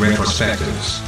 [0.00, 1.06] Retrospectives.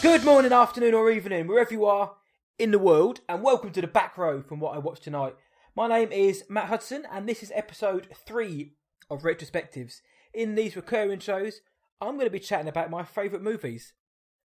[0.00, 2.14] Good morning, afternoon, or evening, wherever you are
[2.56, 5.34] in the world, and welcome to the back row from what I watched tonight.
[5.74, 8.74] My name is Matt Hudson, and this is episode three
[9.10, 10.02] of Retrospectives.
[10.32, 11.62] In these recurring shows,
[12.00, 13.92] I'm going to be chatting about my favourite movies.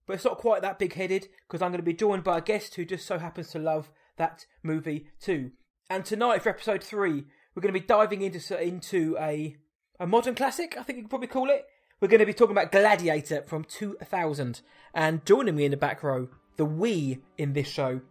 [0.06, 2.42] But it's not quite that big headed because I'm going to be joined by a
[2.42, 5.52] guest who just so happens to love that movie too.
[5.90, 9.56] And tonight, for episode three, we're going to be diving into into a
[10.00, 10.76] a modern classic.
[10.78, 11.66] I think you could probably call it.
[12.02, 14.62] We're going to be talking about Gladiator from 2000.
[14.94, 16.28] And joining me in the back row,
[16.58, 18.02] the we in this show,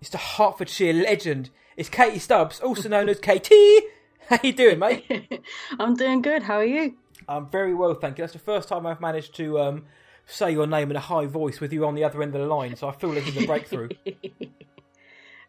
[0.00, 1.50] is the Hertfordshire legend.
[1.76, 3.52] It's Katie Stubbs, also known as KT.
[4.28, 5.42] How you doing, mate?
[5.78, 6.44] I'm doing good.
[6.44, 6.96] How are you?
[7.28, 8.22] I'm very well, thank you.
[8.22, 9.84] That's the first time I've managed to um,
[10.30, 12.46] say your name in a high voice with you on the other end of the
[12.46, 13.88] line, so I feel this is a breakthrough.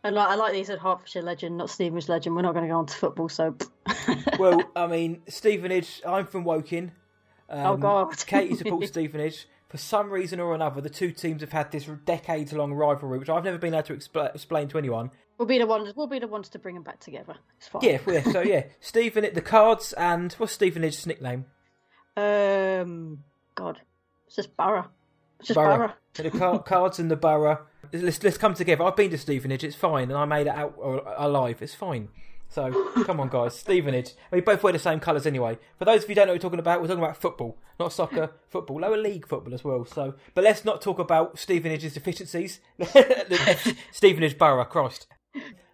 [0.04, 2.36] I like, I like that you said Hertfordshire legend, not Stevenage legend.
[2.36, 3.56] We're not going to go on to football, so.
[4.40, 6.92] well, I mean, Stevenage, I'm from Woking.
[7.50, 8.18] Um, oh, God.
[8.26, 9.48] Katie supports Stevenage.
[9.70, 13.30] For some reason or another, the two teams have had this decades long rivalry, which
[13.30, 15.12] I've never been able to expl- explain to anyone.
[15.38, 15.96] We'll be the ones.
[15.96, 17.36] We'll be the ones to bring them back together.
[17.58, 17.82] It's fine.
[17.84, 18.24] Yeah, yeah.
[18.24, 21.46] So yeah, Stephen, the cards, and what's Stevenage's nickname?
[22.18, 23.24] Um,
[23.56, 23.80] God,
[24.32, 24.88] it's just Borough.
[25.40, 25.92] It's just Borough.
[26.14, 27.66] The car- cards and the Borough.
[27.92, 28.86] Let's let's come together.
[28.86, 29.62] I've been to Stevenage.
[29.66, 31.62] It's fine, and I made it out uh, alive.
[31.62, 32.08] It's fine.
[32.48, 32.72] So
[33.04, 34.14] come on, guys, Stevenage.
[34.32, 35.59] We both wear the same colours anyway.
[35.78, 37.58] For those of you who don't know what we're talking about, we're talking about football,
[37.78, 39.84] not soccer, football, lower league football as well.
[39.84, 42.62] So, but let's not talk about Stevenage's deficiencies.
[43.92, 45.08] Stevenage Borough, Christ.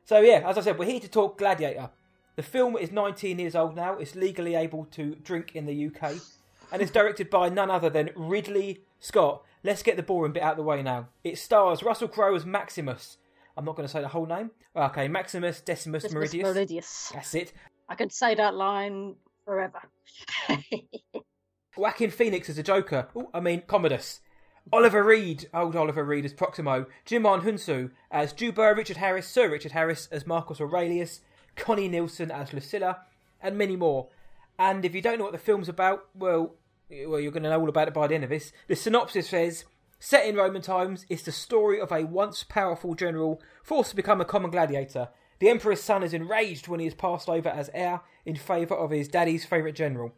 [0.03, 1.91] So yeah, as I said, we're here to talk Gladiator.
[2.35, 3.97] The film is 19 years old now.
[3.97, 6.13] It's legally able to drink in the UK,
[6.71, 9.43] and it's directed by none other than Ridley Scott.
[9.63, 11.09] Let's get the boring bit out of the way now.
[11.23, 13.17] It stars Russell Crowe as Maximus.
[13.55, 14.51] I'm not going to say the whole name.
[14.75, 16.43] Okay, Maximus Decimus, Decimus Meridius.
[16.43, 17.11] Meridius.
[17.13, 17.53] That's it.
[17.89, 19.81] I can say that line forever.
[21.77, 23.07] Joaquin Phoenix as a Joker.
[23.15, 24.21] Ooh, I mean Commodus.
[24.71, 26.85] Oliver Reed, old Oliver Reed as Proximo.
[27.05, 28.73] Djimon Hounsou as Juba.
[28.75, 31.21] Richard Harris, Sir Richard Harris as Marcus Aurelius.
[31.57, 32.99] Connie Nielsen as Lucilla,
[33.41, 34.07] and many more.
[34.59, 36.55] And if you don't know what the film's about, well,
[36.89, 38.51] well, you're going to know all about it by the end of this.
[38.67, 39.65] The synopsis says.
[39.99, 44.21] Set in Roman times, it's the story of a once powerful general forced to become
[44.21, 45.09] a common gladiator.
[45.39, 48.91] The emperor's son is enraged when he is passed over as heir in favour of
[48.91, 50.13] his daddy's favourite general.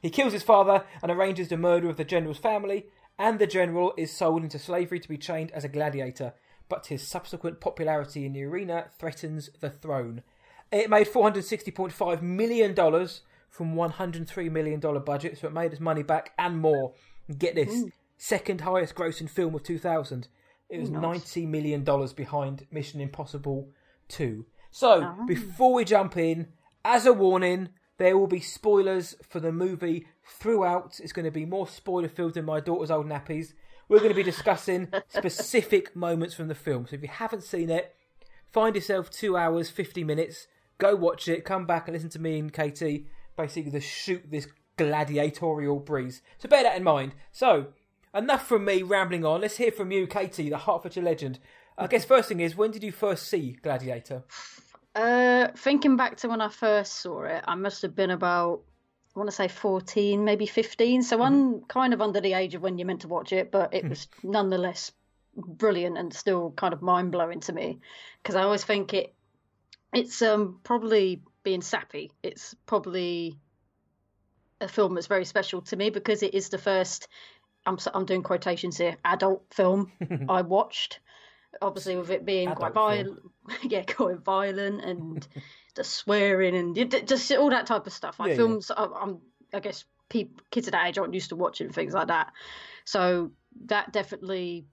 [0.00, 2.86] He kills his father and arranges the murder of the general's family,
[3.18, 6.34] and the general is sold into slavery to be trained as a gladiator.
[6.68, 10.22] But his subsequent popularity in the arena threatens the throne.
[10.70, 12.74] It made $460.5 million
[13.56, 16.92] from $103 million budget, so it made its money back and more.
[17.38, 17.72] Get this.
[17.72, 17.90] Ooh.
[18.16, 20.26] Second highest grossing film of 2000.
[20.68, 21.22] It was Ooh, nice.
[21.36, 21.84] $90 million
[22.16, 23.68] behind Mission Impossible
[24.08, 24.44] 2.
[24.72, 25.24] So, Ah.
[25.26, 26.48] before we jump in,
[26.84, 30.98] as a warning, there will be spoilers for the movie throughout.
[31.00, 33.52] It's going to be more spoiler filled than my daughter's old nappies.
[33.88, 36.86] We're going to be discussing specific moments from the film.
[36.88, 37.94] So if you haven't seen it,
[38.50, 40.48] find yourself two hours, 50 minutes,
[40.78, 43.06] go watch it, come back and listen to me and Katie
[43.36, 46.22] basically to shoot this gladiatorial breeze.
[46.38, 47.14] So bear that in mind.
[47.32, 47.68] So,
[48.14, 49.40] enough from me rambling on.
[49.40, 51.38] Let's hear from you, Katie, the Hertfordshire legend.
[51.76, 54.22] I guess first thing is, when did you first see Gladiator?
[54.94, 58.62] Uh, thinking back to when I first saw it, I must have been about,
[59.14, 61.02] I want to say 14, maybe 15.
[61.02, 63.74] So I'm kind of under the age of when you're meant to watch it, but
[63.74, 64.92] it was nonetheless
[65.36, 67.80] brilliant and still kind of mind blowing to me
[68.22, 69.12] because I always think it,
[69.92, 72.10] it's um probably being sappy.
[72.22, 73.38] It's probably
[74.60, 77.08] a film that's very special to me because it is the first.
[77.66, 78.96] I'm I'm doing quotations here.
[79.04, 79.92] Adult film
[80.28, 81.00] I watched.
[81.62, 83.20] Obviously, with it being quite violent,
[83.62, 85.26] yeah, quite violent and
[85.76, 88.18] the swearing and just all that type of stuff.
[88.18, 88.36] Like Yeah, yeah.
[88.38, 89.20] films, I- I'm
[89.52, 92.32] I guess peop kids at that age aren't used to watching things like that.
[92.84, 93.30] So
[93.66, 94.66] that definitely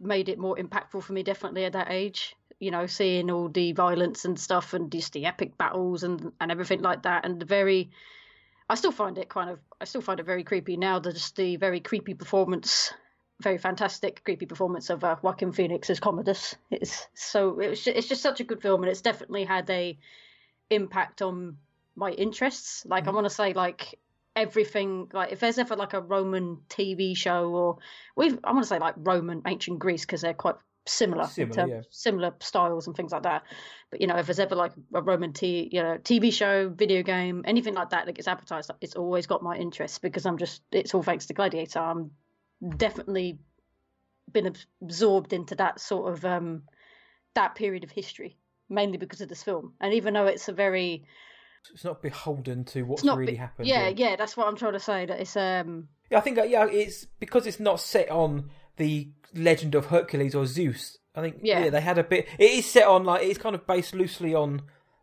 [0.00, 1.22] made it more impactful for me.
[1.22, 2.34] Definitely at that age,
[2.64, 6.50] you know, seeing all the violence and stuff and just the epic battles and and
[6.50, 7.90] everything like that, and the very.
[8.68, 9.58] I still find it kind of.
[9.80, 10.98] I still find it very creepy now.
[10.98, 12.94] The just the very creepy performance,
[13.42, 16.54] very fantastic creepy performance of uh, Joaquin Phoenix as Commodus.
[16.70, 17.84] It's so it was.
[17.84, 19.98] ju- It's just such a good film, and it's definitely had a
[20.70, 21.58] impact on
[21.94, 22.86] my interests.
[22.86, 23.98] Like I want to say, like
[24.34, 25.10] everything.
[25.12, 27.78] Like if there's ever like a Roman TV show, or
[28.16, 31.80] we've I want to say like Roman ancient Greece because they're quite similar, Similar, yeah.
[31.90, 33.44] similar styles and things like that.
[33.90, 37.02] But you know, if there's ever like a Roman t you know TV show, video
[37.02, 40.62] game, anything like that that gets advertised, it's always got my interest because I'm just
[40.72, 41.78] it's all thanks to Gladiator.
[41.80, 42.10] I'm
[42.76, 43.38] definitely
[44.32, 46.62] been absorbed into that sort of um
[47.34, 48.36] that period of history,
[48.68, 49.74] mainly because of this film.
[49.80, 51.04] And even though it's a very
[51.72, 53.68] It's not beholden to what's really be- happened.
[53.68, 55.06] Yeah, yeah, that's what I'm trying to say.
[55.06, 59.08] That it's um Yeah, I think uh, yeah, it's because it's not set on the
[59.34, 60.98] legend of Hercules or Zeus.
[61.14, 61.70] I think yeah, Yeah.
[61.70, 62.26] they had a bit.
[62.38, 64.62] It is set on like it's kind of based loosely on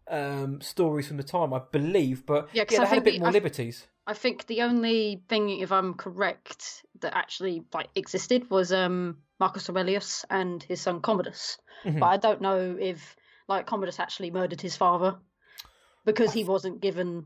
[0.09, 2.25] um, stories from the time, I believe.
[2.25, 3.87] But Yeah, yeah, they I had a bit the- more I- liberties.
[4.07, 9.69] I think the only thing, if I'm correct, that actually like existed was um Marcus
[9.69, 11.57] Aurelius and his son Commodus.
[11.85, 11.99] Mhm.
[11.99, 13.15] But I don't know if
[13.47, 15.17] like Commodus actually murdered his father
[16.03, 17.25] because he wasn't given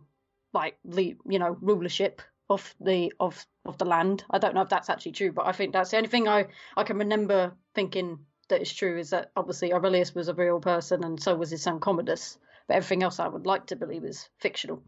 [0.53, 4.23] like the you know rulership of the of of the land.
[4.29, 6.47] I don't know if that's actually true, but I think that's the only thing I
[6.77, 8.19] I can remember thinking
[8.49, 11.63] that is true is that obviously Aurelius was a real person and so was his
[11.63, 12.37] son Commodus.
[12.67, 14.83] But everything else I would like to believe is fictional.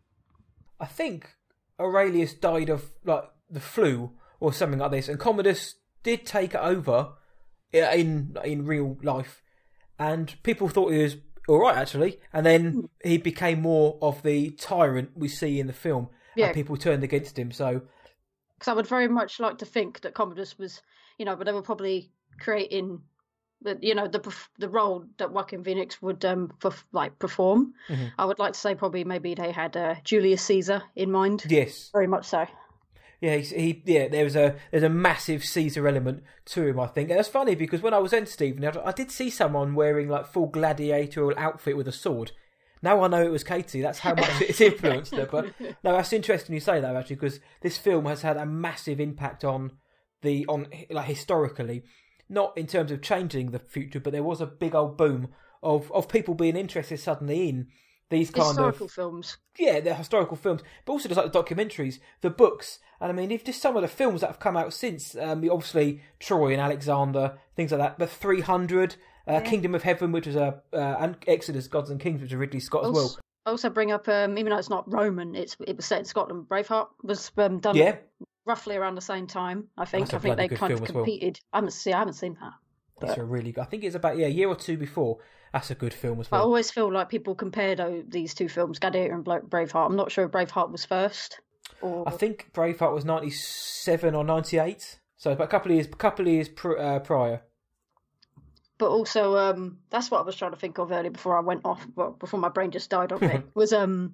[0.80, 1.36] I think
[1.80, 6.60] Aurelius died of like the flu or something like this, and Commodus did take it
[6.60, 7.14] over
[7.72, 9.42] in in real life,
[10.00, 11.18] and people thought he was
[11.48, 12.82] all right actually, and Hmm.
[12.82, 16.54] then he became more of the tyrant we see in the film, Yeah.
[16.54, 17.52] people turned against him.
[17.52, 17.82] So
[18.58, 20.82] because I would very much like to think that Commodus was,
[21.18, 23.02] you know, but they were probably creating
[23.62, 24.22] the, you know, the
[24.60, 27.74] the role that Joaquin Phoenix would um perf- like perform.
[27.90, 28.12] Mhm.
[28.18, 31.44] I would like to say probably maybe they had uh, Julius Caesar in mind.
[31.50, 32.46] yes, Very much so.
[33.20, 34.10] Yeah, he's, he yeah.
[34.10, 36.22] There was a there's a massive Caesar element
[36.54, 38.92] to him, I think, and it's funny because when I was in Stephen, I, I
[38.92, 42.32] did see someone wearing like full gladiatorial outfit with a sword.
[42.82, 43.82] Now I know it was Katie.
[43.82, 45.26] That's how much it's influenced her.
[45.26, 49.00] But no, that's interesting you say that actually because this film has had a massive
[49.00, 49.72] impact on
[50.22, 51.84] the on like historically,
[52.30, 55.30] not in terms of changing the future, but there was a big old boom
[55.64, 57.68] of of people being interested suddenly in
[58.10, 59.38] these kind Historical of films.
[59.58, 63.32] yeah, the historical films, but also just like the documentaries, the books, and I mean,
[63.32, 66.62] if just some of the films that have come out since, um, obviously Troy and
[66.62, 68.00] Alexander, things like that.
[68.00, 68.96] But Three Hundred,
[69.28, 72.38] uh, Kingdom of Heaven, which was a uh, and Exodus, Gods and Kings, which was
[72.38, 73.04] Ridley Scott as well.
[73.04, 76.06] Also, also bring up um even though it's not Roman, it's it was set in
[76.06, 76.48] Scotland.
[76.50, 77.98] Braveheart was um, done Yeah,
[78.46, 79.68] roughly around the same time.
[79.78, 80.14] I think.
[80.14, 81.04] I think they kind of as well.
[81.04, 81.40] competed.
[81.54, 81.94] I haven't see.
[81.94, 82.54] I haven't seen that.
[83.00, 83.62] that's a really good.
[83.62, 85.18] I think it's about yeah, a year or two before.
[85.54, 86.42] That's a good film as well.
[86.42, 89.88] I always feel like people compare though, these two films, Gladiator and Braveheart.
[89.88, 91.40] I'm not sure if Braveheart was first
[91.82, 95.76] or I think Braveheart was ninety seven or ninety eight, so about a couple of
[95.76, 97.42] years, couple of years pr- uh, prior.
[98.78, 101.62] But also um that's what I was trying to think of earlier before I went
[101.66, 104.14] off well, before my brain just died on me was um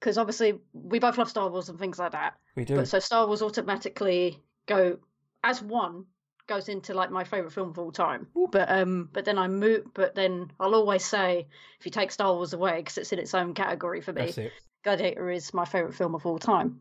[0.00, 2.34] because obviously we both love Star Wars and things like that.
[2.54, 2.76] We do.
[2.76, 4.98] But so Star Wars automatically go
[5.42, 6.04] as one
[6.46, 8.26] goes into like my favorite film of all time.
[8.52, 11.46] But um but then I move but then I'll always say
[11.80, 14.32] if you take Star Wars away because it's in its own category for me.
[14.36, 14.52] It.
[14.84, 16.80] Gladiator is my favorite film of all time.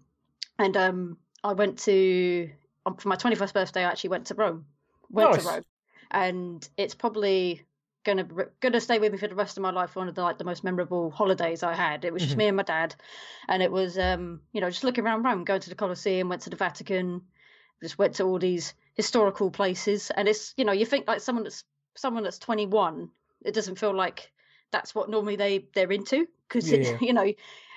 [0.59, 2.49] And um, I went to
[2.85, 3.83] um, for my twenty first birthday.
[3.83, 4.65] I actually went to Rome.
[5.09, 5.43] Went Nice.
[5.43, 5.63] to Rome,
[6.15, 7.61] and it's probably
[8.05, 8.25] gonna
[8.61, 9.95] gonna stay with me for the rest of my life.
[9.95, 12.05] One of the like the most memorable holidays I had.
[12.05, 12.95] It was just me and my dad,
[13.49, 16.43] and it was um, you know just looking around Rome, going to the Colosseum, went
[16.43, 17.21] to the Vatican,
[17.83, 20.09] just went to all these historical places.
[20.15, 21.65] And it's you know you think like someone that's
[21.97, 23.09] someone that's twenty one,
[23.43, 24.31] it doesn't feel like
[24.71, 26.97] that's what normally they they're into because yeah.
[27.01, 27.29] you know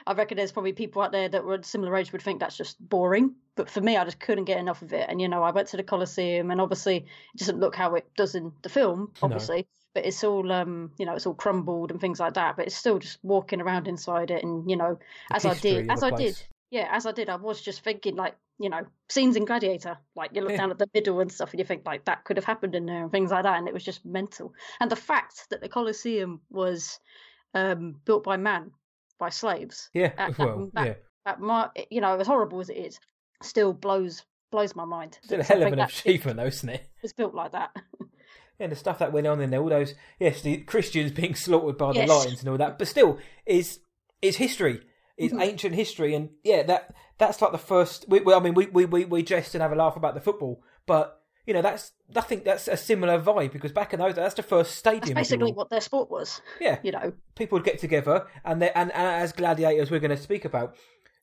[0.07, 2.77] I reckon there's probably people out there that were similar age would think that's just
[2.89, 3.35] boring.
[3.55, 5.09] But for me, I just couldn't get enough of it.
[5.09, 8.09] And you know, I went to the Colosseum, and obviously, it doesn't look how it
[8.17, 9.67] does in the film, obviously.
[9.95, 12.57] But it's all, um, you know, it's all crumbled and things like that.
[12.57, 14.99] But it's still just walking around inside it, and you know,
[15.33, 16.39] as I did, as I place.
[16.39, 19.99] did, yeah, as I did, I was just thinking like, you know, scenes in Gladiator.
[20.15, 20.59] Like you look Yeah.
[20.59, 22.87] down at the middle and stuff, and you think like that could have happened in
[22.87, 23.59] there and things like that.
[23.59, 24.55] And it was just mental.
[24.81, 27.01] And the fact that the Colosseum was
[27.55, 28.73] um, built by man,
[29.19, 30.13] by slaves Yeah.
[30.19, 30.95] at that- well, that- yeah.
[31.27, 32.99] at my you know as horrible as it is
[33.43, 36.89] still blows blows my mind Still a hell of an achievement, though, isn't it?
[37.03, 37.77] It's built like that
[38.59, 41.79] Yeah, the stuff that went on in there, all those yes, the Christians being slaughtered
[41.79, 42.09] by the Yes.
[42.09, 43.79] lions and all that, but still, is
[44.21, 44.81] it's history,
[45.17, 45.43] it's Mm-hmm.
[45.43, 48.07] ancient history, and yeah, that that's like the first.
[48.09, 50.21] We, we, I mean, we, we we we jest and have a laugh about the
[50.21, 54.15] football, but you know, that's I think that's a similar vibe because back in those,
[54.15, 55.09] that's the first stadium.
[55.09, 58.71] you basically what their sport was yeah, you know people would get together, and they
[58.73, 60.77] and, and as gladiators, we're going to speak about.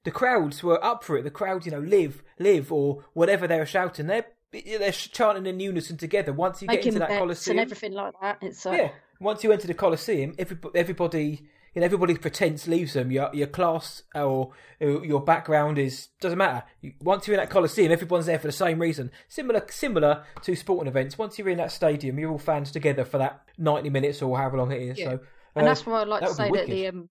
[0.03, 1.23] The crowds were up for it.
[1.23, 4.07] The crowds, you know, live, live, or whatever they were shouting.
[4.07, 6.33] They're they're chanting in unison together.
[6.33, 8.89] Once you get into that coliseum, and everything like that it's uh, yeah.
[9.19, 11.47] Once you enter the Colosseum, everybody, everybody,
[11.81, 13.11] know, everybody's pretense leaves them.
[13.11, 16.63] Your your class or your background is doesn't matter.
[17.01, 19.11] Once you're in that Colosseum, everyone's there for the same reason.
[19.27, 21.17] Similar similar to sporting events.
[21.17, 24.57] Once you're in that stadium, you're all fans together for that ninety minutes or however
[24.57, 24.99] long it is.
[24.99, 25.05] Yeah.
[25.05, 25.19] So,
[25.55, 27.09] and uh, that's why I like that to say that the um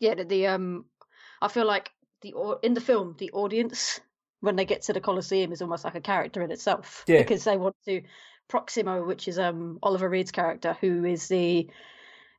[0.00, 0.84] yeah that the um
[1.40, 1.90] I feel like
[2.20, 4.00] the in the film the audience
[4.40, 7.18] when they get to the Colosseum is almost like a character in itself Yeah.
[7.18, 8.02] because they want to
[8.48, 11.70] Proximo, which is um Oliver Reed's character, who is the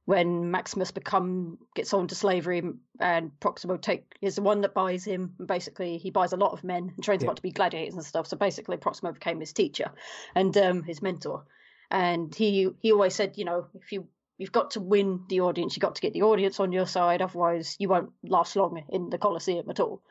[0.05, 2.61] when Maximus become gets sold into slavery
[2.99, 5.33] and Proximo take is the one that buys him.
[5.39, 7.93] And basically, he buys a lot of men and trains them up to be gladiators
[7.93, 8.27] and stuff.
[8.27, 9.91] So basically, Proximo became his teacher
[10.35, 11.45] and um, his mentor.
[11.89, 14.07] And he he always said, you know, if you
[14.37, 17.21] you've got to win the audience, you've got to get the audience on your side,
[17.21, 20.01] otherwise you won't last long in the Colosseum at all.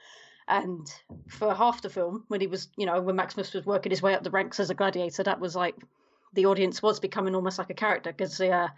[0.49, 0.87] And
[1.29, 4.15] for half the film, when he was, you know, when Maximus was working his way
[4.15, 5.77] up the ranks as a gladiator, that was like
[6.33, 8.69] the audience was becoming almost like a character because, uh,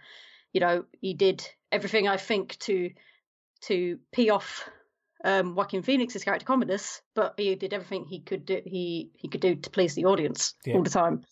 [0.55, 2.89] you know, he did everything I think to
[3.63, 4.67] to pee off
[5.25, 9.41] um, Joaquin Phoenix's character Commodus, but he did everything he could do he he could
[9.41, 10.75] do to please the audience Yeah.
[10.75, 11.25] all the time.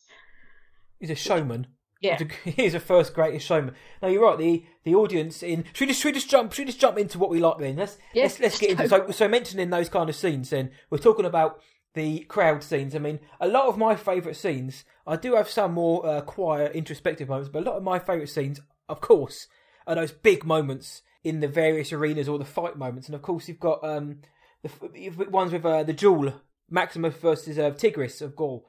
[1.00, 1.68] He's a showman.
[2.02, 2.20] Yeah.
[2.44, 3.76] He's, a, first greatest showman.
[4.02, 4.38] Now you're right.
[4.38, 6.98] The the audience in should we just should we just jump should we just jump
[6.98, 7.78] into what we like then?
[7.78, 10.50] Let's Yeah, let's let's get into so so mentioning those kind of scenes.
[10.50, 11.62] Then we're talking about
[11.94, 12.94] the crowd scenes.
[12.94, 14.84] I mean, a lot of my favourite scenes.
[15.08, 18.30] I do have some more uh, quiet, introspective moments, but a lot of my favourite
[18.30, 19.48] scenes, of course,
[19.88, 23.08] are those big moments in the various arenas or the fight moments.
[23.08, 24.20] And of course, you've got um
[24.64, 24.70] the
[25.08, 26.34] f- ones with uh, the duel,
[26.70, 28.66] Maximus versus uh, Tigris of Gaul.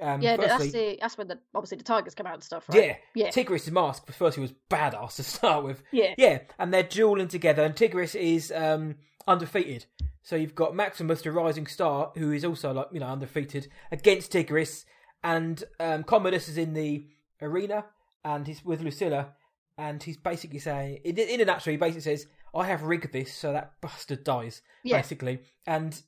[0.00, 2.64] Um, Yeah, firstly- that's the that's when the obviously the tigers come out and stuff,
[2.68, 2.86] right?
[2.86, 3.30] yeah, Yeah.
[3.30, 5.82] Tigris' mask first he was badass to start with.
[5.92, 6.14] Yeah.
[6.16, 9.84] yeah, and they're dueling together, and Tigris is um, undefeated.
[10.22, 14.32] So you've got Maximus, the rising star, who is also like you know undefeated against
[14.32, 14.84] Tigris,
[15.22, 17.06] and um, Commodus is in the
[17.42, 17.84] arena,
[18.24, 19.34] and he's with Lucilla,
[19.80, 23.32] and he's basically saying, in, in a nutshell, he basically says, "I have rigged this
[23.34, 24.98] so that bastard dies," Yeah.
[24.98, 26.00] basically, and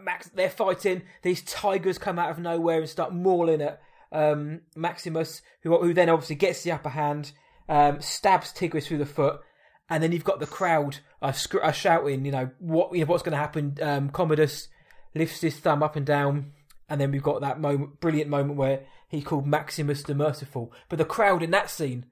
[0.00, 1.02] Max, they're fighting.
[1.22, 3.80] These tigers come out of nowhere and start mauling at
[4.12, 7.32] um, Maximus, who who then obviously gets the upper hand,
[7.68, 9.40] um, stabs Tigris through the foot,
[9.88, 13.06] and then you've got the crowd uh, sc- uh, shouting, you know what, you know
[13.10, 13.76] what's going to happen.
[13.80, 14.68] Um, Commodus
[15.14, 16.52] lifts his thumb up and down,
[16.88, 20.72] and then we've got that moment, brilliant moment where he called Maximus the Merciful.
[20.88, 22.06] But the crowd in that scene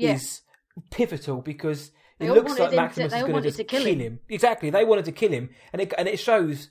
[0.00, 0.14] Yeah.
[0.14, 0.42] is
[0.90, 3.84] pivotal because They it looks like him to- Maximus is going wanted just to kill
[3.84, 4.20] him.
[4.28, 6.70] Exactly, they wanted to kill him, and it and it shows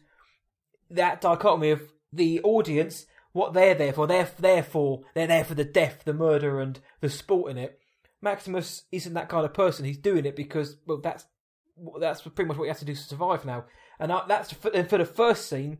[0.89, 1.81] that dichotomy of
[2.11, 4.07] the audience, what they're there for.
[4.07, 7.79] They're there for they're there for the death, the murder, and the sport in it.
[8.21, 9.85] Maximus isn't that kind of person.
[9.85, 11.25] He's doing it because well, that's
[11.99, 13.65] that's pretty much what he has to do to survive now.
[13.99, 15.77] And I, that's for, and for the first scene,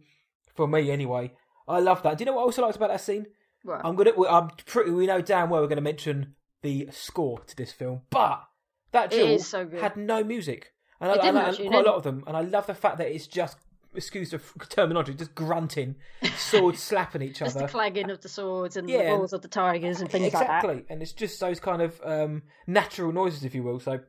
[0.56, 1.34] for me anyway.
[1.68, 2.18] I love that.
[2.18, 3.27] Do you know what I also liked about that scene?
[3.63, 3.82] Right.
[3.84, 4.12] I'm gonna.
[4.27, 4.91] I'm pretty.
[4.91, 8.44] We know damn well we're gonna mention the score to this film, but
[8.92, 11.89] that duel so had no music, and, I, It didn't and I- actually, quite a
[11.89, 12.24] lot of them.
[12.28, 13.58] And I love the fact that it's just
[13.96, 14.39] excuse the
[14.70, 15.96] terminology, just grunting,
[16.38, 17.51] swords slapping each other.
[17.51, 20.28] Just the clanging of the swords and Yeah, the balls of the tigers and things
[20.28, 20.70] exactly, like that.
[20.70, 20.94] Exactly.
[20.94, 23.80] And it's just those kind of um, natural noises, if you will.
[23.80, 24.00] So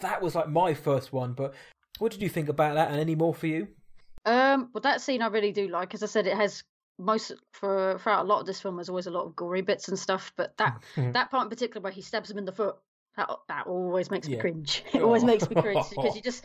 [0.00, 1.34] that was like my first one.
[1.34, 1.52] But
[1.98, 2.90] what did you think about that?
[2.90, 3.68] And any more for you?
[4.24, 5.94] Um, well, that scene I really do like.
[5.94, 6.62] As I said, it has
[7.04, 8.76] most for throughout a lot of this film.
[8.76, 11.82] There's always a lot of gory bits and stuff, but that that part in particular
[11.82, 12.76] where he stabs him in the foot,
[13.16, 14.40] that that always makes me Yeah.
[14.40, 14.84] cringe.
[14.94, 15.26] It always Oh.
[15.26, 16.44] makes me cringe because you just.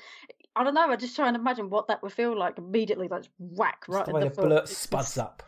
[0.56, 0.90] I don't know.
[0.90, 3.08] I just try and imagine what that would feel like immediately.
[3.08, 5.44] Like whack right the way the the blood spuds just- up.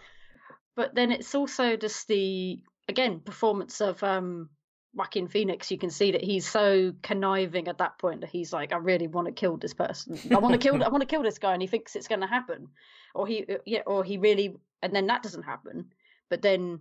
[0.76, 4.50] but then it's also just the again performance of um
[4.94, 5.70] Joaquin Phoenix.
[5.72, 9.08] You can see that he's so conniving at that point that he's like, I really
[9.08, 10.18] want to kill this person.
[10.32, 10.84] I want to kill.
[10.84, 12.70] I want to kill this guy, and he thinks it's going to happen,
[13.14, 15.92] or he uh, yeah, or he really, and then that doesn't happen.
[16.30, 16.80] But then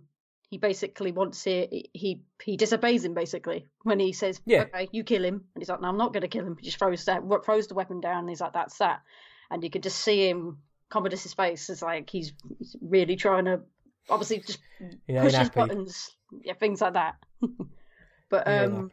[0.49, 1.89] he basically wants it.
[1.93, 4.63] He he disobeys him basically when he says, Yeah.
[4.63, 6.65] "Okay, you kill him," and he's like, "No, I'm not going to kill him." He
[6.65, 8.19] just throws that throws the weapon down.
[8.19, 9.01] And he's like, "That's that,"
[9.51, 10.59] and you could just see him.
[10.89, 13.61] Commodus's face is like he's, he's really trying to
[14.09, 14.59] obviously just
[15.07, 16.09] Yeah, push his buttons,
[16.43, 17.15] yeah, things like that.
[18.29, 18.89] but um.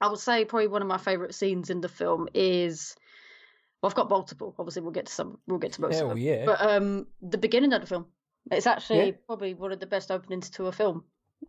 [0.00, 2.96] I would say probably one of my favourite scenes in the film is.
[3.84, 4.54] Well, I've got multiple.
[4.58, 5.36] Obviously, we'll get to some.
[5.46, 6.18] We'll get to most Hell of them.
[6.18, 6.46] yeah.
[6.46, 8.06] But um, the beginning of the film,
[8.50, 9.12] it's actually Yeah.
[9.26, 11.04] probably one of the best openings to a film.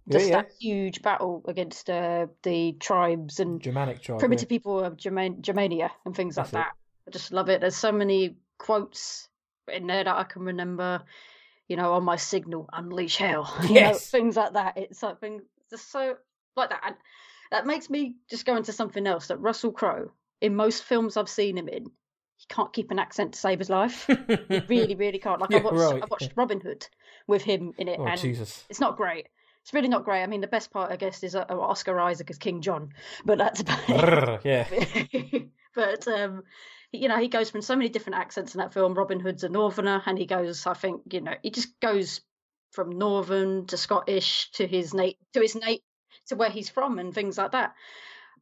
[0.07, 0.35] Yeah, Just yeah.
[0.41, 4.19] that huge battle against uh, the tribes and Germanic tribe.
[4.19, 6.51] primitive people of German- Germania and things like it.
[6.51, 6.73] that.
[7.07, 7.61] I just love it.
[7.61, 9.29] There's so many quotes
[9.71, 11.03] in there that I can remember.
[11.69, 13.51] You know, on my signal, unleash hell.
[13.63, 14.09] You know, Yes.
[14.11, 14.77] things like that.
[14.77, 15.39] It's something
[15.69, 16.17] just so
[16.57, 16.81] like that.
[16.85, 16.95] And
[17.51, 19.27] that makes me just go into something else.
[19.27, 20.11] That Russell Crowe,
[20.41, 21.85] in most films I've seen him in,
[22.37, 24.05] he can't keep an accent to save his life.
[24.49, 25.41] he really, really can't.
[25.41, 26.03] Like Yeah, I watched, right.
[26.03, 26.87] I watched Robin Hood
[27.27, 28.65] with him in it, Oh and Jesus!
[28.69, 29.27] it's not great.
[29.61, 30.21] It's really not great.
[30.21, 32.89] I mean, the best part, I guess, is uh, Oscar Isaac as King John,
[33.25, 34.45] but that's about.
[34.45, 34.67] Yeah,
[35.75, 36.43] but um,
[36.91, 38.93] you know, he goes from so many different accents in that film.
[38.93, 42.21] Robin Hood's a Northerner, and he goes, I think, you know, he just goes
[42.71, 45.81] from Northern to Scottish to his nate to his nate
[46.27, 47.73] to where he's from and things like that.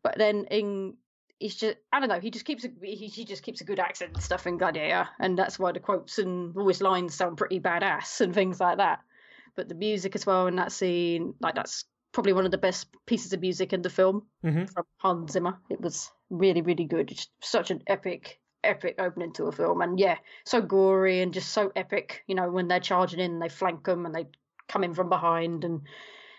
[0.01, 0.97] But then in
[1.43, 3.79] he's just I don't know, he just keeps a he, he just keeps a good
[3.79, 7.37] accent and stuff in Gladiator, and that's why the quotes and all his lines sound
[7.37, 8.99] pretty badass and things like that.
[9.55, 12.87] but the music as well in that scene, like that's probably one of the best
[13.05, 14.71] pieces of music in the film Mhm.
[14.73, 15.59] from Hans Zimmer.
[15.69, 17.11] It was really, really good.
[17.11, 21.49] It's such an epic, epic opening to a film, and yeah, so gory and just
[21.49, 22.23] so epic.
[22.27, 24.27] You know, when they're charging in, they flank them and they
[24.67, 25.81] come in from behind and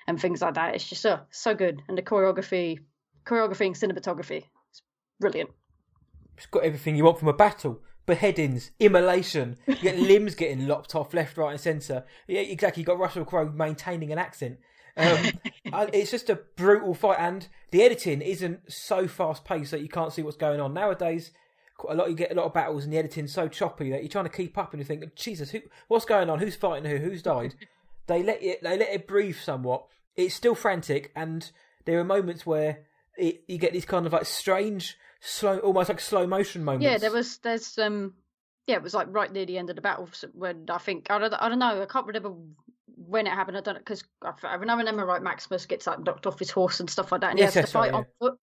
[0.07, 0.75] and things like that.
[0.75, 2.81] It's just uh, so good, and the choreography,
[3.25, 4.45] choreography and cinematography,
[5.21, 5.51] brilliant.
[6.37, 7.81] It's got everything you want from a battle.
[8.07, 12.05] Beheadings, immolation, you get limbs getting lopped off left, right, and centre.
[12.27, 12.83] Yeah, exactly.
[12.83, 14.59] You got Russell Crowe maintaining an accent.
[14.97, 15.31] Um,
[15.93, 20.13] it's just a brutal fight, and the editing isn't so fast paced that you can't
[20.13, 21.31] see what's going on nowadays.
[21.77, 24.03] Quite a lot you get a lot of battles, and the editing's so choppy that
[24.03, 26.39] you're trying to keep up, and you think, Jesus, who, what's going on?
[26.41, 26.99] Who's fighting who?
[26.99, 27.55] Who's died?
[28.07, 29.87] they let it, they let it breathe somewhat.
[30.15, 31.51] It's still frantic, and
[31.85, 32.81] there are moments where
[33.17, 36.85] it, you get these kind of like strange, slow, almost like slow motion moments.
[36.85, 38.15] Yeah, there was there's um
[38.67, 41.19] yeah, it was like right near the end of the battle when I think I
[41.19, 42.35] don't I don't know I can't remember
[42.97, 43.57] when it happened.
[43.57, 47.11] I don't because I remember right Maximus gets like knocked off his horse and stuff
[47.11, 48.39] like that, and Yes, he has to fight right, on foot.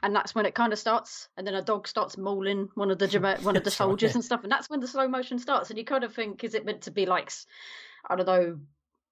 [0.00, 2.98] And that's when it kind of starts, and then a dog starts mauling one of
[3.00, 4.16] the one of the right, soldiers yeah.
[4.16, 5.70] and stuff, and that's when the slow motion starts.
[5.70, 7.32] And you kind of think, is it meant to be like,
[8.08, 8.60] I don't know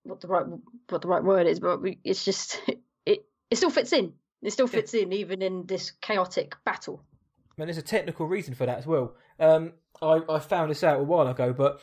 [0.04, 0.46] what the right
[0.88, 2.60] what the right word is, but it's just
[3.06, 4.12] it it still fits in.
[4.42, 7.02] It still fits in even in this chaotic battle.
[7.58, 9.14] And there's a technical reason for that as well.
[9.40, 11.80] Um, I, I found this out a while ago, but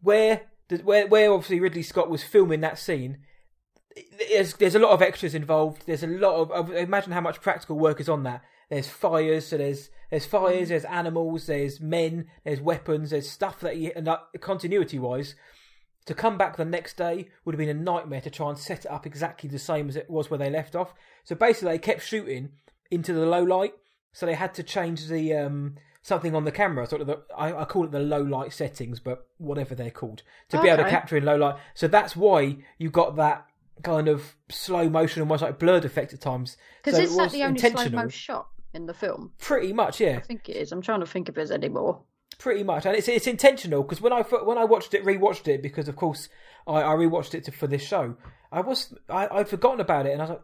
[0.00, 0.42] where
[0.82, 3.18] where where obviously Ridley Scott was filming that scene,
[4.30, 5.84] there's there's a lot of extras involved.
[5.86, 8.42] There's a lot of of- imagine how much practical work is on that.
[8.70, 13.76] There's fires, so there's there's fires, there's animals, there's men, there's weapons, there's stuff that
[13.76, 15.34] you and that, continuity wise.
[16.06, 18.84] To come back the next day would have been a nightmare to try and set
[18.84, 20.92] it up exactly the same as it was where they left off.
[21.24, 22.50] So basically, they kept shooting
[22.90, 23.74] into the low light,
[24.12, 26.86] so they had to change the um, something on the camera.
[26.86, 30.22] Sort of the I, I call it the low light settings, but whatever they're called
[30.50, 31.56] to be able to capture in low light.
[31.74, 33.46] So that's why you got that
[33.82, 36.56] kind of slow motion, almost like blurred effect at times.
[36.82, 39.32] Because so is it that the only slow mo shot in the film?
[39.38, 40.18] Pretty much, yeah.
[40.18, 40.70] I think it is.
[40.70, 42.02] I'm trying to think if there's any more.
[42.38, 45.62] Pretty much, and it's it's intentional because when I when I watched it, rewatched it
[45.62, 46.28] because of course
[46.66, 48.16] I, I rewatched it to, for this show.
[48.52, 50.42] I was I, I'd forgotten about it, and I was like,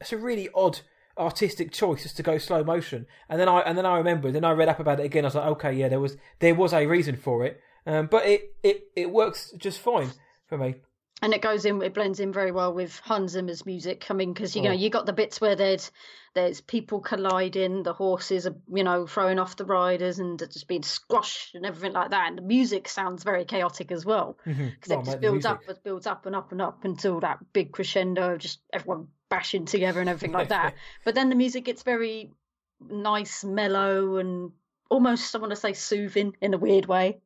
[0.00, 0.80] it's a really odd
[1.18, 3.06] artistic choice just to go slow motion.
[3.28, 5.24] And then I and then I remembered, then I read up about it again.
[5.24, 8.26] I was like, okay, yeah, there was there was a reason for it, um, but
[8.26, 10.10] it, it it works just fine
[10.46, 10.76] for me.
[11.22, 14.10] And it goes in, it blends in very well with Hans Zimmer's music.
[14.10, 14.72] I mean, because you know, Oh.
[14.72, 15.90] you got the bits where there's
[16.34, 20.82] there's people colliding, the horses are you know throwing off the riders and just being
[20.82, 22.28] squashed and everything like that.
[22.28, 25.84] And the music sounds very chaotic as well because Oh, it just builds up, it
[25.84, 30.00] builds up and up and up until that big crescendo of just everyone bashing together
[30.00, 30.74] and everything like that.
[31.04, 32.32] But then the music gets very
[32.80, 34.50] nice, mellow, and
[34.92, 37.18] almost I want to say soothing in a weird way.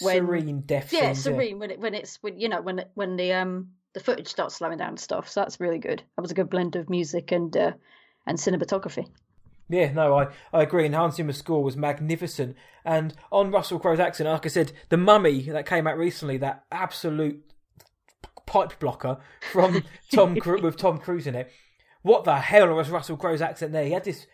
[0.00, 0.92] when- Serene, deaf.
[0.92, 4.00] Yeah, serene when it when it's when you know when it, when the um the
[4.00, 5.28] footage starts slowing down and stuff.
[5.28, 6.02] So that's really good.
[6.16, 7.72] That was a good blend of music and uh,
[8.26, 9.06] and cinematography.
[9.68, 10.84] Yeah, no, I, I agree.
[10.86, 12.56] And Hans Zimmer's score was magnificent.
[12.84, 16.64] And on Russell Crowe's accent, like I said, the Mummy that came out recently, that
[16.70, 17.42] absolute
[18.44, 19.18] pipe blocker
[19.52, 21.50] from Tom with Tom Cruise in it.
[22.02, 23.84] What the hell was Russell Crowe's accent there?
[23.84, 24.26] He had this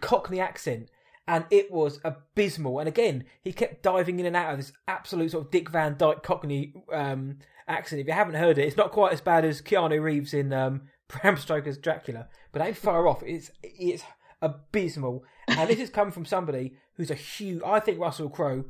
[0.00, 0.88] Cockney accent,
[1.26, 2.78] and it was abysmal.
[2.78, 5.96] And again, he kept diving in and out of this absolute sort of Dick Van
[5.96, 8.00] Dyke Cockney um, accent.
[8.00, 10.82] If you haven't heard it, it's not quite as bad as Keanu Reeves in um,
[11.08, 13.22] Bram Stoker's Dracula, but ain't far off.
[13.22, 14.02] It's it's
[14.40, 17.62] abysmal, and this has come from somebody who's a huge.
[17.64, 18.64] I think Russell Crowe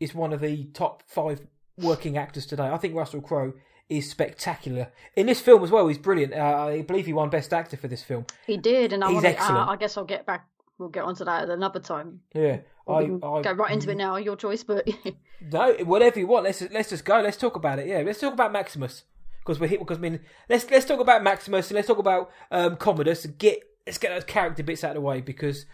[0.00, 1.40] is one of the top five
[1.78, 2.64] working actors today.
[2.68, 3.52] I think Russell Crowe
[3.88, 5.86] is spectacular in this film as well.
[5.88, 6.32] He's brilliant.
[6.32, 8.24] Uh, I believe he won Best Actor for this film.
[8.46, 9.68] He did, and I He's want excellent.
[9.68, 10.46] uh, I guess I'll get back.
[10.78, 12.20] We'll get onto that at another time.
[12.34, 12.58] Yeah,
[12.88, 14.16] I, I go right into it now.
[14.16, 14.88] Your choice, but
[15.52, 16.44] No, whatever you want.
[16.44, 17.20] Let's let's just go.
[17.20, 17.86] Let's talk about it.
[17.86, 19.04] Yeah, let's talk about Maximus
[19.40, 19.78] because we're here.
[19.78, 23.38] Because I mean, let's let's talk about Maximus and let's talk about um, Commodus and
[23.38, 25.66] get let's get those character bits out of the way because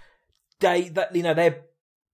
[0.61, 1.63] they that you know they're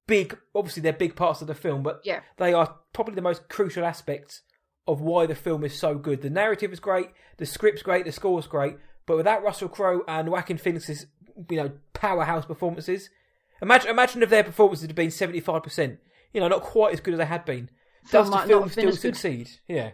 [0.07, 0.37] big.
[0.55, 3.85] Obviously, they're big parts of the film, but yeah, they are probably the most crucial
[3.85, 4.43] aspects
[4.87, 6.23] of why the film is so good.
[6.23, 10.29] The narrative is great, the script's great, the score's great, but without Russell Crowe and
[10.29, 11.07] Joaquin Phoenix's
[11.51, 13.11] you know powerhouse performances,
[13.63, 15.99] imagine imagine if their performances had been seventy five percent.
[16.33, 17.71] You know, not quite as good as they had been.
[18.11, 19.17] Does the film still as good.
[19.17, 19.51] succeed?
[19.67, 19.91] Yeah.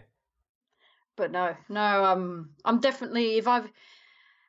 [1.15, 2.05] but no, no.
[2.05, 3.69] Um, I'm definitely if I've.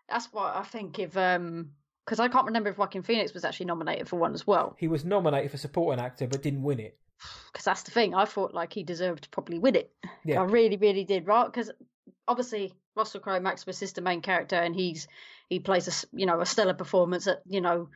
[0.08, 0.98] That's what I think.
[0.98, 1.70] If um,
[2.04, 4.76] because I can't remember if Joaquin Phoenix was actually nominated for one as well.
[4.78, 6.98] He was nominated for supporting actor but didn't win it.
[7.52, 8.14] because that's the thing.
[8.14, 9.92] I thought like he deserved to probably win it.
[10.24, 10.40] Yeah.
[10.40, 11.26] I really, really did.
[11.26, 11.46] Right?
[11.46, 11.70] Because
[12.28, 15.08] obviously Russell Crowe, Maximus is the main character, and he's
[15.48, 17.88] he plays a you know a stellar performance at you know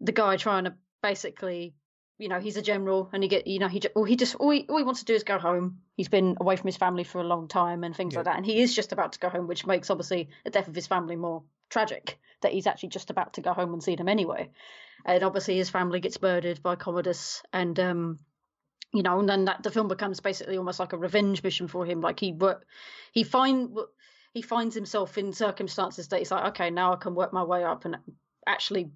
[0.00, 1.74] the guy trying to basically
[2.18, 4.50] you know he's a general and he get you know he all he just all
[4.50, 5.78] he, all he wants to do is go home.
[5.96, 8.20] He's been away from his family for a long time and things Yeah.
[8.20, 10.68] like that and he is just about to go home which makes obviously the death
[10.68, 13.96] of his family more tragic that he's actually just about to go home and see
[13.96, 14.50] them anyway.
[15.04, 18.18] And obviously his family gets murdered by commodus and um
[18.92, 21.84] you know and then that the film becomes basically almost like a revenge mission for
[21.86, 22.00] him.
[22.00, 22.36] Like he
[23.12, 23.76] he find
[24.34, 27.64] he finds himself in circumstances that he's like okay now i can work my way
[27.64, 27.96] up and
[28.46, 28.90] actually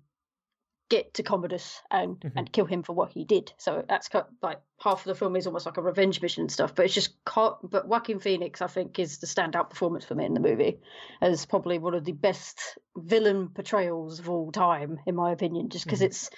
[0.92, 2.32] get to Commodus and Mhm.
[2.36, 3.50] and kill him for what he did.
[3.56, 4.10] So that's
[4.42, 6.74] like half of the film is almost like a revenge mission and stuff.
[6.74, 10.34] But it's just but Joaquin Phoenix I think is the standout performance for me in
[10.34, 10.80] the movie
[11.22, 15.70] as probably one of the best villain portrayals of all time in my opinion.
[15.70, 16.06] Just because Mhm.
[16.06, 16.28] it's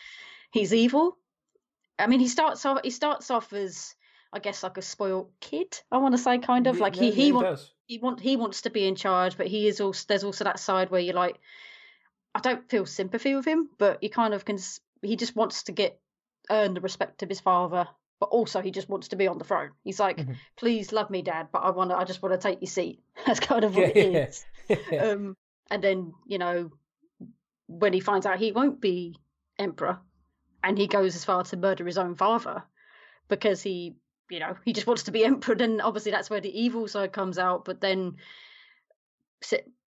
[0.53, 1.19] he's evil.
[1.99, 3.97] I mean he starts off he starts off as
[4.33, 5.83] I guess like a spoiled kid.
[5.91, 8.63] I want to say kind of like he yeah, he wants he want he wants
[8.63, 11.39] to be in charge, but he is also there's also that side where you're like,
[12.35, 14.59] I don't feel sympathy with him, but you kind of can.
[15.03, 16.01] He just wants to get
[16.51, 17.87] earn the respect of his father,
[18.21, 19.71] but also he just wants to be on the throne.
[19.83, 20.37] He's like, Mhm.
[20.57, 21.97] please love me, dad, but I want to.
[21.97, 23.03] I just want to take your seat.
[23.27, 24.27] That's kind of what Yeah, it yeah.
[24.27, 24.47] is.
[25.01, 25.37] Um,
[25.71, 26.71] and then you know
[27.67, 29.17] when he finds out he won't be
[29.59, 29.99] emperor,
[30.63, 32.63] and he goes as far to murder his own father
[33.29, 33.95] because he
[34.31, 37.13] you know he just wants to be emperor and obviously that's where the evil side
[37.13, 38.17] comes out but then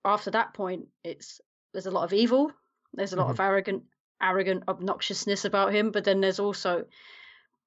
[0.06, 1.42] after that point it's
[1.74, 2.52] there's a lot of evil
[2.94, 3.84] there's a lot of arrogant
[4.22, 6.86] arrogant obnoxiousness about him but then there's also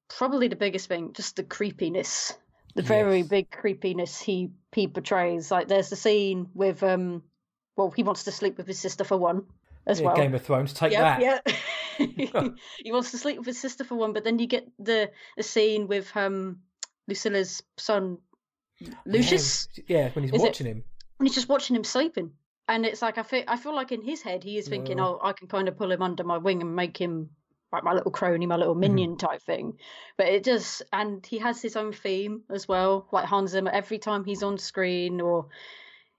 [0.08, 2.32] probably the biggest thing just the creepiness
[2.74, 3.28] the very Yes.
[3.28, 7.22] big creepiness he he portrays like there's the scene with um
[7.76, 9.44] well he wants to sleep with his sister for one
[9.86, 11.20] as Yeah, well Game of Thrones, take yeah, that.
[11.46, 11.54] yeah.
[12.78, 15.42] he wants to sleep with his sister for one, but then you get the the
[15.42, 16.60] scene with um
[17.08, 18.18] Lucilla's son
[19.04, 20.84] Lucius, Yeah, yeah, when he's Is it- watching him.
[21.18, 22.32] and he's just watching him sleeping.
[22.68, 25.18] And it's like I feel I feel like in his head he is thinking, No.
[25.22, 27.30] oh, I can kind of pull him under my wing and make him
[27.72, 29.74] like my little crony, my little minion type thing.
[30.16, 33.70] But it just and he has his own theme as well, like Hans Zimmer.
[33.72, 35.48] Every time he's on screen, or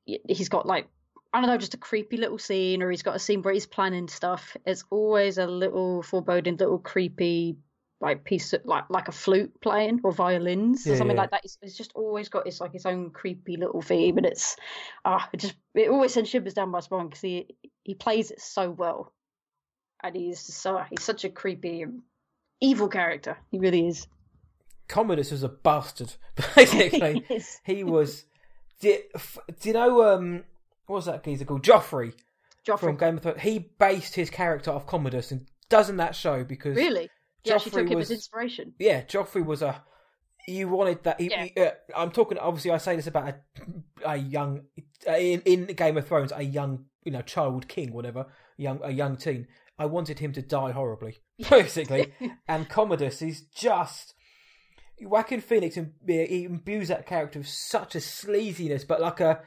[0.05, 0.87] he's got like
[1.33, 3.65] I don't know, just a creepy little scene, or he's got a scene where he's
[3.65, 4.57] planning stuff.
[4.65, 7.55] It's always a little foreboding, little creepy,
[8.01, 11.21] like piece of like like a flute playing or violins or something yeah.
[11.21, 11.45] like that.
[11.45, 14.57] It's, it's just always got it's like its own creepy little theme, and it's
[15.05, 17.47] ah, it just it always sends shivers down my spine because he
[17.83, 19.13] he plays it so well,
[20.03, 21.85] and he's so he's such a creepy,
[22.59, 23.37] evil character.
[23.51, 24.07] He really is.
[24.89, 26.13] Commodus was a bastard,
[26.55, 27.23] basically.
[27.63, 28.25] He he was.
[28.81, 28.97] Do,
[29.59, 30.43] do you know um
[30.87, 31.63] what was that geezer called?
[31.63, 32.13] Joffrey
[32.67, 32.79] Joffrey.
[32.79, 33.41] from Game of Thrones.
[33.41, 36.43] He based his character off Commodus, and doesn't that show?
[36.43, 37.09] Because Really?
[37.43, 38.73] He actually Joffrey took him was- as inspiration.
[38.79, 39.83] yeah, Joffrey was a.
[40.47, 41.19] You wanted that.
[41.21, 41.45] He, Yeah.
[41.45, 42.37] he- uh, I'm talking.
[42.37, 43.35] Obviously, I say this about a,
[44.05, 44.63] a young
[45.07, 48.25] uh, in in Game of Thrones, a young you know child king, whatever,
[48.57, 49.47] young a young teen.
[49.79, 51.17] I wanted him to die horribly,
[51.49, 52.13] basically.
[52.47, 54.13] and Commodus is just
[55.01, 55.77] Joaquin Phoenix.
[55.77, 59.41] and He imbues that character with such a sleaziness, but like a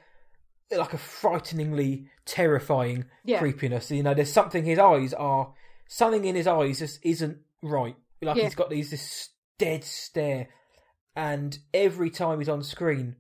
[0.71, 3.39] like a frighteningly terrifying Yeah.
[3.39, 3.91] creepiness.
[3.91, 4.65] You know, there's something.
[4.65, 5.53] His eyes are
[5.89, 7.97] something in his eyes just isn't right.
[8.23, 8.45] Like Yeah.
[8.45, 10.49] he's got these this dead stare,
[11.15, 13.17] and every time he's on screen,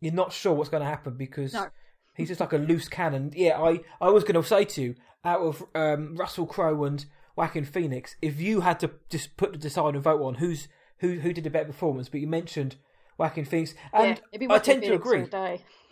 [0.00, 1.68] you're not sure what's going to happen because No.
[2.14, 3.32] he's just like a loose cannon.
[3.34, 7.04] Yeah, I I was going to say to you, out of um, Russell Crowe and
[7.36, 11.20] Joaquin Phoenix, if you had to just put the decide and vote on who's who
[11.20, 12.76] who did a better performance, but you mentioned
[13.18, 15.26] Joaquin Phoenix, and yeah, I tend to agree.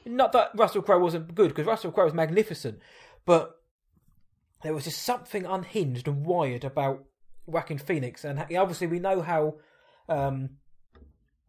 [0.07, 2.79] Not that Russell Crowe wasn't good, because Russell Crowe was magnificent,
[3.27, 3.57] but
[4.63, 7.05] there was just something unhinged and wired about
[7.47, 9.57] Joaquin Phoenix, and obviously we know how
[10.09, 10.51] um,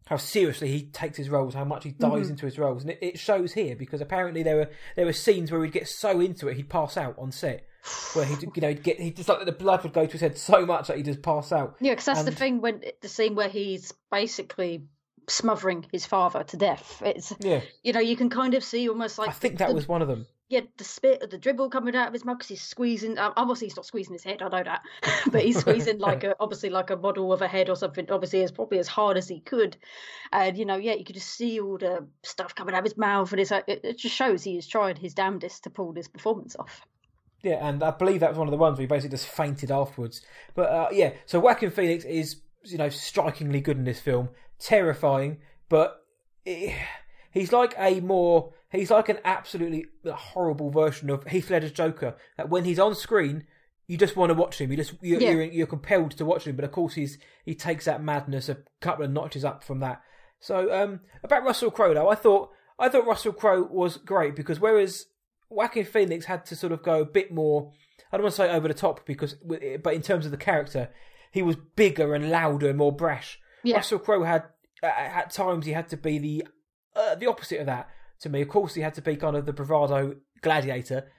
[0.06, 2.98] how seriously he takes his roles, how much he dives into his roles, and it,
[3.00, 6.48] it shows here because apparently there were there were scenes where he'd get so into
[6.48, 7.66] it he'd pass out on set,
[8.14, 10.20] where he you know he'd get he just like the blood would go to his
[10.20, 11.76] head so much that he'd just pass out.
[11.80, 14.84] Yeah, because that's the thing when the scene where he's basically
[15.28, 17.02] smothering his father to death.
[17.04, 19.74] It's Yeah, you know you can kind of see almost like I think that the,
[19.74, 20.26] was one of them.
[20.48, 23.18] yeah the spit of the dribble coming out of his mouth because he's squeezing.
[23.18, 24.82] Um, obviously he's not squeezing his head, I know that,
[25.30, 28.10] but he's squeezing like a obviously like a model of a head or something.
[28.10, 29.76] Obviously, as probably as hard as he could,
[30.32, 32.96] and you know yeah you could just see all the stuff coming out of his
[32.96, 35.92] mouth, and it's like it, it just shows he is trying his damnedest to pull
[35.92, 36.86] this performance off.
[37.42, 39.70] Yeah, and I believe that was one of the ones where he basically just fainted
[39.70, 40.22] afterwards.
[40.54, 44.28] But uh, yeah, so Joaquin Phoenix is you know strikingly good in this film,
[44.62, 46.02] terrifying, but
[46.46, 46.74] eh,
[47.30, 52.16] he's like a more he's like an absolutely horrible version of Heath Ledger's Joker.
[52.36, 53.44] That when he's on screen,
[53.86, 54.70] you just want to watch him.
[54.70, 55.30] You just you're, Yeah.
[55.30, 56.56] you're, you're compelled to watch him.
[56.56, 60.00] But of course, he's he takes that madness a couple of notches up from that.
[60.40, 64.58] So um, about Russell Crowe though, I thought I thought Russell Crowe was great because
[64.60, 65.06] whereas
[65.48, 67.72] Joaquin Phoenix had to sort of go a bit more.
[68.10, 70.90] I don't want to say over the top because, but in terms of the character,
[71.30, 73.38] he was bigger and louder and more brash.
[73.62, 73.76] Yeah.
[73.76, 74.44] Russell Crowe had
[74.82, 76.46] uh, at times he had to be the
[76.96, 77.88] uh, the opposite of that
[78.20, 78.42] to me.
[78.42, 81.10] Of course, he had to be kind of the bravado gladiator,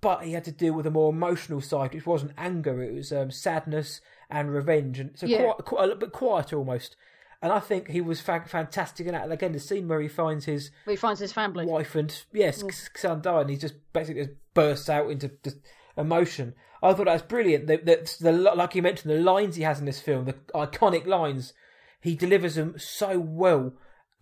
[0.00, 3.12] but he had to deal with a more emotional side, which wasn't anger; it was
[3.12, 5.42] um, sadness and revenge, and so Yeah.
[5.52, 6.96] quite, quite a little bit quieter almost.
[7.42, 9.24] And I think he was fa- fantastic in that.
[9.24, 11.64] And again, the scene where he finds his Where he finds his family.
[11.66, 12.62] wife and yes,
[12.94, 15.56] son died, and he just basically just bursts out into just
[15.96, 16.54] emotion.
[16.82, 17.66] I thought that was brilliant.
[17.66, 21.06] The, the, the like you mentioned, the lines he has in this film, the iconic
[21.06, 21.52] lines,
[22.00, 23.72] he delivers them so well.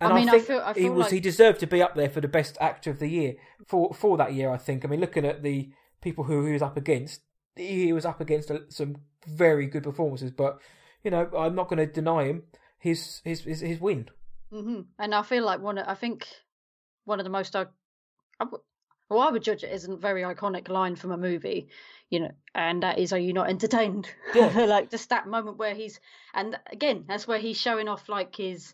[0.01, 1.81] And I mean, I think feel- I he feel was like- he deserved to be
[1.81, 4.49] up there for the best actor of the year for for that year.
[4.51, 4.85] I think.
[4.85, 7.21] I mean, looking at the people who he was up against,
[7.55, 10.31] he was up against some very good performances.
[10.31, 10.59] But
[11.03, 12.43] you know, I'm not going to deny him
[12.77, 14.09] his his his, his win.
[14.51, 15.77] hmm And I feel like one.
[15.77, 16.27] Of, I think
[17.03, 17.55] one of the most.
[17.55, 17.65] I,
[18.39, 18.45] I
[19.09, 21.69] well, I would judge it as a very iconic line from a movie,
[22.09, 24.47] you know, and that is, "Are you not entertained?" Yeah.
[24.65, 25.99] like just that moment where he's,
[26.33, 28.73] and again, that's where he's showing off like his,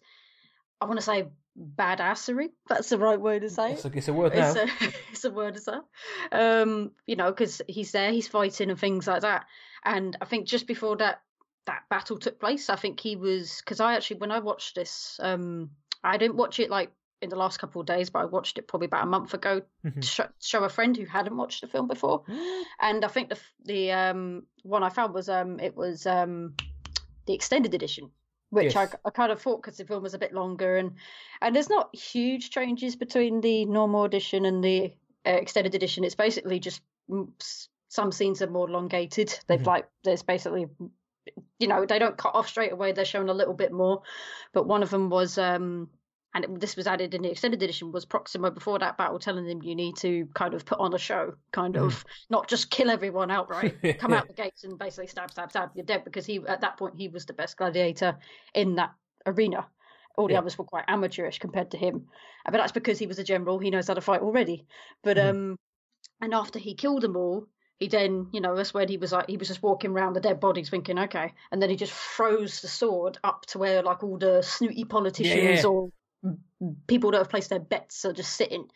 [0.81, 2.49] I want to say badassery.
[2.67, 4.51] That's the right way to say It's a, it's a word now.
[4.51, 5.83] It's a, it's a word, is that?
[6.31, 9.45] Um, you know, because he's there, he's fighting and things like that.
[9.83, 11.21] And I think just before that
[11.65, 15.19] that battle took place, I think he was because I actually when I watched this,
[15.21, 15.71] um,
[16.03, 16.91] I didn't watch it like
[17.25, 19.61] in the last couple of days, but I watched it probably about a month ago
[19.83, 20.01] Mhm.
[20.01, 22.23] to show, show a friend who hadn't watched the film before.
[22.79, 26.53] And I think the the um one I found was um it was um
[27.25, 28.11] the extended edition,
[28.51, 28.93] which Yes.
[29.03, 30.95] I, I kind of thought because the film was a bit longer and
[31.41, 34.93] and there's not huge changes between the normal edition and the
[35.25, 36.03] uh, extended edition.
[36.03, 37.27] It's basically just mm,
[37.89, 39.39] some scenes are more elongated.
[39.47, 39.67] They've Mhm.
[39.67, 40.67] like there's basically
[41.59, 42.91] you know they don't cut off straight away.
[42.91, 44.03] They're shown a little bit more,
[44.53, 45.89] but one of them was um
[46.35, 49.47] and it, this was added in the extended edition was Proximo before that battle telling
[49.47, 52.91] them you need to kind of put on a show, kind of not just kill
[52.91, 56.41] everyone outright, come out the gates and basically stab, stab, stab, you're dead because he
[56.47, 58.19] at that point he was the best gladiator
[58.53, 58.93] in that
[59.25, 59.65] arena.
[60.17, 60.39] All the Yeah.
[60.39, 62.07] others were quite amateurish compared to him,
[62.45, 63.57] Uh, but that's because he was a general.
[63.57, 64.67] He knows how to fight already.
[65.03, 65.29] But Mhm.
[65.29, 65.59] um,
[66.21, 67.47] and after he killed them all,
[67.79, 70.21] he then you know that's when he was like he was just walking around the
[70.21, 74.03] dead bodies thinking okay, and then he just froze the sword up to where like
[74.03, 75.69] all the snooty politicians yeah.
[75.69, 75.89] or
[76.87, 78.67] people that have placed their bets are just sitting.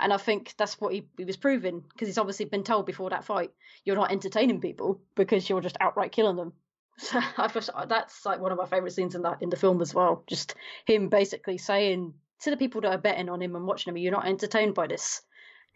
[0.00, 3.10] And I think that's what he, he was proving because he's obviously been told before
[3.10, 3.50] that fight,
[3.84, 6.52] you're not entertaining people because you're just outright killing them.
[7.00, 9.80] So I just, that's like one of my favorite scenes in that in the film
[9.80, 10.24] as well.
[10.26, 13.96] Just him basically saying to the people that are betting on him and watching him,
[13.98, 15.22] "You're not entertained by this,"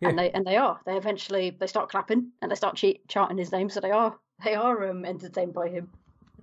[0.01, 0.81] and they and they are.
[0.85, 4.19] They eventually they start clapping and they start cheat, chanting his name, so they are
[4.45, 5.91] they are um, entertained by him.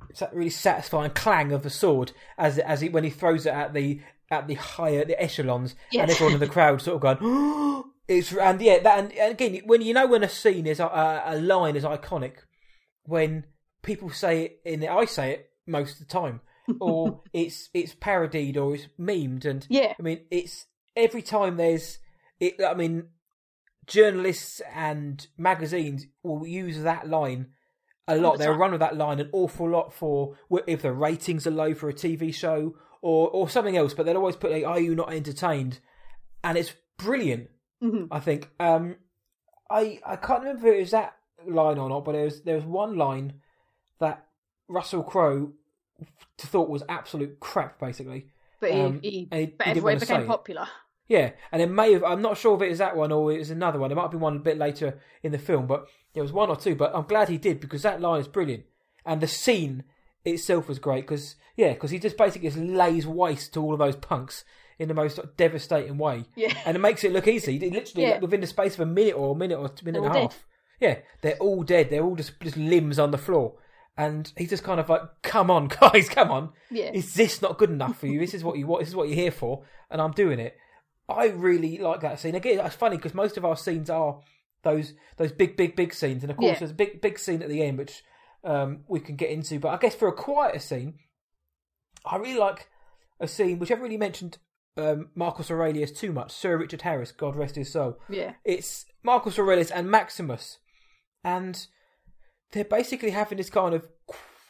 [0.09, 3.53] it's that really satisfying clang of the sword as as he when he throws it
[3.53, 3.99] at the
[4.31, 6.11] at the higher the echelons and Yes.
[6.11, 9.81] everyone in the crowd sort of going it's and yeah that and, and again when
[9.81, 12.33] you know when a scene is a, a line is iconic
[13.03, 13.45] when
[13.81, 16.41] people say it in I say it most of the time
[16.79, 20.65] or it's it's parodied or it's memed and Yeah, I mean, it's
[20.95, 21.97] every time there's,
[22.39, 23.07] it, I mean,
[23.87, 27.47] journalists and magazines will use that line
[28.07, 28.37] a lot.
[28.37, 30.35] the They'll run with that line an awful lot for
[30.67, 33.93] if the ratings are low for a TV show or or something else.
[33.93, 35.79] But they'll always put like, "Are you not entertained?"
[36.43, 37.49] And it's brilliant.
[37.81, 38.49] hmm I think.
[38.59, 38.95] Um,
[39.69, 41.15] I I can't remember if it was that
[41.47, 43.33] line or not, but there was there was one line
[43.99, 44.25] that
[44.67, 45.53] Russell Crowe
[46.37, 48.27] thought was absolute crap, basically.
[48.61, 50.27] but he, Um, he, he- but everywhere became it.
[50.27, 50.67] popular.
[51.07, 52.03] Yeah, and it may have.
[52.03, 53.91] I'm not sure if it was that one or it was another one.
[53.91, 56.49] It might have been one a bit later in the film, but there was one
[56.49, 56.75] or two.
[56.75, 58.65] But I'm glad he did because that line is brilliant,
[59.05, 59.83] and the scene
[60.25, 63.79] itself was great because yeah, because he just basically just lays waste to all of
[63.79, 64.43] those punks
[64.77, 66.53] in the most devastating way, Yeah.
[66.65, 67.57] and it makes it look easy.
[67.57, 68.11] It literally Yeah.
[68.13, 70.15] like, within the space of a minute or a minute or a minute They're and
[70.17, 70.45] a half.
[70.79, 71.89] Yeah, they're all dead.
[71.89, 73.55] They're all just just limbs on the floor,
[73.97, 76.91] and he's just kind of like, "Come on, guys, come on." Yeah.
[76.93, 78.19] is this not good enough for you?
[78.19, 78.81] This is what you want.
[78.81, 80.55] This is what you're here for, and I'm doing it.
[81.09, 82.35] I really like that scene.
[82.35, 84.21] Again, it's funny because most of our scenes are
[84.63, 86.59] those those big, big, big scenes, and of course, Yeah.
[86.59, 88.01] there's a big, big scene at the end which
[88.43, 89.59] um, we can get into.
[89.59, 90.99] But I guess for a quieter scene,
[92.05, 92.67] I really like
[93.19, 94.37] a scene which I haven't really mentioned
[94.77, 96.31] um, Marcus Aurelius too much.
[96.31, 97.99] Sir Richard Harris, God rest his soul.
[98.09, 98.33] Yeah.
[98.45, 100.59] It's Marcus Aurelius and Maximus,
[101.23, 101.67] and
[102.51, 103.87] they're basically having this kind of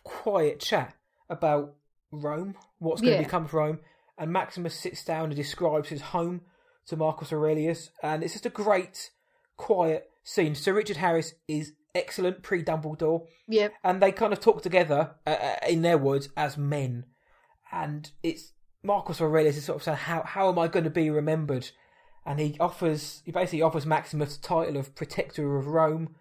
[0.03, 0.95] quiet chat
[1.29, 1.75] about
[2.11, 3.79] Rome, what's going to become of Rome.
[4.17, 6.41] And Maximus sits down and describes his home
[6.87, 9.11] to Marcus Aurelius, and it's just a great,
[9.57, 10.55] quiet scene.
[10.55, 13.69] Sir Richard Harris is excellent pre Dumbledore, Yeah.
[13.83, 17.05] and they kind of talk together uh, uh, in their words as men.
[17.71, 21.09] And it's Marcus Aurelius is sort of saying, "How how am I going to be
[21.09, 21.71] remembered?"
[22.25, 26.15] And he offers, he basically offers Maximus the title of Protector of Rome,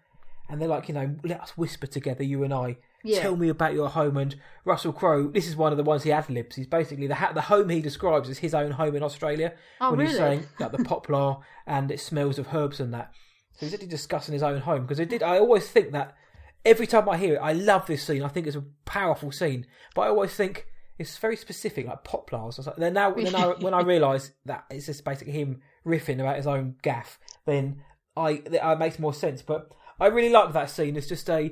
[0.49, 2.77] and they're like, you know, let us whisper together, you and I.
[3.03, 3.21] Yeah.
[3.21, 4.17] Tell me about your home.
[4.17, 6.55] And Russell Crowe, this is one of the ones he ad libs.
[6.55, 9.53] He's basically the ha- the home he describes as his own home in Australia.
[9.79, 13.11] Oh, when he's saying that the poplar and it smells of herbs and that.
[13.59, 15.21] So he's actually discussing his own home because I did.
[15.21, 16.15] I always think that
[16.63, 18.23] every time I hear it, I love this scene.
[18.23, 20.65] I think it's a powerful scene, but I always think
[20.97, 22.59] it's very specific, like poplars.
[22.65, 26.37] Like, then now, then I, when I realise that it's just basically him riffing about
[26.37, 27.81] his own gaff, then
[28.15, 29.41] I that makes more sense.
[29.41, 30.95] But I really like that scene.
[30.95, 31.51] It's just a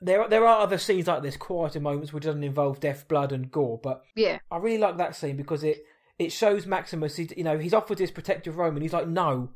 [0.00, 0.26] there.
[0.28, 3.78] There are other scenes like this, quieter moments which doesn't involve death, blood, and gore.
[3.82, 4.38] But Yeah.
[4.50, 5.84] I really like that scene because it
[6.18, 7.16] it shows Maximus.
[7.16, 8.82] He, you know, he's offered this protective Roman.
[8.82, 9.50] He's like, no,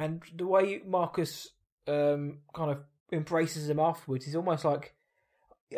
[0.00, 1.48] and the way Marcus
[1.86, 2.78] um, kind of
[3.12, 4.94] embraces him afterwards, is almost like,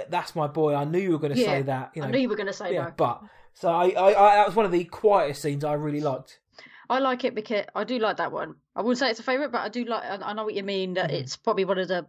[0.09, 0.75] "That's my boy.
[0.75, 1.57] I knew you were going to Yeah.
[1.57, 2.93] say that." You know, I knew you were going to say yeah, no.
[2.97, 3.23] but
[3.55, 6.41] so I, I, I, that was one of the quietest scenes I really liked.
[6.89, 8.57] I like it because I do like that one.
[8.77, 10.05] I wouldn't say it's a favourite, but I do like.
[10.05, 10.95] I I know what you mean.
[10.95, 11.15] That Mhm.
[11.15, 12.07] it's probably one of the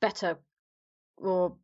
[0.00, 0.38] better,
[1.16, 1.56] or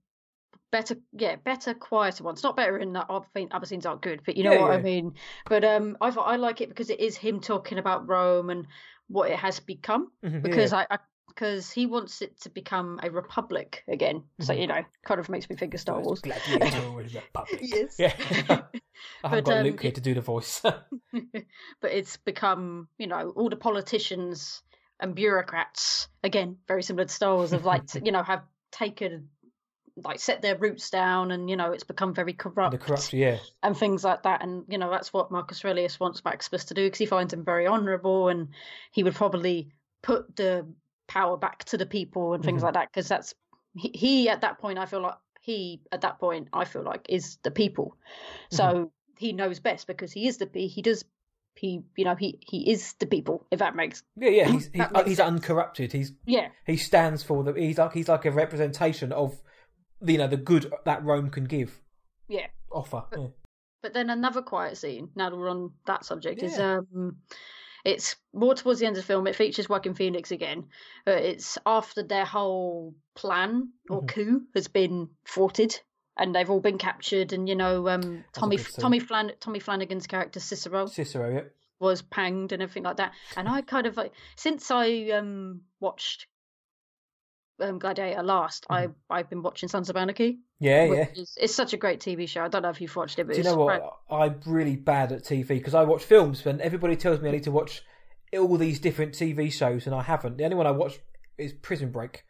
[0.70, 2.42] better, yeah, better, quieter ones.
[2.42, 3.07] Not better in that.
[3.11, 5.14] I think other scenes aren't good, but you know Yeah, what I mean.
[5.48, 8.66] But um, I I like it because it is him talking about Rome and
[9.12, 10.11] what it has become.
[10.25, 10.87] Mhm, Because yeah.
[10.90, 10.94] I.
[10.94, 10.98] I
[11.29, 14.61] because he wants it to become a republic again, so Mhm.
[14.61, 16.20] you know, kind of makes me think of Star Wars.
[16.27, 17.59] Republic.
[17.62, 17.96] Yes.
[17.98, 18.12] Yeah.
[19.25, 20.61] I haven't got um, Luke here to do the voice.
[20.61, 24.62] but it's become, you know, all the politicians
[25.01, 29.31] and bureaucrats, again, very similar to Star Wars, have like, you know, have taken,
[29.96, 33.38] like, set their roots down and, you know, it's become very corrupt the corruption, yeah.
[33.62, 34.42] and things like that.
[34.42, 37.44] And, you know, that's what Marcus Aurelius wants Maximus to do because he finds him
[37.44, 38.48] very honourable and
[38.90, 39.70] he would probably
[40.02, 40.66] put the
[41.09, 42.64] power back to the people and things Mhm.
[42.66, 43.35] like that because that's,
[43.76, 47.07] he, he, at that point, I feel like, he, at that point, I feel like,
[47.09, 47.96] is the people.
[48.50, 51.05] So he knows best because he is the he does
[51.55, 54.48] he you know he he is the people if that makes Yeah, yeah.
[54.48, 55.92] He's he's, makes he's uncorrupted.
[55.92, 57.52] He's yeah he stands for the.
[57.52, 59.37] He's like he's like a representation of,
[60.04, 61.80] you know, the good that Rome can give.
[62.28, 63.04] yeah Offer.
[63.16, 63.26] Yeah.
[63.82, 67.16] but then another quiet scene now that we're on that subject is um
[67.84, 70.66] it's more towards the end of the film it features Joaquin Phoenix again
[71.04, 74.08] but it's after their whole plan or Mhm.
[74.08, 75.78] coup has been thwarted
[76.16, 78.56] and they've all been captured and you know um Tommy.
[78.58, 81.34] Tommy Flan Tommy Flanagan's character Cicero Cicero.
[81.34, 81.42] Yeah.
[81.80, 83.12] was panged and everything like that.
[83.36, 86.26] And I kind of like since I um watched
[87.62, 90.40] um Gladiator last, I I've been watching Sons of Anarchy.
[90.59, 91.07] Yeah, yeah.
[91.14, 92.42] is- it's such a great TV show.
[92.42, 93.98] I don't know if you've watched it, but Do you know what?
[94.11, 97.44] I'm really bad at TV because I watch films, and everybody tells me I need
[97.44, 97.83] to watch
[98.37, 100.37] all these different TV shows, and I haven't.
[100.38, 100.98] The only one I watch
[101.38, 102.25] is Prison Break.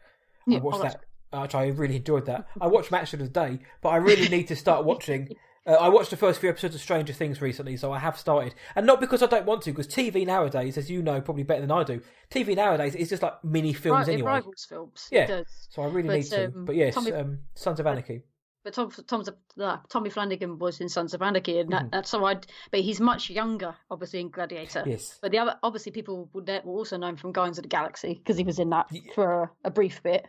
[0.47, 1.05] Yeah, I watched that,
[1.43, 2.49] which I really enjoyed that.
[2.61, 5.29] I watched Match of the Day, but I really need to start watching.
[5.65, 8.55] Uh, I watched the first few episodes of Stranger Things recently, so I have started,
[8.75, 11.61] and not because I don't want to, because TV nowadays, as you know, probably better
[11.61, 12.01] than I do.
[12.31, 14.31] TV nowadays is just like mini films Right, it anyway.
[14.33, 15.07] rivals films.
[15.13, 15.31] Yeah.
[15.31, 15.47] It.
[15.71, 16.45] So I really But, need to.
[16.47, 18.23] um, but yes, Tommy- um, Sons of Anarchy.
[18.65, 19.29] But Tom, Tom's
[19.61, 21.91] uh, Tommy Flanagan was in Sons of Anarchy, and that, Mhm.
[21.93, 24.85] that's so I'd, But he's much younger, obviously, in Gladiator.
[24.87, 25.19] Yes.
[25.21, 28.37] But the other, obviously, people would were also known from Guardians of the Galaxy because
[28.37, 29.13] he was in that Yeah.
[29.15, 30.27] for a, a brief bit.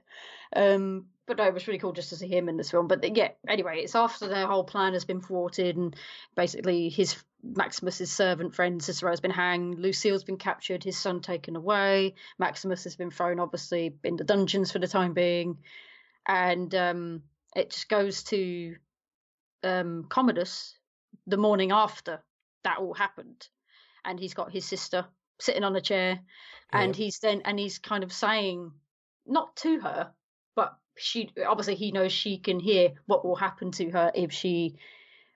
[0.56, 2.88] Um, but no, it was really cool just to see him in this film.
[2.88, 5.96] But yeah, anyway, it's after their whole plan has been thwarted, and
[6.36, 11.56] basically his Maximus's servant friend Cicero has been hanged, Lucilla's been captured, his son taken
[11.56, 15.58] away, Maximus has been thrown, obviously, in the dungeons for the time being,
[16.28, 17.24] and um,
[17.56, 18.76] it just goes to
[19.64, 20.78] um, Commodus
[21.28, 22.22] the morning after
[22.64, 23.48] that all happened,
[24.04, 25.06] and he's got his sister
[25.40, 26.20] sitting on a chair,
[26.72, 28.72] and he's then and he's kind of saying,
[29.26, 30.12] not to her,
[30.97, 34.75] she obviously he knows she can hear what will happen to her if she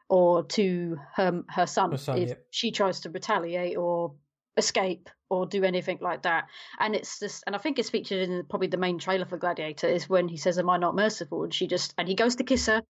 [0.09, 2.35] or to her her son, Her son, if yeah.
[2.51, 4.15] she tries to retaliate or
[4.55, 6.45] escape or do anything like that.
[6.79, 9.87] And it's just and I think it's featured in probably the main trailer for Gladiator
[9.87, 11.43] is when he says, Am I not merciful?
[11.43, 12.81] And she just and he goes to kiss her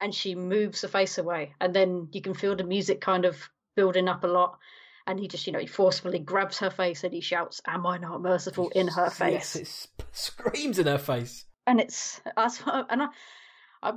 [0.00, 1.54] and she moves her face away.
[1.60, 3.36] And then you can feel the music kind of
[3.76, 4.58] building up a lot.
[5.06, 7.98] And he just, you know, he forcefully grabs her face and he shouts, Am I
[7.98, 9.56] not merciful in her face?
[9.56, 11.44] Yes, it screams in her face.
[11.66, 13.08] And it's that's what- and I,
[13.82, 13.92] I,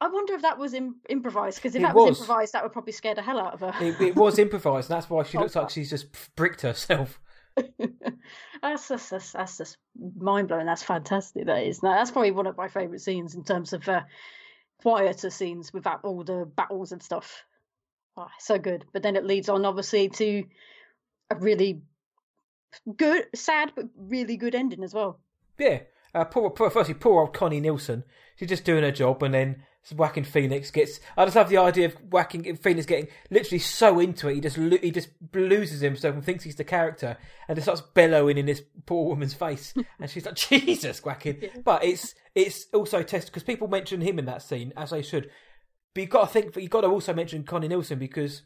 [0.00, 2.10] I wonder if that was Im- improvised because if It that was.
[2.10, 2.20] was.
[2.20, 3.72] improvised, that would probably scare the hell out of her.
[3.84, 6.06] It, it was improvised, and that's why she looks Oh, like she's just
[6.36, 7.18] bricked herself.
[8.62, 9.78] that's, just, that's that's just
[10.18, 10.66] mind blowing.
[10.66, 11.46] That's fantastic.
[11.46, 11.82] That is.
[11.82, 14.02] Now, that's probably one of my favourite scenes in terms of uh,
[14.82, 17.44] quieter scenes without all the battles and stuff.
[18.18, 18.84] Oh, so good.
[18.92, 20.44] But then it leads on, obviously, to
[21.30, 21.80] a really
[22.96, 25.20] good, sad but really good ending as well.
[25.58, 25.80] Yeah.
[26.16, 28.04] Uh, poor, poor, firstly, poor old Connie Nielsen.
[28.36, 29.62] She's just doing her job, and then
[29.94, 30.98] Joaquin Phoenix gets.
[31.16, 34.34] I just love the idea of Joaquin Phoenix getting literally so into it.
[34.34, 37.16] He just he just loses himself and thinks he's the character,
[37.48, 41.50] and just starts bellowing in this poor woman's face, and she's like Jesus Joaquin.
[41.64, 45.30] But it's it's also tested because people mention him in that scene as they should.
[45.94, 48.42] But you've got to think, but you've got to also mention Connie Nielsen because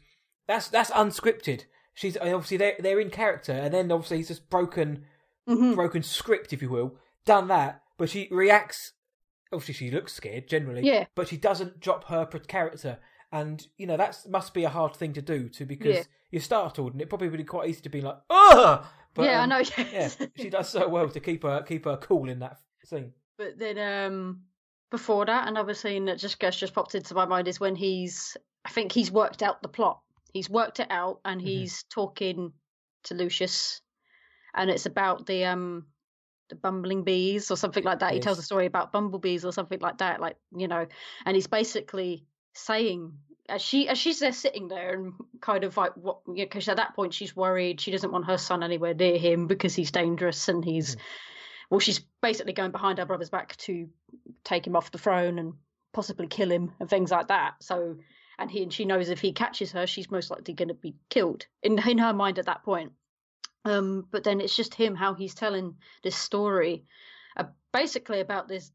[0.47, 1.63] that's that's unscripted.
[1.93, 5.05] She's obviously they're they're in character, and then obviously he's just broken
[5.49, 5.73] Mhm.
[5.75, 8.93] broken script, if you will, done that, but she reacts.
[9.53, 11.05] Obviously, she looks scared generally, Yeah.
[11.15, 12.99] but she doesn't drop her character,
[13.31, 16.03] and you know that must be a hard thing to do too, because Yeah.
[16.31, 19.43] you're startled, and it probably would be quite easy to be like, "Ugh!" But, yeah,
[19.43, 19.63] um, I know.
[19.91, 23.11] Yeah, she does so well to keep her keep her cool in that scene.
[23.37, 24.43] But then um,
[24.89, 28.37] before that, another scene that just just just popped into my mind is when he's,
[28.63, 29.99] I think he's worked out the plot.
[30.31, 31.45] He's worked it out, and Mhm.
[31.45, 32.53] he's talking
[33.03, 33.81] to Lucius,
[34.53, 35.87] and it's about the um
[36.51, 38.13] the bumbling bees or something like that.
[38.13, 40.85] He tells a story about bumblebees or something like that, like you know,
[41.25, 43.13] and he's basically saying.
[43.49, 46.95] As she as she's there sitting there and kind of like what because at that
[46.95, 50.63] point she's worried she doesn't want her son anywhere near him because he's dangerous and
[50.63, 50.99] he's hmm.
[51.69, 53.89] well, she's basically going behind her brother's back to
[54.45, 55.53] take him off the throne and
[55.91, 57.55] possibly kill him and things like that.
[57.59, 57.97] So,
[58.37, 60.95] and he and she knows if he catches her, she's most likely going to be
[61.09, 62.93] killed in in her mind at that point.
[63.65, 66.85] Um, but then it's just him how he's telling this story,
[67.37, 68.71] uh, basically about this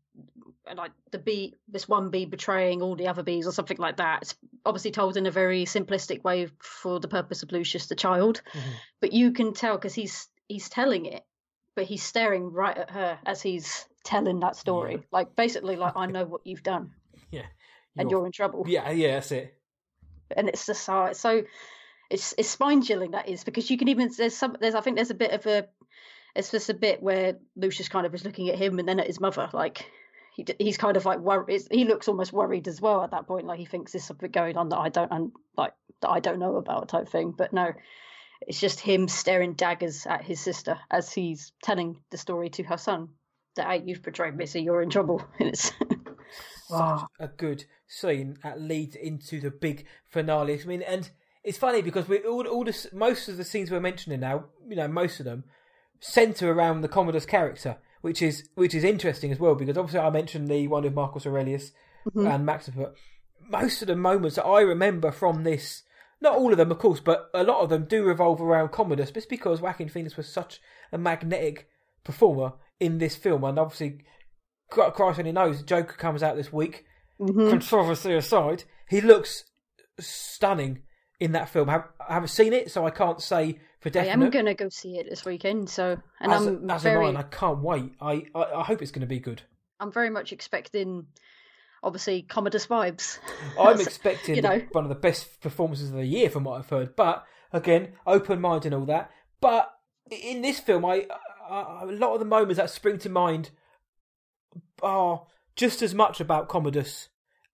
[0.75, 4.23] like the bee, this one bee betraying all the other bees or something like that.
[4.23, 4.35] It's
[4.65, 8.73] obviously told in a very simplistic way for the purpose of Lucius the child, Mhm.
[9.01, 11.25] but you can tell because he's he's telling it
[11.75, 14.95] but he's staring right at her as he's telling that story.
[14.95, 15.01] Yeah.
[15.13, 16.93] Like basically, like I know what you've done,
[17.31, 17.45] Yeah,
[17.99, 18.65] and you're in trouble.
[18.67, 19.55] yeah, yeah, that's it.
[20.35, 21.43] And it's just so so
[22.11, 24.97] it's it's spine chilling that is because you can even there's some there's I think
[24.97, 25.67] there's a bit of a
[26.35, 29.07] it's just a bit where Lucius kind of is looking at him and then at
[29.07, 29.91] his mother like.
[30.35, 31.63] He, he's kind of like worried.
[31.71, 33.47] He looks almost worried as well at that point.
[33.47, 36.39] Like he thinks there's something going on that I don't un- like that I don't
[36.39, 37.31] know about type thing.
[37.31, 37.73] But no,
[38.43, 42.77] it's just him staring daggers at his sister as he's telling the story to her
[42.77, 43.09] son
[43.57, 45.23] that hey, you've betrayed me, so you're in trouble.
[45.41, 45.73] And it's
[46.69, 47.07] such ah.
[47.21, 50.61] a good scene that leads into the big finale.
[50.61, 51.09] I mean, and
[51.47, 54.77] it's funny because we all all this most of the scenes we're mentioning now, you
[54.77, 55.45] know, most of them
[56.01, 60.11] center around the Commodus's character, which is which is interesting as well because obviously I
[60.11, 61.73] mentioned the one with Marcus Aurelius
[62.09, 62.35] Mhm.
[62.35, 62.97] and Maximus,
[63.49, 65.83] most of the moments that I remember from this.
[66.21, 69.11] Not all of them, of course, but a lot of them do revolve around Commodus.
[69.11, 71.69] But it's because Joaquin Phoenix was such a magnetic
[72.05, 74.03] performer in this film, and obviously,
[74.71, 76.87] Christ only knows, Joker comes out this week,
[77.21, 77.51] Mhm.
[77.51, 79.45] controversy aside, he looks
[80.01, 80.83] stunning
[81.21, 81.69] in that film.
[81.69, 84.11] I have- I haven't seen it, so I can't say for definite.
[84.11, 85.71] I am gonna go see it this weekend.
[85.71, 87.93] So, and as, I'm as very, I, I can't wait.
[88.01, 89.43] I, I, I hope it's going to be good.
[89.81, 91.07] I'm very much expecting,
[91.83, 93.19] obviously, Commodus vibes.
[93.61, 94.63] I'm expecting you know.
[94.73, 96.97] one of the best performances of the year, from what I've heard.
[96.97, 99.11] But again, open mind and all that.
[99.41, 99.71] But
[100.11, 101.07] in this film, I,
[101.49, 103.51] I a lot of the moments that spring to mind
[104.83, 107.09] are just as much about Commodus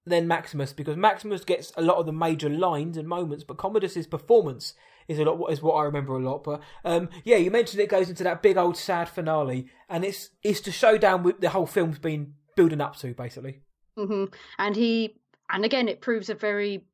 [0.05, 4.07] than Maximus, because Maximus gets a lot of the major lines and moments, but Commodus's
[4.07, 4.75] performance
[5.09, 6.45] is a lot is what I remember a lot.
[6.45, 10.31] But um, yeah, you mentioned it goes into that big old sad finale, and it's
[10.43, 13.61] it's the showdown with the whole film's been building up to, basically.
[13.97, 14.25] hmm
[14.59, 15.17] And he,
[15.51, 16.85] and again, it proves a very,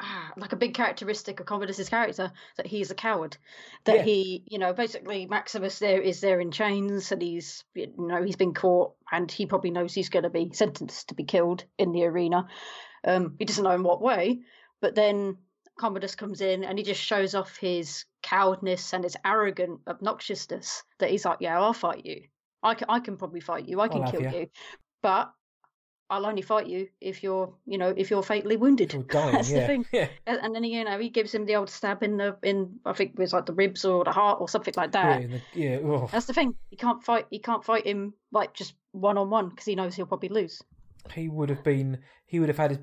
[0.00, 3.36] ah, like a big characteristic of Commodus's character that he's a coward.
[3.84, 4.02] That Yeah.
[4.02, 8.36] he, you know, basically Maximus there is there in chains and he's, you know, he's
[8.36, 11.92] been caught and he probably knows he's going to be sentenced to be killed in
[11.92, 12.46] the arena.
[13.04, 14.40] Um, he doesn't know in what way,
[14.80, 15.38] but then
[15.78, 20.82] Commodus comes in and he just shows off his cowardness and his arrogant obnoxiousness.
[20.98, 22.24] That he's like, yeah, I'll fight you.
[22.62, 23.80] I can, I can probably fight you.
[23.80, 24.50] I can have kill you." you,
[25.00, 25.32] but
[26.10, 28.92] I'll only fight you if you're, you know, if you're fatally wounded.
[28.94, 29.60] You're oh, dying, That's yeah.
[29.60, 29.86] the thing.
[29.92, 30.08] yeah.
[30.26, 33.12] And then you know he gives him the old stab in the in I think
[33.12, 35.22] it was like the ribs or the heart or something like that.
[35.22, 35.76] in the- yeah.
[35.84, 36.08] oh.
[36.10, 36.54] That's the thing.
[36.70, 37.26] He can't fight.
[37.30, 40.62] He can't fight him like just one on one because he knows he'll probably lose.
[41.12, 42.80] he would have been he would have had his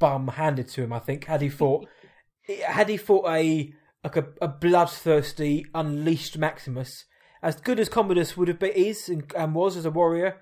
[0.00, 1.86] bum handed to him i think had he fought
[2.66, 3.72] had he fought a
[4.02, 7.04] like a, a bloodthirsty unleashed maximus
[7.42, 10.40] as good as commodus would have been is and, and was as a warrior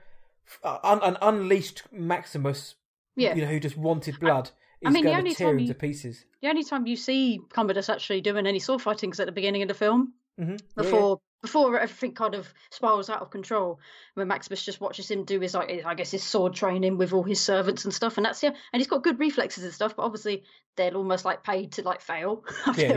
[0.62, 2.74] uh, un, an unleashed maximus
[3.16, 3.34] Yeah.
[3.34, 4.50] you know who just wanted blood
[4.80, 7.40] is I mean, going to tear him you- to pieces The only time you see
[7.52, 11.20] Commodus actually doing any sword fighting is at the beginning of the film hmm before
[11.42, 13.80] before everything kind of spirals out of control.
[14.14, 17.24] When Maximus just watches him do his like I guess his sword training with all
[17.24, 19.96] his servants and stuff, and that's yeah, and he's got good reflexes and stuff.
[19.96, 20.44] But obviously
[20.76, 22.44] they're almost like paid to like fail.
[22.66, 22.96] I yeah, feel.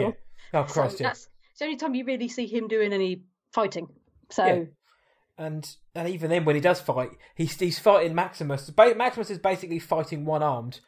[0.53, 0.61] yeah.
[0.61, 3.23] oh So christ yeah that's it's the only time you really see him doing any
[3.51, 3.87] fighting.
[4.29, 4.63] So Yeah.
[5.45, 8.69] and and even then when he does fight, he's he's fighting Maximus.
[8.69, 10.81] Ba- Maximus is basically fighting one armed,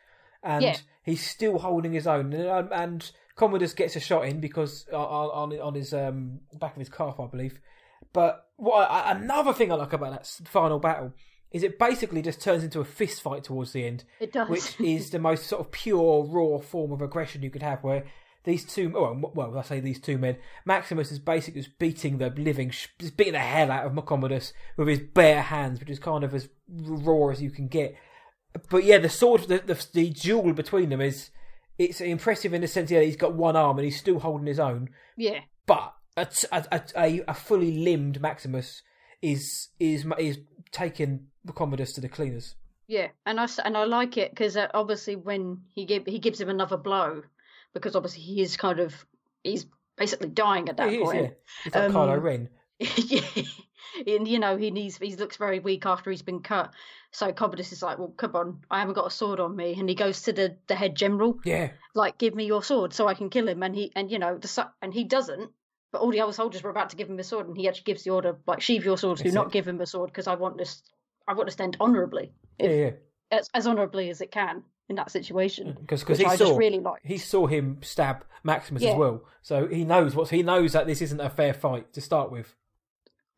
[0.43, 0.77] and Yeah.
[1.03, 2.33] he's still holding his own.
[2.33, 6.41] And, um, and Commodus gets a shot in because uh, on on, on his um,
[6.59, 7.59] back of his calf, I believe.
[8.13, 11.13] But what I, another thing I like about that final battle
[11.51, 14.49] is it basically just turns into a fist fight towards the end, It does.
[14.49, 18.05] which is the most sort of pure, raw form of aggression you could have, where
[18.47, 22.29] these two, well, well I say these two men, Maximus is basically just beating the
[22.29, 26.23] living, just beating the hell out of Commodus with his bare hands, which is kind
[26.23, 27.95] of as raw as you can get.
[28.69, 31.29] But yeah, the sword, the, the, the duel between them is,
[31.77, 34.59] it's impressive in the sense that he's got one arm and he's still holding his
[34.59, 35.41] own, yeah.
[35.65, 38.81] but a, a, a, a fully limbed Maximus
[39.21, 40.39] is is is
[40.71, 42.55] taking Commodus to the cleaners.
[42.87, 46.39] Yeah, and I and I like it because uh, obviously when he give he gives
[46.39, 47.23] him another blow,
[47.77, 48.93] because obviously he is kind of
[49.43, 49.65] he's
[49.95, 51.21] basically dying at that Yeah, he is, point.
[51.23, 51.29] yeah.
[51.65, 52.49] It's like Um, Kylo Ren.
[52.79, 53.21] yeah,
[54.05, 56.71] and you know he needs he looks very weak after he's been cut.
[57.11, 59.89] So Commodus is like, well, come on, I haven't got a sword on me, and
[59.89, 63.15] he goes to the the head general, Yeah, like, give me your sword so I
[63.15, 65.51] can kill him, and he and you know the and he doesn't.
[65.91, 67.85] But all the other soldiers were about to give him a sword, and he actually
[67.85, 69.53] gives the order, like, sheathe your swords, do not it.
[69.53, 70.83] give him a sword, because I want this,
[71.27, 72.91] I want to stand honourably, yeah, yeah.
[73.31, 75.73] as, as honourably as it can in that situation.
[75.73, 77.01] Mm, because which he I saw just really like.
[77.03, 78.91] he saw him stab Maximus Yeah.
[78.91, 82.01] as well, so he knows what he knows that this isn't a fair fight to
[82.01, 82.55] start with.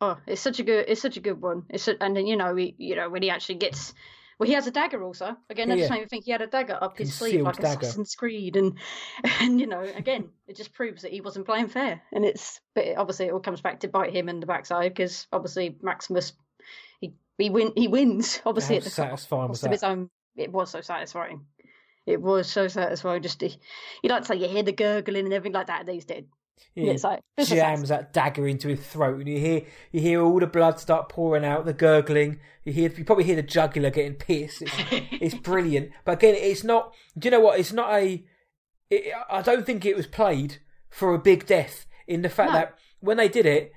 [0.02, 1.64] Oh, it's such a good, it's such a good one.
[1.70, 3.94] It's a, and then you know, he, you know, when he actually gets,
[4.38, 5.36] well, he has a dagger also.
[5.50, 5.96] Again, I just yeah.
[5.96, 7.82] made me think he had a dagger up his sleeve like dagger.
[7.82, 8.78] Assassin's Creed, and
[9.42, 12.02] and you know, again, it just proves that he wasn't playing fair.
[12.14, 14.94] And it's, but it, obviously, it all comes back to bite him in the backside
[14.94, 16.32] because obviously Maximus,
[17.02, 18.42] he he win, he wins.
[18.46, 20.10] Obviously, at the satisfying was cost of his own.
[20.40, 21.46] It was so satisfying.
[22.06, 23.22] It was so satisfying.
[23.22, 25.90] Just to, you like to say you hear the gurgling and everything like that, and
[25.90, 26.26] he's dead.
[26.76, 29.62] Yeah, it's like it's jams that dagger into his throat, and you hear
[29.92, 32.40] you hear all the blood start pouring out, the gurgling.
[32.64, 34.62] You hear you probably hear the jugular getting pierced.
[34.62, 34.74] It's,
[35.12, 36.94] it's brilliant, but again, it's not.
[37.18, 37.60] Do you know what?
[37.60, 38.24] It's not a.
[38.90, 40.58] It, I don't think it was played
[40.90, 41.86] for a big death.
[42.08, 42.58] In the fact No.
[42.60, 43.72] that when they did it,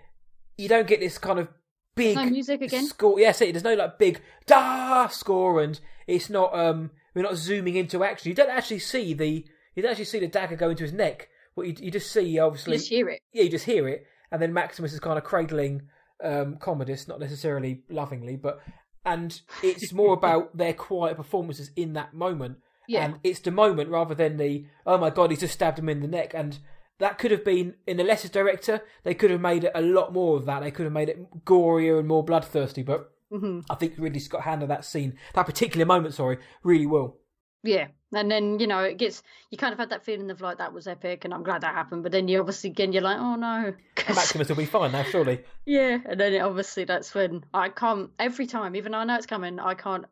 [0.57, 1.49] you don't get this kind of
[1.95, 2.87] big no music again.
[2.87, 3.21] score.
[3.21, 3.53] Yes, it.
[3.53, 6.55] There's no like big da score, and it's not.
[6.59, 8.29] Um, we're not zooming into action.
[8.31, 9.45] You don't actually see the.
[9.75, 11.29] You don't actually see the dagger go into his neck.
[11.55, 13.21] What you, you just see, You obviously, just hear it.
[13.33, 15.83] yeah, you just hear it, and then Maximus is kind of cradling
[16.25, 18.61] um, Commodus, not necessarily lovingly, but
[19.05, 23.05] and it's more about their quiet performances in that moment, Yeah.
[23.05, 26.01] and it's the moment rather than the oh my god, he's just stabbed him in
[26.01, 26.59] the neck, and
[26.99, 28.81] that could have been in the lesser director.
[29.03, 30.61] They could have made it a lot more of that.
[30.61, 34.43] They could have made it gorier and more bloodthirsty, but hmm I think Ridley Scott
[34.43, 37.17] handled that scene, that particular moment, sorry, really well.
[37.65, 40.59] Yeah, and then you know it gets you kind of had that feeling of like
[40.59, 42.03] that was epic, and I'm glad that happened.
[42.03, 43.73] But then you obviously again you're like, oh no,
[44.09, 45.45] Maximus will be fine now, surely.
[45.65, 45.99] yeah.
[46.05, 49.27] And then it, obviously that's when I can't every time, even though I know it's
[49.27, 50.05] coming, I can't.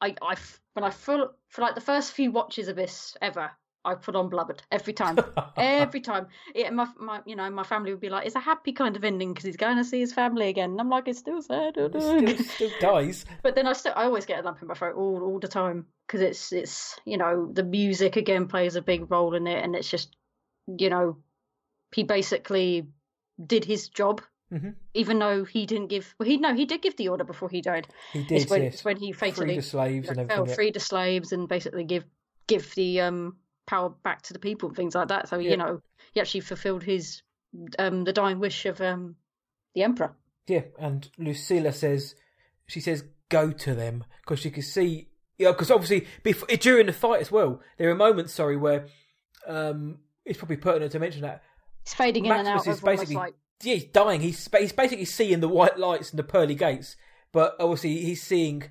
[0.00, 0.36] I I
[0.74, 3.50] when I full for like the first few watches of this ever,
[3.88, 5.18] I put on blubbered every time,
[5.56, 6.26] every time.
[6.54, 9.04] Yeah, my my you know my family would be like, it's a happy kind of
[9.04, 11.74] ending because he's going to see his family again, and I'm like, it's still sad.
[11.74, 13.24] still, still dies.
[13.42, 15.48] But then I still I always get a lump in my throat all all the
[15.48, 19.62] time because it's it's you know the music again plays a big role in it,
[19.64, 20.14] and it's just
[20.66, 21.16] you know
[21.94, 22.86] he basically
[23.44, 24.20] did his job.
[24.52, 24.74] Mhm.
[24.94, 27.60] Even though he didn't give, well, he no, he did give the order before he
[27.60, 27.86] died.
[28.14, 28.74] He did, It's when, yes.
[28.74, 30.46] it's when he fatally the slaves and fell, everything.
[30.48, 30.54] yeah.
[30.54, 32.04] free the slaves, and basically give
[32.46, 33.36] give the um
[33.68, 35.28] power back to the people and things like that.
[35.28, 35.50] So Yeah.
[35.50, 35.80] you know
[36.12, 37.22] he actually fulfilled his
[37.78, 39.14] um the dying wish of um
[39.74, 40.16] the emperor.
[40.48, 42.14] Yeah, and Lucilla says,
[42.66, 46.92] she says, go to them because she can see, yeah, because obviously before, during the
[46.94, 48.86] fight as well, there are moments, sorry, where
[49.46, 51.42] um, it's probably pertinent to mention that
[51.82, 54.20] It's fading in and out is basically like yeah, he's dying.
[54.22, 56.96] He's he's basically seeing the white lights and the pearly gates,
[57.32, 58.70] but obviously he's seeing,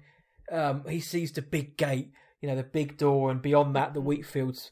[0.52, 2.10] um, he sees the big gate,
[2.42, 4.72] you know, the big door, and beyond that the wheat fields.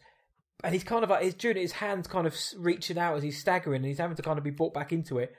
[0.64, 3.24] And he's kind of like, he's during it, his hands kind of reaching out as
[3.24, 5.36] he's staggering, and he's having to kind of be brought back into it.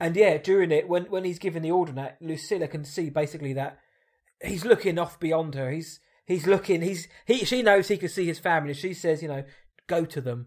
[0.00, 3.52] And yeah, during it, when when he's given the order, that Lucilla can see basically
[3.54, 3.78] that
[4.42, 5.70] he's looking off beyond her.
[5.70, 6.82] He's he's looking.
[6.82, 7.44] He's he.
[7.44, 8.74] She knows he can see his family.
[8.74, 9.42] She says, you know,
[9.88, 10.46] go to them.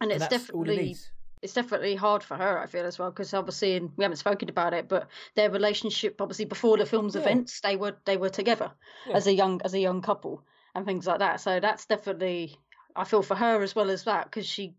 [0.00, 0.96] and And it's definitely
[1.42, 4.48] it's definitely hard for her, I feel as well, because obviously, and we haven't spoken
[4.50, 7.22] about it, but their relationship, obviously, before the film's Yeah.
[7.22, 8.72] events, they were they were together
[9.06, 9.16] Yeah.
[9.16, 10.44] as a young as a young couple
[10.74, 11.40] and things like that.
[11.40, 12.58] So that's definitely
[12.96, 14.74] I feel for her as well as that because she,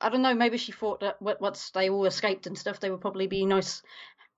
[0.00, 3.00] I don't know, maybe she thought that once they all escaped and stuff, they would
[3.00, 3.82] probably be nice,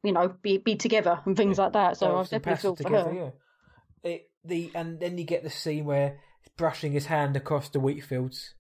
[0.03, 1.97] you know, be be together and things like that.
[1.97, 3.33] So Well, I definitely feel pasta for together, her.
[4.05, 4.11] Yeah.
[4.11, 7.81] It, the and then you get the scene where he's brushing his hand across the
[7.81, 8.55] wheat fields.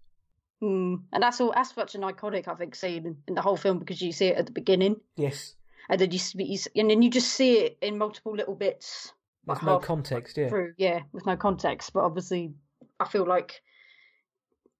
[0.62, 1.02] Mm.
[1.12, 1.52] And that's all.
[1.54, 4.36] That's such an iconic, I think, scene in, the whole film because you see it
[4.36, 4.96] at the beginning.
[5.16, 5.54] Yes,
[5.88, 9.12] and then you, you and then you just see it in multiple little bits.
[9.46, 10.48] With like no half context, yeah.
[10.48, 11.92] through, yeah, with no context.
[11.92, 12.52] But obviously,
[12.98, 13.62] I feel like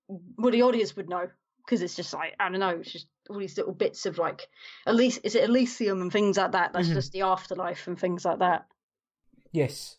[0.08, 1.28] well, the audience would know
[1.64, 4.48] because it's just like I don't know, it's just all these little bits of like,
[4.86, 6.72] at least is it Elysium and things like that.
[6.72, 6.94] That's Mhm.
[6.94, 8.66] just the afterlife and things like that.
[9.52, 9.96] Yes,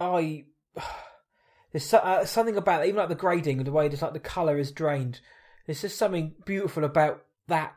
[0.00, 0.44] I.
[1.72, 4.12] There's so, uh, something about it, even like the grading and the way just like
[4.14, 5.20] the color is drained.
[5.66, 7.74] There's just something beautiful about that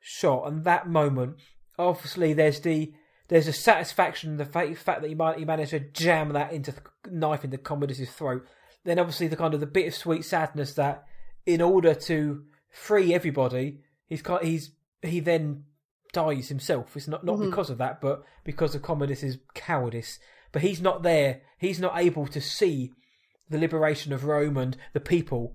[0.00, 1.36] shot and that moment.
[1.78, 2.94] Obviously, there's the
[3.28, 6.52] there's a satisfaction in the fa- fact that you might you managed to jam that
[6.52, 8.46] into the knife into Commodus's throat.
[8.84, 11.04] Then obviously the kind of the bittersweet sadness that
[11.46, 14.72] in order to free everybody, he's he's
[15.02, 15.64] he then
[16.12, 16.96] dies himself.
[16.96, 17.50] It's not not Mhm.
[17.50, 20.18] because of that, but because of Commodus's cowardice.
[20.52, 21.42] But he's not there.
[21.58, 22.92] He's not able to see
[23.50, 25.54] the liberation of Rome and the people.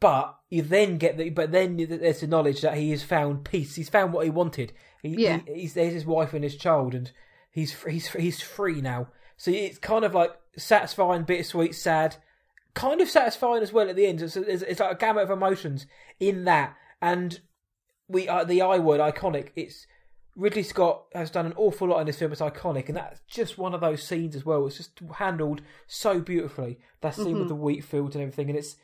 [0.00, 3.76] But you then get the but then there's the knowledge that he has found peace.
[3.76, 4.72] He's found what he wanted.
[5.02, 5.40] He, Yeah.
[5.46, 7.10] he- he's there's his wife and his child, and
[7.50, 9.08] he's he's he's free now.
[9.36, 12.16] So it's kind of like satisfying, bittersweet, sad,
[12.74, 14.22] kind of satisfying as well at the end.
[14.22, 15.86] It's, it's, it's like a gamut of emotions
[16.18, 17.40] in that, and
[18.08, 19.48] we uh, the I word iconic.
[19.56, 19.86] It's
[20.34, 22.32] Ridley Scott has done an awful lot in this film.
[22.32, 24.66] It's iconic, and that's just one of those scenes as well.
[24.66, 26.78] It's just handled so beautifully.
[27.00, 28.76] That scene with the wheat fields and everything, and it's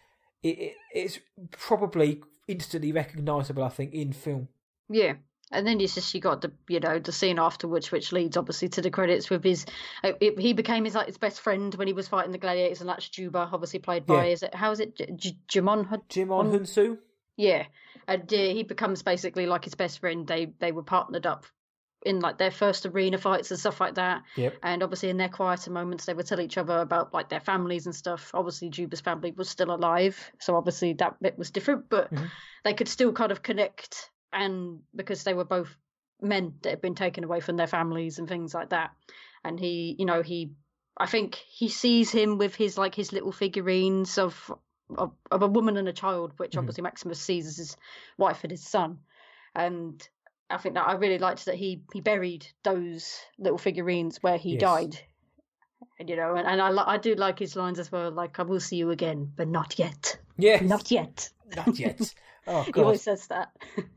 [0.43, 1.19] it, it it's
[1.51, 3.65] probably instantly recognisable.
[3.65, 4.49] I think in film.
[4.89, 5.15] Yeah.
[5.51, 8.69] And then it's just you got the you know the scene afterwards, which leads obviously
[8.71, 9.65] to the credits with his.
[10.05, 12.81] uh, It, he became his like his best friend when he was fighting the gladiators,
[12.81, 14.33] and that's Juba, obviously played by Yeah.
[14.33, 15.87] is it how is it J- J- Jimon?
[15.87, 16.99] Hud- Jim on On- Hunsu.
[17.37, 17.67] Yeah,
[18.07, 20.27] and he becomes basically like his best friend.
[20.27, 21.47] They they were partnered up
[22.05, 24.23] in like their first arena fights and stuff like that.
[24.37, 24.57] Yep.
[24.63, 27.87] And obviously in their quieter moments, they would tell each other about like their families
[27.87, 28.31] and stuff.
[28.35, 32.31] Obviously, Juba's family was still alive, so obviously that bit was different, but Mhm.
[32.65, 34.11] they could still kind of connect.
[34.33, 35.75] And because they were both
[36.21, 38.91] men that had been taken away from their families and things like that,
[39.45, 40.51] and he, you know, he,
[40.97, 44.53] I think he sees him with his like his little figurines of
[44.97, 46.59] of, of a woman and a child, which Mhm.
[46.61, 47.77] obviously Maximus sees as his
[48.17, 48.99] wife and his son.
[49.55, 50.07] And
[50.51, 54.53] I think that I really liked that he he buried those little figurines where he
[54.55, 54.61] Yes.
[54.61, 54.99] died.
[56.01, 58.43] And, you know, and, and I I do like his lines as well, like "I
[58.43, 60.63] will see you again, but not yet, Yes.
[60.63, 62.15] not yet." Not yet.
[62.49, 63.51] Oh He always says that.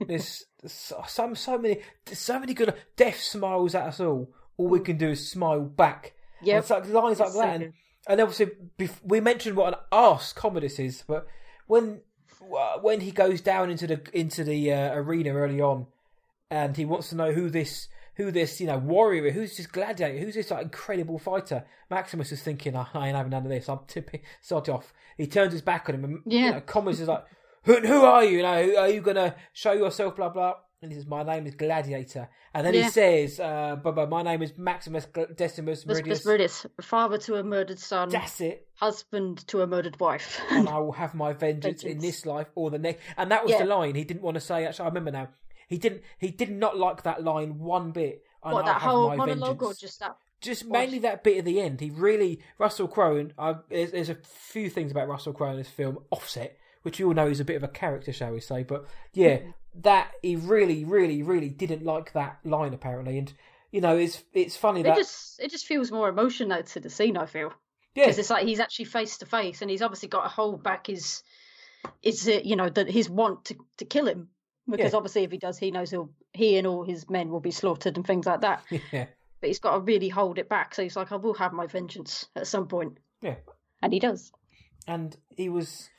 [0.05, 1.79] There's so, so so many
[2.11, 4.29] so many good death smiles at us all.
[4.57, 6.13] All we can do is smile back.
[6.41, 7.73] Yeah, It's like lines like so that, and,
[8.07, 8.51] and obviously
[9.03, 11.27] we mentioned what an ass Commodus is, but
[11.67, 12.01] when
[12.81, 15.87] when he goes down into the into the uh, arena early on,
[16.49, 20.17] and he wants to know who this who this you know warrior, who's this gladiator,
[20.19, 21.63] who's this like incredible fighter.
[21.89, 23.69] Maximus is thinking, oh, I ain't having none of this.
[23.69, 24.93] I'm tipping sod off.
[25.17, 26.51] He turns his back on him, and you Yeah.
[26.51, 27.23] know, Commodus is like,
[27.63, 28.37] who, who are you?
[28.37, 30.15] You know, are you gonna show yourself?
[30.15, 30.53] Blah blah.
[30.81, 34.23] And he says, "My name is Gladiator." And then he says, uh, "But but my
[34.23, 35.05] name is Maximus
[35.35, 38.67] Decimus Meridius." Meridius, father to a murdered son, That's it.
[38.75, 40.41] husband to a murdered wife.
[40.49, 43.01] and I will have my vengeance, in this life or the next.
[43.15, 43.59] And that was Yeah.
[43.59, 44.65] the line he didn't want to say.
[44.65, 45.29] Actually, I remember now.
[45.67, 46.01] He didn't.
[46.17, 48.23] He did not like that line one bit.
[48.43, 49.79] And what I that whole monologue or vengeance.
[49.79, 50.17] just that?
[50.41, 51.79] just mainly that bit at the end.
[51.79, 53.17] He really Russell Crowe.
[53.17, 55.99] And I, there's, there's a few things about Russell Crowe in this film.
[56.09, 58.63] Offset, which you all know is a bit of a character, shall we say?
[58.63, 59.49] But yeah, Mm-hmm.
[59.81, 63.17] that he really, really, really didn't like that line apparently.
[63.17, 63.31] And
[63.71, 66.89] you know, it's it's funny It that just it just feels more emotional to the
[66.89, 67.17] scene.
[67.17, 67.53] I feel.
[67.95, 70.61] yeah, because it's like he's actually face to face, and he's obviously got to hold
[70.63, 71.23] back his,
[72.03, 74.29] is it you know that his want to to kill him
[74.69, 74.97] because Yeah.
[74.97, 77.95] obviously if he does, he knows he'll he and all his men will be slaughtered
[77.97, 78.63] and things like that.
[78.91, 79.05] yeah,
[79.39, 80.75] But he's got to really hold it back.
[80.75, 83.35] So he's like, I will have my vengeance at some point, yeah.
[83.81, 84.31] and he does.
[84.87, 85.89] and he was.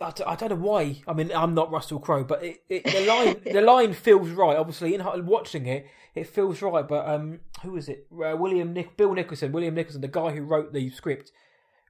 [0.00, 1.02] I, d- I don't know why.
[1.08, 4.56] I mean, I'm not Russell Crowe, but it, it, the line the line feels right.
[4.56, 6.86] Obviously, in watching it, it feels right.
[6.86, 8.06] But um, who was it?
[8.12, 11.32] Uh, William Nick, Bill Nicholson, William Nicholson, the guy who wrote the script.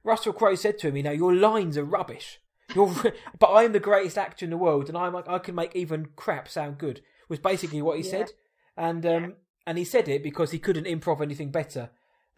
[0.03, 2.39] Russell Crowe said to him, "You know, your lines are rubbish.
[2.73, 2.93] You're,
[3.39, 6.07] but I'm the greatest actor in the world, and I'm like, I can make even
[6.15, 8.11] crap sound good." Was basically what he Yeah.
[8.11, 8.31] said,
[8.77, 9.33] and um,
[9.65, 11.89] and he said it because he couldn't improv anything better.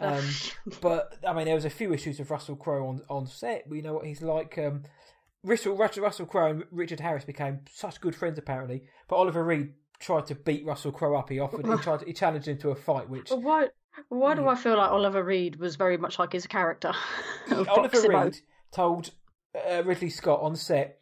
[0.02, 0.24] Um,
[0.82, 3.68] but I mean, there was a few issues with Russell Crowe on on set.
[3.70, 4.58] We know what he's like.
[4.58, 4.84] Um,
[5.44, 8.84] Russell Russell, Russell Crowe and Richard Harris became such good friends apparently.
[9.08, 11.30] But Oliver Reed tried to beat Russell Crowe up.
[11.30, 13.68] He offered, he tried, he challenged him to a fight, which why?
[14.10, 16.94] Why do I feel like Oliver Reed was very much like his character?
[17.52, 18.00] Oliver?
[18.26, 18.38] Reed
[18.72, 19.12] told
[19.70, 21.00] uh, Ridley Scott on set,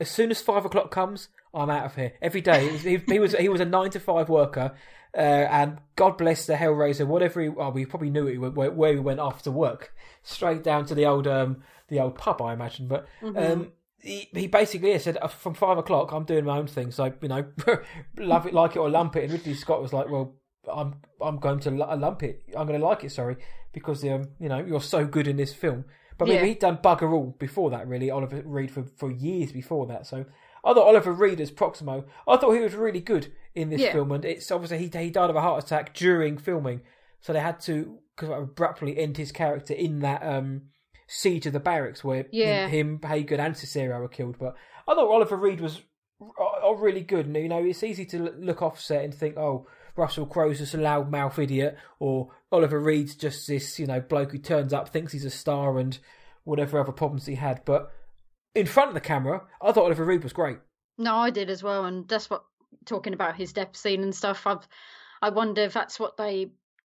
[0.00, 2.66] as soon as five o'clock comes, I'm out of here every day.
[2.66, 4.74] He was he, was, he was a nine to five worker,
[5.14, 7.06] uh, and God bless the Hellraiser.
[7.06, 10.62] Whatever he, well, we probably knew he went, where, where he went after work, straight
[10.64, 12.88] down to the old um, the old pub, I imagine.
[12.88, 13.52] But Mm-hmm.
[13.52, 13.72] um,
[14.02, 16.90] he, he basically said uh, from five o'clock I'm doing my own thing.
[16.90, 17.44] So you know,
[18.18, 19.24] love it, like it, or lump it.
[19.24, 20.36] And Ridley Scott was like, well,
[20.72, 22.42] I'm I'm going to lump it.
[22.56, 23.12] I'm going to like it.
[23.12, 23.36] Sorry,
[23.72, 25.84] because um, you know you're so good in this film.
[26.18, 27.88] But I mean, he'd done bugger all before that.
[27.88, 30.06] Really, Oliver Reed for for years before that.
[30.06, 30.26] So
[30.64, 32.04] I thought Oliver Reed as Proximo.
[32.28, 33.92] I thought he was really good in this Yeah.
[33.92, 36.82] film, and it's obviously he he died of a heart attack during filming,
[37.20, 40.62] so they had to abruptly end his character in that um,
[41.12, 42.68] siege of the barracks where Yeah.
[42.68, 44.38] him, Hagen, and Cicero were killed.
[44.38, 44.54] But
[44.86, 45.82] I thought Oliver Reed was
[46.22, 47.26] uh, really good.
[47.26, 50.78] And, you know, it's easy to look offset and think, oh, Russell Crowe's just a
[50.78, 55.24] loudmouth idiot, or Oliver Reed's just this, you know, bloke who turns up, thinks he's
[55.24, 55.98] a star, and
[56.44, 57.64] whatever other problems he had.
[57.64, 57.90] But
[58.54, 60.58] in front of the camera, I thought Oliver Reed was great.
[60.96, 62.44] No, I did as well, and that's what
[62.84, 64.46] talking about his death scene and stuff.
[64.46, 64.66] I've,
[65.22, 66.52] I wonder if that's what they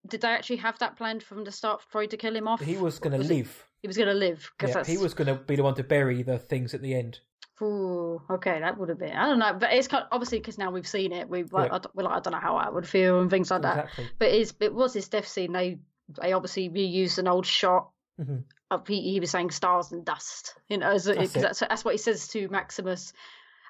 [0.08, 0.22] did.
[0.22, 2.60] They actually have that planned from the start for Freud to kill him off.
[2.60, 3.66] He was going to live.
[3.86, 5.84] He was going to live because Yeah, he was going to be the one to
[5.84, 7.20] bury the things at the end.
[7.62, 9.12] Ooh, okay, that would have been.
[9.12, 11.28] I don't know, but it's kind obviously because now we've seen it.
[11.28, 11.76] We've like, Yeah.
[11.76, 13.88] I, don't, well, I don't know how I would feel and things like that.
[14.18, 15.52] But it's, it was his death scene.
[15.52, 15.78] They
[16.20, 17.90] they obviously reused an old shot.
[18.20, 18.42] Mhm.
[18.68, 21.94] Of, he, he was saying stars and dust, you know, because That's that's, that's, what
[21.94, 23.12] he says to Maximus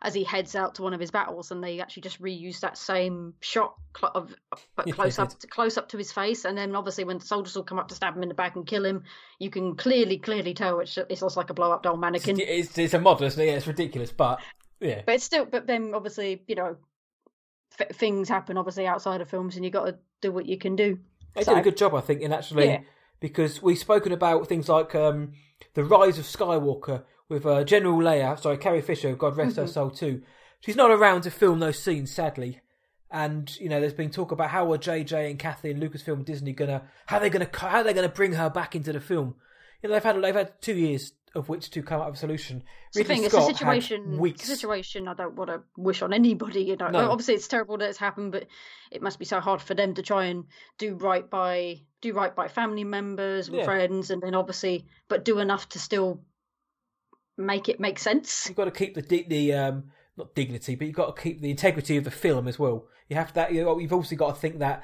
[0.02, 2.76] as he heads out to one of his battles, and they actually just reuse that
[2.76, 4.34] same shot cl- of,
[4.76, 7.62] but close up, close up to his face, and then obviously when the soldiers all
[7.62, 9.04] come up to stab him in the back and kill him,
[9.38, 12.38] you can clearly, clearly tell it's it's also like a blow up doll mannequin.
[12.40, 13.46] It's, it's a model, isn't it?
[13.46, 14.40] Yeah, it's ridiculous, but
[14.80, 15.02] yeah.
[15.06, 16.76] But it's still, but then obviously, you know,
[17.78, 20.76] f- things happen obviously outside of films, and you got to do what you can
[20.76, 20.98] do.
[21.34, 22.80] They So- did a good job, I think, in actually Yeah.
[23.20, 25.32] because we've spoken about things like um,
[25.74, 29.62] the rise of Skywalker with uh, General Leia, sorry, Carrie Fisher, God rest Mm-hmm.
[29.62, 30.22] her soul too.
[30.60, 32.60] She's not around to film those scenes, sadly.
[33.10, 36.24] And you know, there's been talk about how are JJ and Kathy and Lucasfilm and
[36.26, 39.36] Disney gonna how they're gonna how they're gonna bring her back into the film.
[39.82, 42.18] You know, they've had they've had two years of which to come up with a
[42.20, 42.62] solution.
[42.88, 44.18] It's the Ridley thing, it's a Scott situation.
[44.18, 44.40] weeks.
[44.40, 46.62] It's a situation I don't want to wish on anybody.
[46.64, 47.10] You know, No.
[47.10, 48.46] obviously it's terrible that it's happened, but
[48.90, 50.44] it must be so hard for them to try and
[50.78, 53.64] do right by do right by family members and Yeah.
[53.64, 56.20] friends, and then obviously, but do enough to still
[57.36, 58.46] make it make sense.
[58.46, 59.84] You've got to keep the di- the um
[60.16, 62.86] not dignity, but you've got to keep the integrity of the film as well.
[63.08, 63.52] You have that.
[63.52, 64.82] You know, you've also got to think that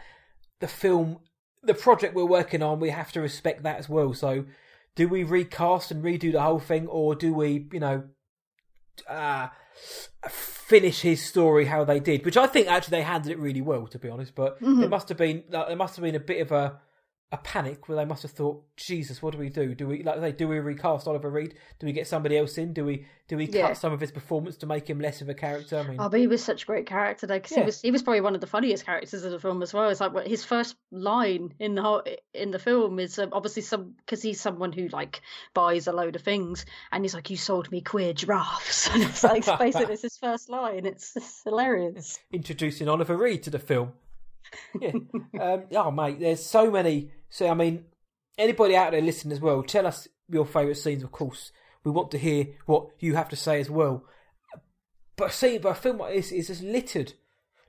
[0.60, 1.18] the film,
[1.62, 4.14] the project we're working on, we have to respect that as well.
[4.14, 4.44] So,
[4.94, 8.04] do we recast and redo the whole thing, or do we, you know,
[9.08, 9.48] uh,
[10.28, 12.24] finish his story how they did?
[12.24, 14.34] Which I think actually they handled it really well, to be honest.
[14.34, 16.80] But it must have been there must have been a bit of a
[17.32, 19.74] a panic where they must have thought, Jesus, what do we do?
[19.74, 21.54] Do we like they do we recast Oliver Reed?
[21.78, 22.74] Do we get somebody else in?
[22.74, 23.68] Do we do we Yeah.
[23.68, 25.78] cut some of his performance to make him less of a character?
[25.78, 27.60] I mean, Oh, but he was such a great character though, because Yeah.
[27.60, 29.88] he was he was probably one of the funniest characters of the film as well.
[29.88, 32.02] It's like what his first line in the whole
[32.34, 35.22] in the film is um, obviously some because he's someone who like
[35.54, 39.24] buys a load of things, and he's like, "You sold me queer giraffes," and it's
[39.24, 40.84] like basically it's his first line.
[40.84, 42.18] It's just hilarious.
[42.30, 43.92] introducing Oliver Reed to the film.
[44.78, 44.92] Yeah.
[45.40, 47.10] um, oh mate, there's so many.
[47.32, 47.86] So I mean,
[48.36, 51.02] anybody out there listening as well, tell us your favourite scenes.
[51.02, 51.50] Of course,
[51.82, 54.04] we want to hear what you have to say as well.
[55.16, 57.14] But a scene, but a film like this is just littered,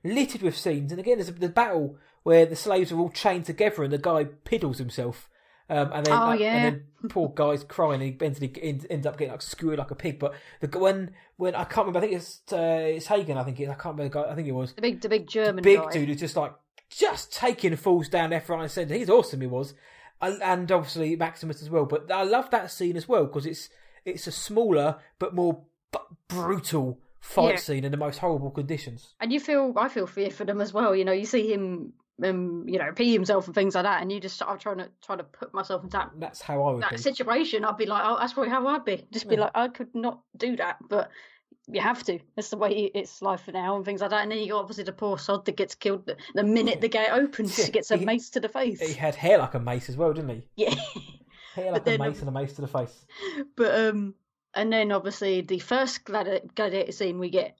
[0.04, 0.92] littered with scenes.
[0.92, 4.24] And again, there's the battle where the slaves are all chained together and the guy
[4.44, 5.30] piddles himself.
[5.70, 6.56] Um, and then, Oh, uh, yeah.
[6.56, 6.64] and
[7.00, 8.02] then poor guy's crying.
[8.02, 10.18] And he ends, he ends, up getting like skewered like a pig.
[10.18, 12.56] But the when when I can't remember, I think it's uh,
[12.96, 13.38] it's Hagen.
[13.38, 14.04] I think it, I can't remember.
[14.04, 15.90] The guy, I think it was The big the big German big guy.
[15.90, 16.52] dude who's just like
[16.98, 18.94] just taking falls down left, right, and centre.
[18.94, 19.40] He's awesome.
[19.40, 19.74] He was,
[20.20, 21.84] and, obviously Maximus as well.
[21.86, 23.68] But I love that scene as well because it's
[24.04, 27.56] it's a smaller but more b- brutal fight Yeah.
[27.56, 29.14] scene in the most horrible conditions.
[29.20, 30.94] and you feel I feel fear for them as well.
[30.94, 34.12] You know, you see him, um, you know, pee himself and things like that, and
[34.12, 36.82] you just I'm trying to try to put myself in that that's how I would
[36.82, 36.96] that be.
[36.98, 37.64] situation.
[37.64, 39.06] I'd be like, oh, that's probably how I'd be.
[39.10, 41.10] Just be like, I could not do that, but
[41.68, 42.18] you have to.
[42.36, 44.22] That's the way it's life for now and things like that.
[44.22, 47.10] And then you got obviously the poor sod that gets killed the, minute the gate
[47.10, 47.58] opens.
[47.58, 48.80] Yeah, He gets a he- mace to the face.
[48.80, 50.42] He had hair like a mace as well, didn't he?
[50.56, 50.74] Yeah,
[51.54, 53.04] Hair like a mace and a mace to the face.
[53.56, 54.14] but um,
[54.54, 57.56] and then obviously the first gladi- gladiator scene we get,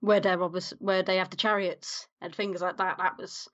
[0.00, 2.98] where they're obviously where they have the chariots and things like that.
[2.98, 3.48] That was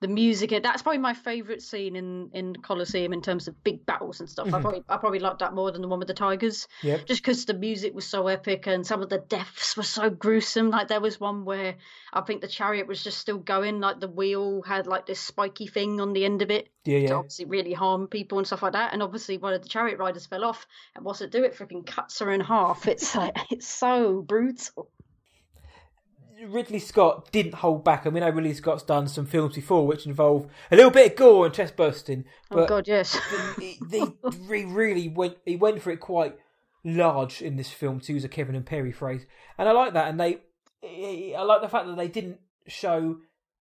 [0.00, 0.50] the music.
[0.62, 4.46] That's probably my favourite scene in in Colosseum in terms of big battles and stuff.
[4.48, 4.60] I Mhm.
[4.60, 6.68] probably I probably liked that more than the one with the tigers.
[6.82, 7.06] Yep.
[7.06, 10.68] just because the music was so epic and some of the deaths were so gruesome.
[10.70, 11.76] Like there was one where
[12.12, 15.66] I think the chariot was just still going, like the wheel had like this spiky
[15.66, 17.14] thing on the end of it Yeah, to yeah.
[17.14, 18.92] obviously really harm people and stuff like that.
[18.92, 21.42] And obviously one of the chariot riders fell off, and what's it do?
[21.42, 22.86] It freaking cuts her in half.
[22.86, 24.90] It's like it's so brutal.
[26.44, 28.06] Ridley Scott didn't hold back.
[28.06, 31.12] I mean, I know Ridley Scott's done some films before which involve a little bit
[31.12, 33.18] of gore and chest bursting, Oh god, yes.
[33.58, 36.36] he, he really went he went for it quite
[36.84, 39.26] large in this film, to use a Kevin and Perry phrase,
[39.58, 40.08] and I like that.
[40.08, 40.38] And they,
[41.34, 43.18] I like the fact that they didn't show,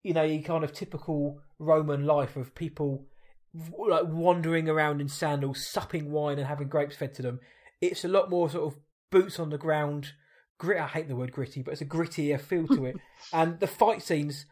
[0.03, 3.05] you know, kind of typical Roman life of people
[3.53, 7.39] like wandering around in sandals, supping wine, and having grapes fed to them.
[7.81, 8.79] It's a lot more sort of
[9.09, 10.13] boots on the ground.
[10.57, 10.79] Grit.
[10.81, 12.97] I hate the word gritty, but it's a grittier feel to it,
[13.33, 14.45] and the fight scenes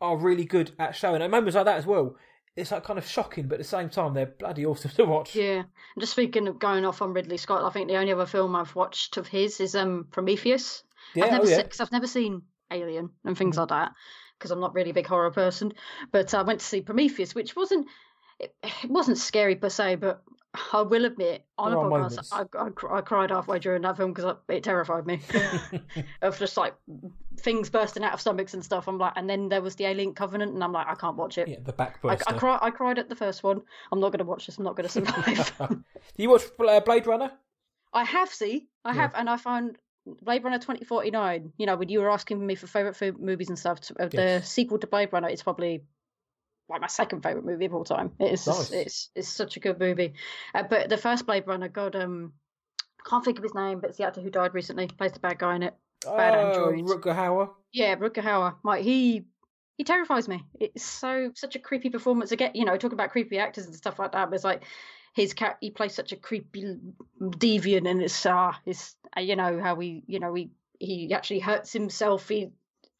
[0.00, 1.22] are really good at showing.
[1.22, 2.16] And moments like that as well.
[2.56, 5.36] It's like kind of shocking, but at the same time, they're bloody awesome to watch.
[5.36, 5.66] Yeah, and
[6.00, 8.74] just speaking of going off on Ridley Scott, I think the only other film I've
[8.74, 10.82] watched of his is um Prometheus.
[11.14, 11.56] Yeah, I've never oh, yeah.
[11.56, 13.58] se- cause I've never seen Alien and things Mhm.
[13.60, 13.92] like that
[14.38, 15.74] because I'm not really a big horror person.
[16.12, 17.88] But I went to see Prometheus, which wasn't
[18.40, 20.22] it, it wasn't scary per se, but
[20.72, 22.28] I will admit on There a podcast.
[22.32, 25.20] I, I, I cried halfway during that film because it terrified me
[26.22, 26.74] of just like
[27.38, 28.88] things bursting out of stomachs and stuff.
[28.88, 31.38] I'm like, and then there was the Alien Covenant, and I'm like, I can't watch
[31.38, 31.48] it.
[31.48, 32.22] Yeah, the I, backburster.
[32.26, 33.62] I, cry, I cried at the first one.
[33.92, 34.58] I'm not going to watch this.
[34.58, 35.52] I'm not going to survive.
[35.68, 35.82] Do
[36.16, 37.30] you watch uh, Blade Runner?
[37.92, 39.02] I have, see, I Yeah.
[39.02, 39.78] have, and I found
[40.22, 41.52] Blade Runner 2049.
[41.56, 44.78] You know, when you were asking me for favorite movies and stuff, uh, the sequel
[44.78, 45.82] to Blade Runner is probably
[46.68, 48.12] like my second favorite movie of all time.
[48.18, 48.70] It's Nice.
[48.72, 50.14] it's it's such a good movie.
[50.54, 52.32] Uh, but the first Blade Runner, God, um,
[53.04, 54.88] can't think of his name, but it's the actor who died recently.
[54.88, 55.74] Plays the bad guy in it.
[56.04, 56.90] Bad uh, androids.
[56.90, 57.50] Rutger Hauer.
[57.72, 58.54] Yeah, Rutger Hauer.
[58.64, 59.24] Like he.
[59.78, 60.42] He terrifies me.
[60.58, 62.32] It's so such a creepy performance.
[62.32, 64.30] Again, you know, talk about creepy actors and stuff like that.
[64.30, 64.62] But it's like
[65.14, 65.58] his cat.
[65.60, 66.78] He plays such a creepy
[67.20, 71.40] deviant, and it's uh, it's uh, you know how he, you know, he he actually
[71.40, 72.26] hurts himself.
[72.26, 72.52] He,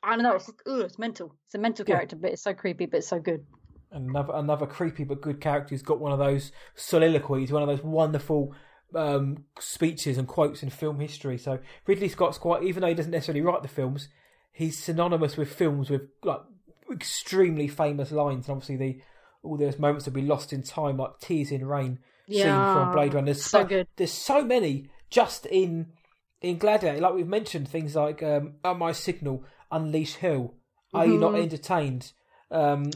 [0.02, 0.34] I don't know.
[0.34, 1.34] It's ugh, it's mental.
[1.46, 1.94] It's a mental Yeah.
[1.94, 3.46] character, but it's so creepy, but it's so good.
[3.92, 7.82] Another another creepy but good character who's got one of those soliloquies, one of those
[7.82, 8.52] wonderful
[8.94, 11.38] um, speeches and quotes in film history.
[11.38, 14.08] So Ridley Scott's quite, even though he doesn't necessarily write the films,
[14.52, 16.40] he's synonymous with films with like
[16.92, 19.00] extremely famous lines, and obviously the
[19.42, 23.14] all those moments that be lost in time, like tears in rain scene from Blade
[23.14, 23.26] Runner.
[23.26, 23.86] There's so good.
[23.96, 25.92] There's so many just in
[26.40, 27.00] in Gladiator.
[27.00, 30.54] Like we've mentioned things like um, "On My Signal," "Unleash Hell,"
[30.92, 31.42] "Are You Not Mhm.
[31.42, 32.12] Entertained?"
[32.50, 32.90] Um,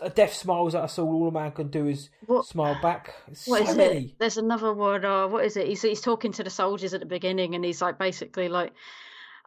[0.00, 3.14] "A Death Smiles At Us All." All a man can do is What- smile back.
[3.46, 4.04] What so is many.
[4.06, 4.18] it?
[4.18, 5.04] There's another one.
[5.04, 5.66] Uh, what is it?
[5.66, 8.72] He's he's talking to the soldiers at the beginning, and he's like basically like,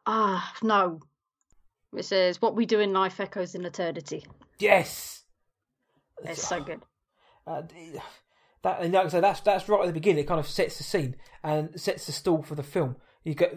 [0.06, 1.00] ah, no.
[1.96, 4.26] It says, "What we do in life echoes in eternity."
[4.60, 5.24] Yes.
[6.24, 6.82] It's so good.
[7.46, 7.62] Uh,
[8.64, 10.24] that and like that's that's right at the beginning.
[10.24, 12.98] It kind of sets the scene and sets the stall for the film.
[13.24, 13.56] You get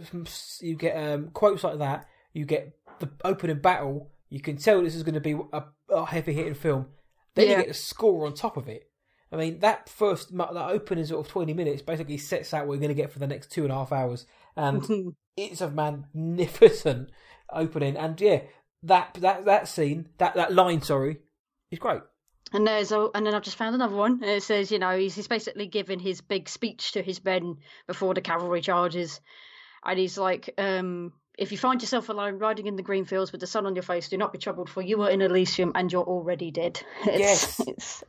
[0.60, 2.06] you get um, quotes like that.
[2.32, 4.10] You get the opening battle.
[4.30, 6.86] You can tell this is going to be a, a heavy hitting film.
[7.34, 7.50] Then Yeah.
[7.52, 8.88] you get the score on top of it.
[9.32, 12.80] I mean, that first that opening sort of twenty minutes basically sets out what you're
[12.80, 14.26] going to get for the next two and a half hours,
[14.56, 17.10] and it's a magnificent
[17.52, 17.96] opening.
[17.96, 18.42] And yeah,
[18.82, 21.18] that that that scene, that that line, sorry,
[21.70, 22.00] is great.
[22.52, 24.24] And there's a, and then I've just found another one.
[24.24, 28.12] It says, you know, he's, he's basically giving his big speech to his men before
[28.14, 29.20] the cavalry charges,
[29.84, 33.40] and he's like, um, if you find yourself alone riding in the green fields with
[33.40, 35.90] the sun on your face, do not be troubled, for you are in Elysium and
[35.92, 36.80] you're already dead.
[37.06, 37.60] It's, Yes.
[37.66, 38.04] it's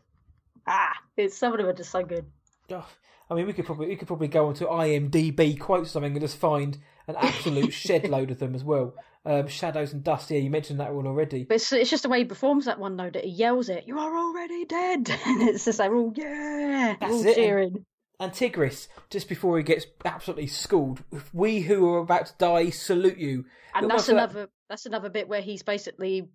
[0.67, 2.25] ah, it's some of them are just so good.
[2.69, 2.87] Oh,
[3.29, 6.37] I mean, we could probably we could probably go onto IMDb quote something and just
[6.37, 6.77] find
[7.07, 8.93] an absolute shed load of them as well.
[9.25, 10.31] Um, Shadows and Dust.
[10.31, 11.43] Yeah, you mentioned that one already.
[11.43, 13.85] But it's, it's just the way he performs that one though that he yells it.
[13.87, 17.35] You are already dead, and it's just like, oh yeah, That's all it.
[17.35, 17.75] cheering.
[17.75, 17.85] And
[18.29, 21.03] Tigris, just before he gets absolutely schooled,
[21.33, 23.45] we who are about to die salute you.
[23.73, 26.29] And that's another that's another bit where he's basically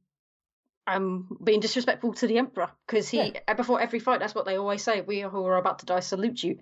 [0.89, 4.57] um being disrespectful to the emperor because he uh, before every fight that's what they
[4.57, 6.61] always say we who are about to die salute you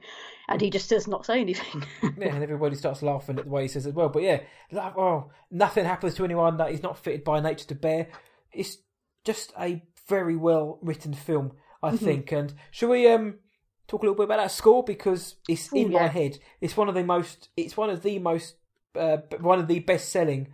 [0.48, 1.82] and he just does not say anything
[2.16, 4.08] Yeah, and everybody starts laughing at the way he says as well.
[4.08, 7.74] But yeah, like, oh, nothing happens to anyone that is not fitted by nature to
[7.74, 8.08] bear.
[8.52, 8.78] It's
[9.24, 11.52] just a very well written film,
[11.82, 12.04] I Mm-hmm.
[12.04, 12.32] think.
[12.32, 13.40] And shall we um
[13.88, 16.38] talk a little bit about that score because it's Ooh, in my head.
[16.60, 17.50] It's one of the most.
[17.56, 18.56] It's one of the most.
[18.94, 20.48] Uh, one of the best selling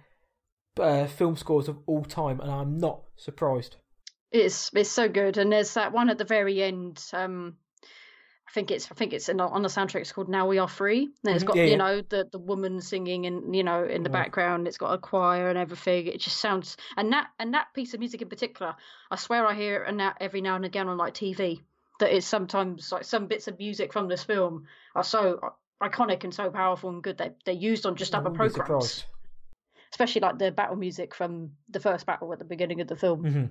[0.81, 3.77] uh, film scores of all time, and I'm not surprised.
[4.33, 7.57] it's it's so good and there's that one at the very end um
[8.49, 10.01] I think it's I think it's in, on the soundtrack.
[10.01, 11.77] It's called "Now We Are Free." And it's got yeah, you yeah.
[11.77, 14.11] know the the woman singing and you know in the Yeah.
[14.11, 14.67] background.
[14.67, 16.09] It's got a choir and everything.
[16.09, 18.75] It just sounds and that and that piece of music in particular.
[19.11, 21.63] I swear I hear it and that every now and again on like TV.
[22.01, 25.39] That it's sometimes like some bits of music from this film are so
[25.83, 27.19] iconic and so powerful and good.
[27.19, 29.05] They they're used on just other programs,
[29.93, 33.23] especially like the battle music from the first battle at the beginning of the film.
[33.23, 33.51] Mhm.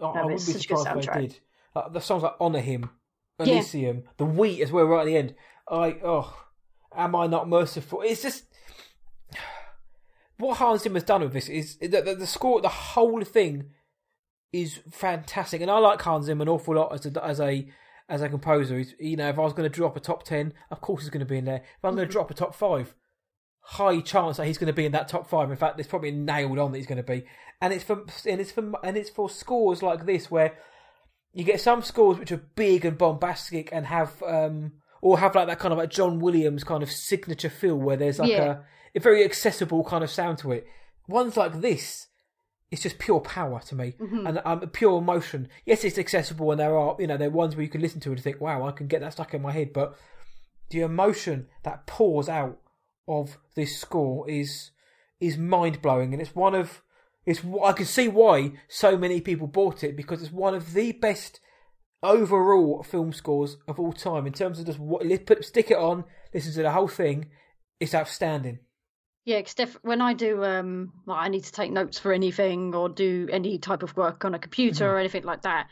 [0.00, 1.40] I, I wouldn't be surprised if they did.
[1.74, 2.90] Like, the songs like "Honor Him,"
[3.38, 3.54] Yeah.
[3.54, 5.34] "Elysium," the "Wheat" as well, right at the end.
[5.68, 6.34] I oh,
[6.94, 8.02] am I not merciful?
[8.02, 8.44] It's just
[10.38, 13.70] what Hans Zimmer's done with this is the, the, the score, the whole thing
[14.52, 17.68] is fantastic, and I like Hans Zimmer an awful lot as a as a
[18.08, 18.76] as a composer.
[18.78, 21.10] He's, you know, if I was going to drop a top ten, of course he's
[21.10, 21.62] going to be in there.
[21.78, 22.94] If I'm going to drop a top five,
[23.60, 25.50] high chance that he's going to be in that top five.
[25.50, 27.24] In fact, it's probably nailed on that he's going to be.
[27.60, 30.54] And it's for and it's for and it's for scores like this where
[31.32, 35.46] you get some scores which are big and bombastic and have um or have like
[35.46, 38.58] that kind of like John Williams kind of signature feel where there's like Yeah.
[38.94, 40.66] a, a very accessible kind of sound to it.
[41.08, 42.08] Ones like this,
[42.72, 45.48] it's just pure power to me and um, pure emotion.
[45.66, 48.00] Yes, it's accessible and there are you know there are ones where you can listen
[48.00, 49.74] to it and think, wow, I can get that stuck in my head.
[49.74, 49.94] But
[50.70, 52.58] the emotion that pours out
[53.06, 54.70] of this score is
[55.20, 56.82] is mind blowing, and it's one of
[57.26, 60.92] it's I can see why so many people bought it because it's one of the
[60.92, 61.40] best
[62.02, 66.04] overall film scores of all time in terms of just what put stick it on,
[66.32, 67.30] listen to the whole thing.
[67.78, 68.60] It's outstanding.
[69.24, 72.74] Yeah, 'cause def- when I do, um, like I need to take notes for anything
[72.74, 74.94] or do any type of work on a computer Mm-hmm.
[74.94, 75.68] or anything like that.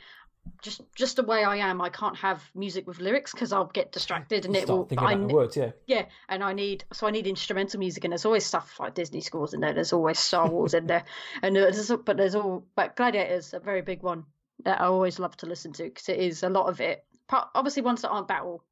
[0.62, 3.92] Just, just the way I am, I can't have music with lyrics because I'll get
[3.92, 4.86] distracted and it Start will.
[4.86, 5.70] thinking I, about the words, yeah.
[5.86, 9.20] yeah, and I need so I need instrumental music, and there's always stuff like Disney
[9.20, 9.74] scores in there.
[9.74, 11.04] There's always Star Wars in there,
[11.42, 14.24] and there's, but there's all but Gladiator's a very big one
[14.64, 17.04] that I always love to listen to because it is a lot of it.
[17.28, 18.64] Part, obviously, ones that aren't battle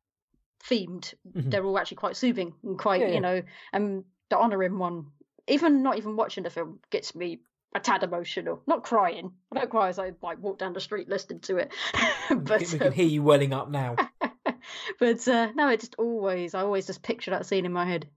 [0.64, 3.08] themed, they're all actually quite soothing and quite Mm-hmm.
[3.08, 3.14] Yeah, yeah.
[3.14, 3.42] you know.
[3.74, 5.06] And the honouring one,
[5.46, 7.40] even not even watching the film, gets me
[7.74, 8.62] a tad emotional.
[8.66, 9.32] Not crying.
[9.52, 11.72] I don't cry as I like walk down the street listening to it,
[12.30, 13.96] but we can um, hear you welling up now.
[15.00, 18.08] but uh, no, it just always I always just picture that scene in my head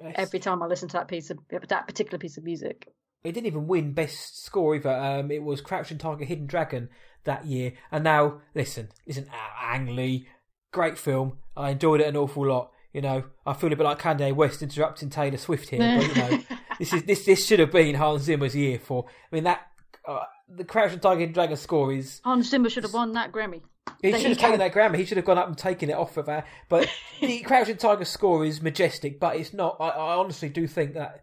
[0.00, 0.14] Yes.
[0.16, 1.38] every time I listen to that piece of
[1.68, 2.88] that particular piece of music.
[3.24, 4.90] It didn't even win best score either.
[4.90, 6.90] Um, it was Crouching Tiger, Hidden Dragon
[7.24, 7.72] that year.
[7.90, 10.28] And now, listen, listen, ah, Ang Lee,
[10.72, 11.38] great film.
[11.56, 12.70] I enjoyed it an awful lot.
[12.96, 16.14] You know, I feel a bit like Kanye West interrupting Taylor Swift here, but you
[16.14, 16.42] know,
[16.78, 19.04] this is this this should have been Hans Zimmer's year for.
[19.30, 19.66] I mean that
[20.08, 23.60] uh, the Crouching Tiger, Hidden Dragon score is Hans Zimmer should have won that Grammy.
[24.00, 24.96] he should have taken that Grammy.
[24.96, 26.44] He should have gone up and taken it off of her.
[26.70, 26.88] But
[27.20, 29.76] the Crouching Tiger score is majestic, but it's not.
[29.78, 31.22] I, I honestly do think that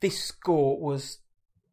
[0.00, 1.18] this score was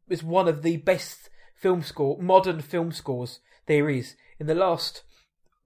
[0.06, 5.02] was one of the best film score, modern film scores there is in the last.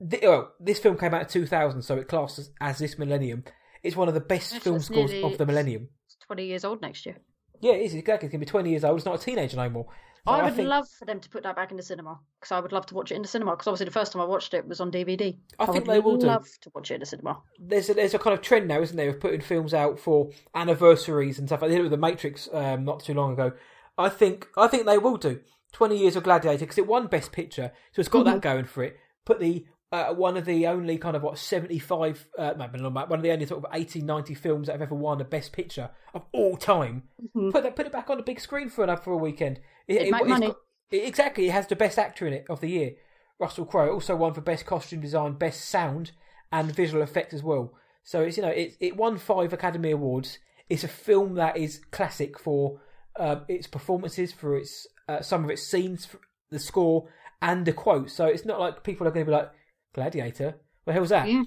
[0.01, 3.45] The, oh, this film came out in 2000, so it classes as this millennium.
[3.87, 5.89] It's one of the best Yes, film scores nearly- of the millennium.
[6.07, 7.17] It's twenty years old next year.
[7.61, 8.27] Yeah, it is exactly.
[8.27, 8.97] It's gonna be 20 years old.
[8.99, 9.87] It's not a teenager no more.
[10.27, 12.51] So I would think, love for them to put that back in the cinema because
[12.53, 14.25] I would love to watch it in the cinema because obviously the first time I
[14.27, 15.39] watched it was on DVD.
[15.59, 16.27] I think would they will do.
[16.27, 17.41] love to watch it in the cinema.
[17.61, 20.31] there's a, there's a kind of trend now, isn't there, of putting films out for
[20.55, 21.63] anniversaries and stuff.
[21.63, 23.53] I did it with The Matrix um, not too long ago.
[23.97, 25.41] I think I think they will do
[25.73, 28.83] twenty years of Gladiator because it won Best Picture, so it's got that going for
[28.83, 28.97] it.
[29.25, 33.23] Put the uh, one of the only kind of what seventy five, uh, one of
[33.23, 36.25] the only sort of 80, 90 films that have ever won a Best Picture of
[36.33, 37.05] all time.
[37.53, 39.61] Put that put it back on the big screen for an for a weekend.
[39.87, 40.47] It, It'd make money.
[40.49, 40.57] got-
[40.91, 42.93] it- exactly, it has the best actor in it of the year.
[43.39, 46.13] Russell Crowe also won for best costume design, best sound,
[46.51, 47.73] and visual effects as well.
[48.03, 50.39] So it's you know it it won five Academy Awards.
[50.69, 52.81] It's a film that is classic for
[53.19, 56.09] uh, its performances, for its uh, some of its scenes,
[56.51, 57.09] the score,
[57.41, 58.13] and the quotes.
[58.15, 59.51] So it's not like people are going to be like
[59.97, 60.55] Gladiator.
[60.85, 61.29] What the hell's that?
[61.29, 61.43] Yeah.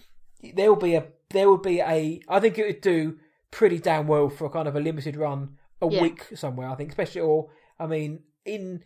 [0.56, 2.20] There will be a there will be a.
[2.28, 3.18] I think it would do
[3.52, 6.02] pretty damn well for a kind of a limited run a Yeah.
[6.02, 6.68] week somewhere.
[6.70, 8.84] I think, especially or I mean in.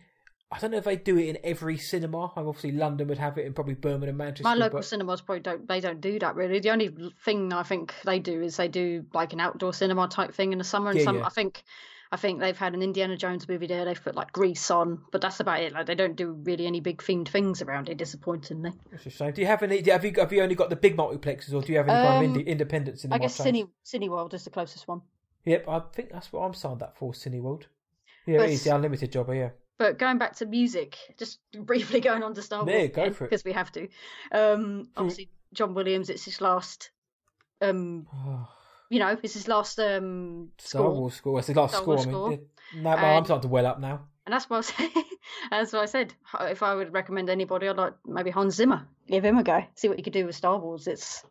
[0.52, 2.30] I don't know if they do it in every cinema.
[2.36, 4.44] I'm obviously, London would have it, and probably Birmingham, Manchester.
[4.44, 5.66] My local but- cinemas probably don't.
[5.66, 6.60] They don't do that really.
[6.60, 6.94] The only
[7.24, 10.58] thing I think they do is they do like an outdoor cinema type thing in
[10.58, 10.90] the summer.
[10.90, 11.26] And Yeah, some, yeah.
[11.26, 11.64] I think,
[12.12, 13.84] I think they've had an Indiana Jones movie there.
[13.84, 15.72] They've put like Grease on, but that's about it.
[15.72, 17.96] Like they don't do really any big themed things around it.
[17.96, 19.32] Disappointingly, It's a shame.
[19.32, 19.82] Do you have any?
[19.90, 22.24] Have you have you only got the big multiplexes, or do you have any kind
[22.24, 23.68] of Um, indie, in the I guess Cine...
[23.84, 25.02] Cine Cineworld is the closest one.
[25.44, 27.12] Yep, I think that's what I'm signed up for.
[27.12, 27.64] Cineworld.
[28.26, 29.28] Yeah, But- it is the unlimited job.
[29.34, 29.50] Yeah.
[29.76, 33.24] But going back to music, just briefly going on to Star Wars, Yeah, go for
[33.24, 33.30] it.
[33.30, 33.88] because we have to.
[34.30, 36.10] Um, obviously, John Williams.
[36.10, 36.90] It's his last.
[37.60, 38.06] Um,
[38.94, 40.94] you know, it's his last um Star score.
[40.94, 41.38] Wars score.
[41.40, 41.94] It's the last Star score.
[41.96, 42.32] Wars I mean, score.
[42.32, 42.82] yeah.
[42.82, 44.06] no, well, I'm starting to well up now.
[44.24, 44.90] And that's what I said.
[45.50, 46.14] that's what I said.
[46.42, 48.86] If I would recommend anybody, I'd like maybe Hans Zimmer.
[49.08, 49.64] Give him a go.
[49.74, 50.86] See what you could do with Star Wars.
[50.86, 51.24] It's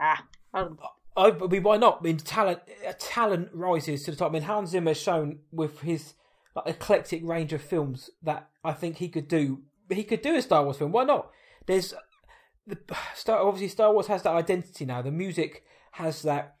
[0.00, 0.66] ah, I
[1.14, 1.98] I, I mean, why not?
[2.00, 2.60] I mean, talent,
[2.98, 4.30] talent rises to the top.
[4.30, 6.14] I mean, Hans Zimmer has shown with his
[6.56, 9.60] like, eclectic range of films that I think he could do.
[9.90, 10.92] He could do a Star Wars film.
[10.92, 11.30] Why not?
[11.66, 11.92] There's
[12.66, 12.78] the
[13.14, 13.38] Star.
[13.38, 15.02] Obviously, Star Wars has that identity now.
[15.02, 16.56] The music has that.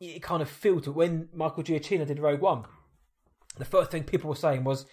[0.00, 0.50] It kind of
[0.86, 0.92] it.
[0.94, 2.64] When Michael Giacchino did Rogue One,
[3.58, 4.84] the first thing people were saying was,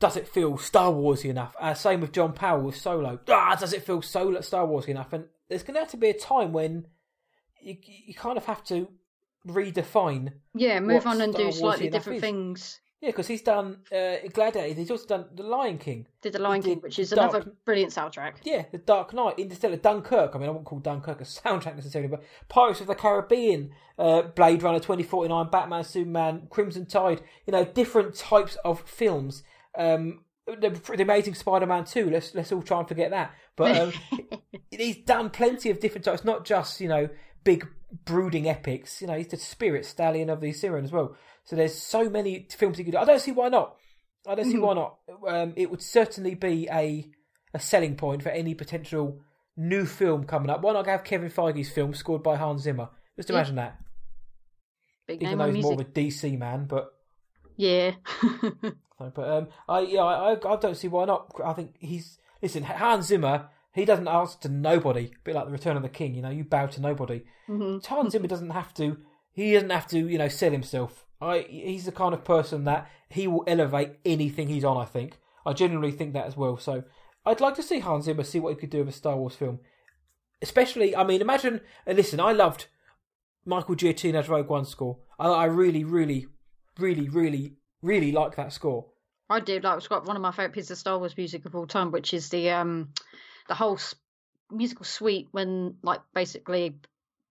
[0.00, 3.20] "Does it feel Star Warsy enough?" Uh, same with John Powell with Solo.
[3.28, 5.12] Ah, does it feel Solo Star Warsy enough?
[5.12, 6.86] And there's going to have to be a time when
[7.60, 8.88] you you kind of have to
[9.46, 10.32] redefine.
[10.54, 12.22] yeah, move on and Star do Warsy slightly different is.
[12.22, 12.80] things.
[13.04, 14.72] Yeah, because he's done uh, Gladiator.
[14.72, 16.06] He's also done The Lion King.
[16.22, 18.36] Did the Lion King, which is Dark- another brilliant soundtrack.
[18.44, 20.34] Yeah, The Dark Knight, Interstellar, Dunkirk.
[20.34, 24.22] I mean, I wouldn't call Dunkirk a soundtrack necessarily, but Pirates of the Caribbean, uh,
[24.22, 27.20] Blade Runner 2049, Batman, Superman, Crimson Tide.
[27.46, 29.42] You know, different types of films.
[29.76, 32.08] Um, the, the Amazing Spider-Man 2.
[32.08, 33.32] Let's let's all try and forget that.
[33.54, 33.92] But um,
[34.70, 37.10] he's done plenty of different types, not just you know
[37.44, 37.68] big
[38.06, 39.02] brooding epics.
[39.02, 41.16] You know, he's the spirit stallion of the Cimarron as well.
[41.44, 42.98] So there's so many films he could do.
[42.98, 43.76] I don't see why not.
[44.26, 44.98] I don't see why not.
[45.28, 47.10] Um, it would certainly be a
[47.52, 49.20] a selling point for any potential
[49.56, 50.62] new film coming up.
[50.62, 52.88] Why not have Kevin Feige's film scored by Hans Zimmer?
[53.16, 53.36] Just Yeah.
[53.36, 53.78] imagine that.
[55.06, 56.94] Big Even name though he's more of a DC man, but
[57.56, 57.92] Yeah.
[58.98, 61.30] but um, I yeah I, I don't see why not.
[61.44, 63.48] I think he's listen Hans Zimmer.
[63.74, 65.06] He doesn't answer to nobody.
[65.06, 66.14] A bit like the Return of the King.
[66.14, 67.24] You know, you bow to nobody.
[67.48, 67.84] Mhm.
[67.84, 68.98] Hans Zimmer doesn't have to.
[69.32, 69.98] He doesn't have to.
[69.98, 71.03] You know, sell himself.
[71.20, 71.46] I.
[71.48, 74.76] He's the kind of person that he will elevate anything he's on.
[74.76, 75.18] I think.
[75.46, 76.56] I genuinely think that as well.
[76.56, 76.84] So
[77.26, 79.34] I'd like to see Hans Zimmer see what he could do with a Star Wars
[79.34, 79.60] film.
[80.42, 81.60] Especially, I mean, imagine.
[81.86, 82.66] Listen, I loved
[83.44, 84.98] Michael Giacchino's Rogue One score.
[85.18, 86.26] I, I really, really,
[86.78, 88.86] really, really, really like that score.
[89.30, 91.54] I do like it's got one of my favourite pieces of Star Wars music of
[91.54, 92.90] all time, which is the um
[93.48, 93.78] the whole
[94.50, 96.76] musical suite when like basically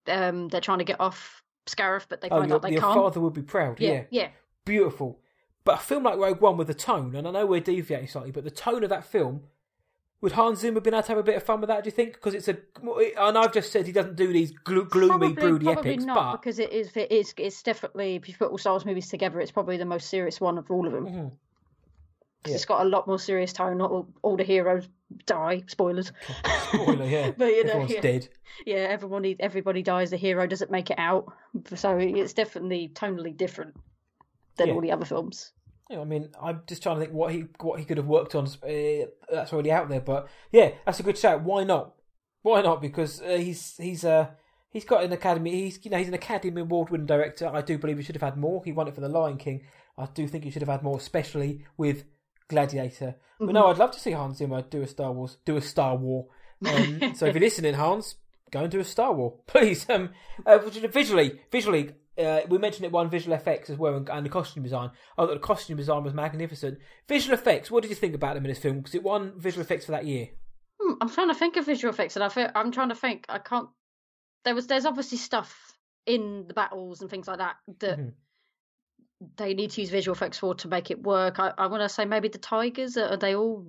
[0.08, 2.80] um they're trying to get off Scarif, but they Oh, find your, out they your
[2.80, 2.94] can't.
[2.94, 3.80] Your father would be proud.
[3.80, 4.02] yeah, yeah.
[4.10, 4.28] yeah,
[4.64, 5.18] beautiful.
[5.64, 8.30] But a film like Rogue One with the tone, and I know we're deviating slightly,
[8.32, 9.44] but the tone of that film,
[10.20, 11.84] would Hans Zimmer been able to have a bit of fun with that?
[11.84, 12.14] Do you think?
[12.14, 12.56] Because it's a,
[13.18, 16.14] and I've just said he doesn't do these glo- gloomy, probably, broody probably epics, not
[16.32, 19.08] but because it is it is it's definitely if you put all Star Wars movies
[19.08, 21.06] together, it's probably the most serious one of all of them.
[21.06, 21.32] Mhm.
[22.46, 22.54] Yeah.
[22.54, 23.78] It's got a lot more serious tone.
[23.78, 24.88] Not all, all the heroes
[25.26, 25.62] die.
[25.66, 26.12] Spoilers.
[26.72, 28.00] spoiler, yeah, But, you know, everyone's yeah.
[28.00, 28.28] dead.
[28.66, 30.10] yeah, everybody everybody dies.
[30.10, 31.32] The hero doesn't make it out,
[31.74, 33.74] so it's definitely tonally different
[34.56, 34.74] than Yeah.
[34.74, 35.52] all the other films.
[35.90, 38.34] Yeah, I mean, I'm just trying to think what he what he could have worked
[38.34, 38.46] on.
[38.46, 41.42] Uh, that's already out there, but yeah, that's a good shout.
[41.42, 41.94] Why not?
[42.42, 42.80] Why not?
[42.82, 44.28] Because uh, he's he's uh
[44.70, 45.50] he's got an academy.
[45.50, 47.48] He's you know he's an Academy Award winning director.
[47.48, 48.62] I do believe he should have had more.
[48.64, 49.62] He won it for The Lion King.
[49.96, 52.04] I do think he should have had more, especially with
[52.48, 53.16] Gladiator.
[53.38, 55.96] But no, I'd love to see Hans Zimmer do a Star Wars, do a Star
[55.96, 56.26] War.
[56.66, 58.16] Um, so if you're listening, Hans,
[58.50, 59.88] go and do a Star War, please.
[59.88, 60.10] Um,
[60.46, 64.30] uh, visually, visually, uh, we mentioned it one visual effects as well, and, and the
[64.30, 64.90] costume design.
[65.18, 66.78] Oh, the costume design was magnificent.
[67.08, 67.70] Visual effects.
[67.70, 68.78] What did you think about them in this film?
[68.78, 70.28] Because it won visual effects for that year.
[70.80, 73.26] Hmm, I'm trying to think of visual effects, and I feel, I'm trying to think.
[73.28, 73.68] I can't.
[74.44, 75.72] There was there's obviously stuff
[76.06, 78.12] in the battles and things like that that Mhm.
[79.36, 81.38] They need to use visual effects for to make it work.
[81.38, 83.64] I, I want to say maybe the tigers are they all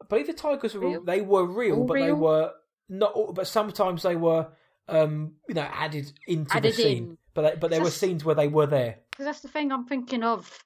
[0.00, 1.04] I believe the tigers were Real?
[1.04, 2.52] they were real, All but they were
[2.88, 3.12] not.
[3.12, 4.48] all- But sometimes they were,
[4.88, 6.96] um, you know, added into Added the scene.
[7.04, 7.18] in.
[7.34, 8.98] But they, but there were scenes where they were there.
[9.10, 10.62] because that's the thing I'm thinking of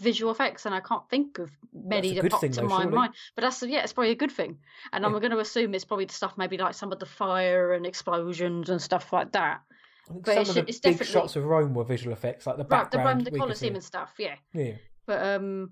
[0.00, 2.96] visual effects, and I can't think of many that good pop to though, my surely.
[2.96, 3.14] mind.
[3.34, 4.58] But that's yeah, it's probably a good thing,
[4.92, 7.72] and I'm going to assume it's probably the stuff maybe like some of the fire
[7.72, 9.62] and explosions and stuff like that.
[10.10, 12.64] I But it's- the it's big definitely- shots of Rome were visual effects, like the
[12.64, 13.18] Right, the background.
[13.20, 14.34] Rome, the Colosseum and stuff, yeah.
[14.52, 14.72] Yeah.
[15.06, 15.70] But um,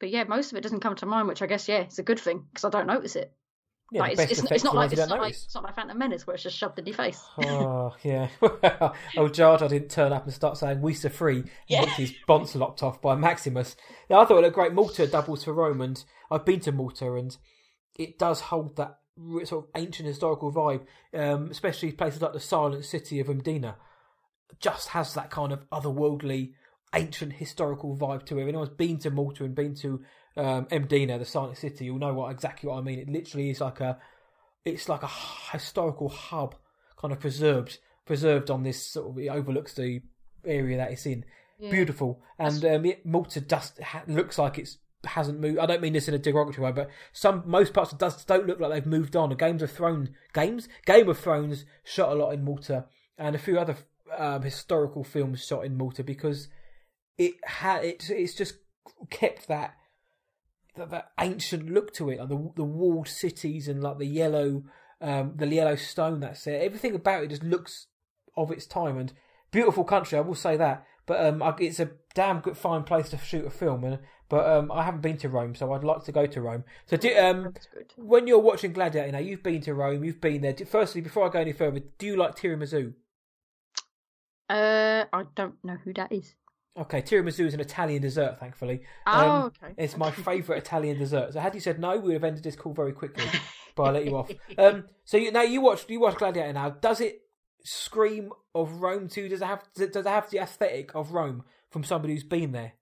[0.00, 2.02] but yeah, most of it doesn't come to mind, which I guess yeah, it's a
[2.02, 3.32] good thing because I don't notice it.
[3.92, 6.26] Yeah, like, it's, it's, it's not like it's don't like it's not like Phantom Menace
[6.26, 7.22] where it's just shoved in your face.
[7.38, 8.28] Oh yeah.
[9.18, 11.84] oh, Jar Jar didn't turn up and start saying "We are free" and Yeah.
[11.84, 13.76] gets his bonds lopped off by Maximus.
[14.08, 14.72] Now I thought it looked great.
[14.72, 17.36] Malta doubles for Rome, and I've been to Malta, and
[17.98, 18.98] it does hold that
[19.44, 23.74] sort of ancient historical vibe, um, especially places like the Silent City of Mdina.
[24.60, 26.52] Just has that kind of otherworldly,
[26.94, 28.42] ancient historical vibe to it.
[28.42, 30.02] If anyone's been to Malta and been to
[30.36, 32.98] um, Mdina, the Silent City, you'll know what exactly what I mean.
[32.98, 33.98] It literally is like a
[34.64, 35.10] it's like a
[35.50, 36.54] historical hub,
[36.96, 39.18] kind of preserved, preserved on this sort of.
[39.18, 40.02] It overlooks the
[40.44, 41.24] area that it's in.
[41.70, 45.58] Beautiful, and um, it, Malta just ha- looks like it's hasn't moved.
[45.58, 48.46] I don't mean this in a derogatory way, but some most parts of Dust don't
[48.46, 49.34] look like they've moved on.
[49.36, 52.86] Games of Thrones, games, Game of Thrones shot a lot in Malta,
[53.18, 53.76] and a few other
[54.16, 56.48] um, historical films shot in Malta because
[57.18, 58.54] it had it's it's just
[59.10, 59.74] kept that
[60.76, 64.62] that, that ancient look to it, like the the walled cities and like the yellow
[65.00, 66.60] um, the yellow stone that's there.
[66.60, 67.88] Everything about it just looks
[68.36, 69.12] of its time and
[69.50, 70.16] beautiful country.
[70.16, 73.50] I will say that, but um, it's a damn good fine place to shoot a
[73.50, 73.84] film.
[73.84, 73.98] And
[74.32, 76.64] but um, I haven't been to Rome, so I'd like to go to Rome.
[76.86, 77.52] So do, um,
[77.98, 80.56] when you're watching Gladiator, now you've been to Rome, you've been there.
[80.56, 82.94] Firstly, before I go any further, do you like tiramisu?
[84.48, 86.34] Uh, I don't know who that is.
[86.78, 88.84] Okay, tiramisu is an Italian dessert, thankfully.
[89.06, 89.74] Oh, Um, okay.
[89.76, 91.34] It's my favourite Italian dessert.
[91.34, 93.26] So had you said no, we would have ended this call very quickly.
[93.74, 94.30] but I'll let you off.
[94.56, 96.54] Um, so you, now you watch you watch Gladiator.
[96.54, 97.20] Now, does it
[97.64, 99.28] scream of Rome too?
[99.28, 102.72] Does it have does it have the aesthetic of Rome from somebody who's been there,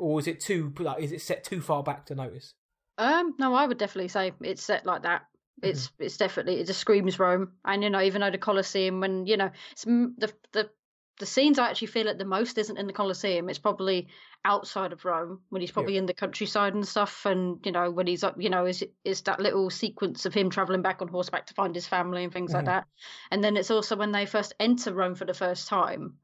[0.00, 2.54] or is it too like is it set too far back to notice?
[2.98, 5.26] Um, no, I would definitely say it's set like that.
[5.62, 6.04] It's mm-hmm.
[6.04, 9.36] it's definitely it just screams Rome, and you know even though the Colosseum, when you
[9.36, 10.70] know it's the the
[11.18, 13.50] the scenes I actually feel it the most isn't in the Colosseum.
[13.50, 14.08] It's probably
[14.42, 16.00] outside of Rome when he's probably yeah.
[16.00, 17.26] in the countryside and stuff.
[17.26, 20.48] And you know when he's up, you know, is is that little sequence of him
[20.48, 22.56] traveling back on horseback to find his family and things mm-hmm.
[22.56, 22.86] like that.
[23.30, 26.14] And then it's also when they first enter Rome for the first time,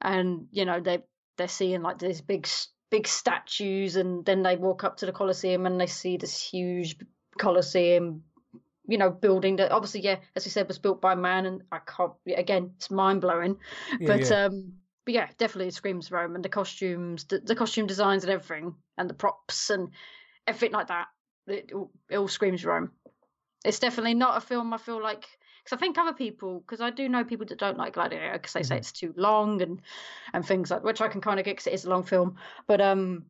[0.00, 1.04] and you know they
[1.36, 2.48] they're seeing like these big
[2.90, 6.96] big statues, and then they walk up to the Colosseum and they see this huge
[7.38, 8.24] Colosseum
[8.90, 11.78] you know, building that obviously, yeah, as we said, was built by man, and I
[11.78, 13.56] can't again, it's mind blowing.
[14.00, 14.44] Yeah, but yeah.
[14.46, 14.72] um,
[15.04, 18.74] but yeah, definitely it screams Rome and the costumes, the, the, costume designs and everything,
[18.98, 19.90] and the props and
[20.46, 21.06] everything like that.
[21.46, 21.72] It,
[22.10, 22.90] it all screams Rome.
[23.64, 25.26] It's definitely not a film I feel like
[25.62, 28.52] because I think other people, because I do know people that don't like Gladiator because
[28.52, 28.68] they mm-hmm.
[28.68, 29.80] say it's too long and
[30.32, 32.36] and things like which I can kind of get because it is a long film,
[32.66, 33.24] but um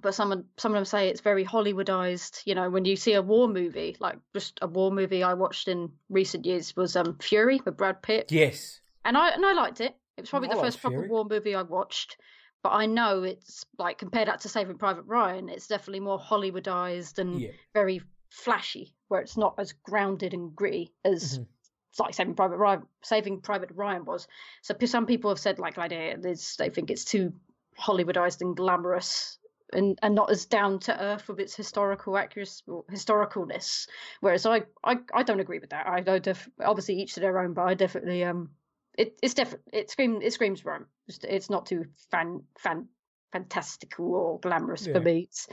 [0.00, 2.42] but some of some of them say it's very Hollywoodized.
[2.44, 5.68] You know, when you see a war movie, like just a war movie I watched
[5.68, 8.30] in recent years was um Fury with Brad Pitt.
[8.30, 9.96] Yes, and I and I liked it.
[10.16, 10.94] It was probably I the first Fury.
[10.94, 12.16] proper war movie I watched.
[12.62, 17.18] But I know it's like compared that to Saving Private Ryan, it's definitely more Hollywoodized
[17.18, 17.50] and yeah.
[17.72, 22.02] very flashy, where it's not as grounded and gritty as mm-hmm.
[22.02, 22.82] like Saving Private Ryan.
[23.02, 24.26] Saving Private Ryan was.
[24.62, 27.32] So some people have said like Gladiator, they think it's too
[27.78, 29.38] Hollywoodized and glamorous
[29.72, 33.86] and and not as down to earth with its historical accuracy historicalness
[34.20, 37.38] whereas I, I i don't agree with that i don't def- obviously each to their
[37.38, 38.50] own but i definitely um
[38.96, 42.88] it, it's different it screams it screams rome it's, it's not too fan fan
[43.32, 44.94] fantastical or glamorous yeah.
[44.94, 45.48] for me it's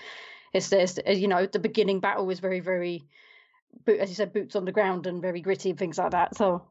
[0.56, 3.06] it's there's you know the beginning battle is very very
[3.88, 6.64] as you said boots on the ground and very gritty and things like that so.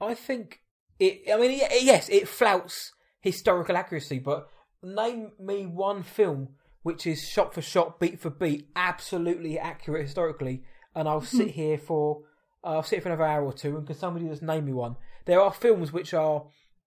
[0.00, 0.60] I think
[0.98, 4.48] it i mean yes it flouts historical accuracy but
[4.82, 6.48] name me one film
[6.82, 10.62] which is shot for shot, beat for beat, absolutely accurate historically,
[10.94, 12.22] and I'll sit here for
[12.64, 14.96] uh, I'll sit for another hour or two, and can somebody just name me one?
[15.26, 16.46] There are films which are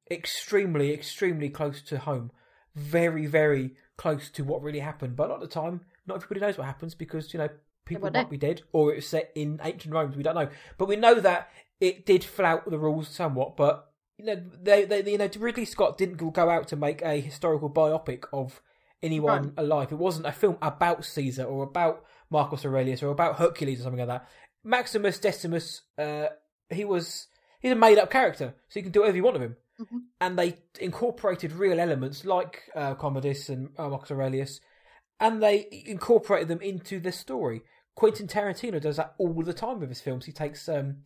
[0.09, 2.31] extremely, extremely close to home,
[2.75, 6.39] very, very close to what really happened, but a lot of the time, not everybody
[6.39, 7.49] knows what happens because you know
[7.85, 10.13] people might be dead or it's set in ancient Rome.
[10.15, 11.49] We don't know, but we know that
[11.79, 15.97] it did flout the rules somewhat, but you know, they, they, you know, Ridley Scott
[15.97, 18.61] didn't go out to make a historical biopic of
[19.01, 19.53] anyone right.
[19.57, 19.91] alive.
[19.91, 24.07] It wasn't a film about Caesar or about Marcus Aurelius or about Hercules or something
[24.07, 24.29] like that.
[24.63, 26.27] Maximus Decimus, uh,
[26.69, 27.27] he was
[27.61, 29.57] he's a made up character, so you can do whatever you want of him.
[29.81, 29.97] Mm-hmm.
[30.19, 34.59] And they incorporated real elements like uh, Commodus and uh, Marcus Aurelius,
[35.19, 37.61] and they incorporated them into the story.
[37.95, 40.25] Quentin Tarantino does that all the time with his films.
[40.25, 40.97] He takes um,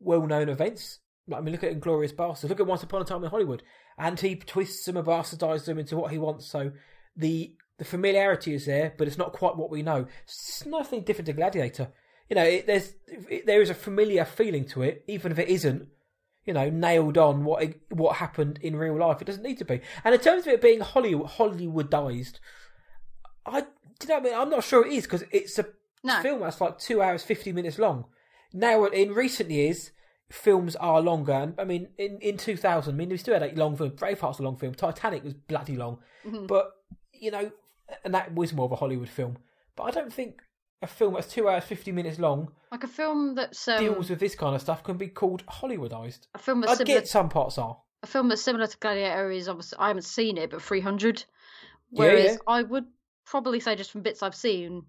[0.00, 1.00] well known events
[1.32, 2.48] I mean, look at Inglourious Basterds.
[2.48, 3.62] Look at Once Upon a Time in Hollywood,
[3.98, 6.46] and he twists them and bastardizes them into what he wants.
[6.46, 6.72] So
[7.16, 10.06] the the familiarity is there, but it's not quite what we know.
[10.24, 11.88] It's nothing different to Gladiator.
[12.28, 15.48] You know, it, there's it, there is a familiar feeling to it, even if it
[15.48, 15.88] isn't.
[16.44, 19.20] You know, nailed on what what happened in real life.
[19.20, 19.80] It doesn't need to be.
[20.04, 22.38] And in terms of it being Hollywood Hollywoodized,
[23.46, 23.66] I do
[24.02, 24.34] you know I mean?
[24.34, 25.66] I'm not sure it is because it's a
[26.02, 26.20] no.
[26.20, 28.06] film that's like two hours fifty minutes long.
[28.52, 29.90] Now, in recent years,
[30.30, 31.32] films are longer.
[31.32, 33.90] And I mean, in, in 2000, I mean, we still had a long film.
[33.90, 34.74] Braveheart's a long film.
[34.74, 35.98] Titanic was bloody long.
[36.24, 36.46] Mm-hmm.
[36.46, 36.70] But,
[37.12, 37.50] you know,
[38.04, 39.38] and that was more of a Hollywood film.
[39.76, 40.40] But I don't think
[40.82, 42.50] a film that's two hours, 50 minutes long.
[42.70, 43.68] Like a film that's.
[43.68, 46.26] Um, deals with this kind of stuff can be called Hollywoodized.
[46.34, 47.78] A film that's I similar, get some parts are.
[48.02, 49.78] A film that's similar to Gladiator is obviously.
[49.78, 51.24] I haven't seen it, but 300.
[51.90, 52.36] Whereas yeah, yeah.
[52.48, 52.84] I would
[53.24, 54.82] probably say, just from bits I've seen,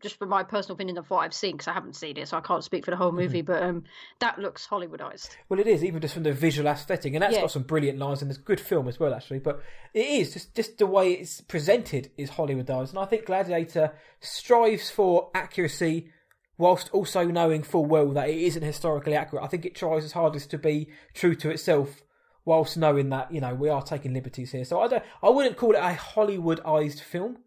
[0.00, 2.36] just from my personal opinion of what I've seen, because I haven't seen it, so
[2.36, 3.42] I can't speak for the whole movie.
[3.42, 3.52] Mm-hmm.
[3.52, 3.84] But um,
[4.20, 5.30] that looks Hollywoodized.
[5.48, 7.42] Well, it is even just from the visual aesthetic, and that's yeah.
[7.42, 9.40] got some brilliant lines, and it's a good film as well, actually.
[9.40, 9.62] But
[9.94, 14.90] it is just just the way it's presented is Hollywoodized, and I think Gladiator strives
[14.90, 16.10] for accuracy
[16.56, 19.44] whilst also knowing full well that it isn't historically accurate.
[19.44, 22.02] I think it tries its hardest to be true to itself.
[22.44, 25.58] Whilst knowing that you know we are taking liberties here, so I don't, I wouldn't
[25.58, 27.40] call it a Hollywoodized film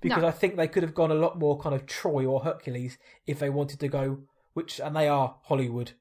[0.00, 0.28] because no.
[0.28, 3.38] I think they could have gone a lot more kind of Troy or Hercules if
[3.38, 4.20] they wanted to go,
[4.54, 5.92] which and they are Hollywood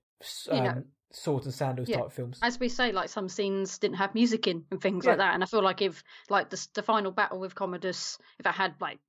[0.50, 1.98] um, you know, sword and sandals yeah.
[1.98, 2.40] type films.
[2.42, 5.12] As we say, like some scenes didn't have music in and things yeah.
[5.12, 8.46] like that, and I feel like if like the the final battle with Commodus, if
[8.46, 9.00] I had like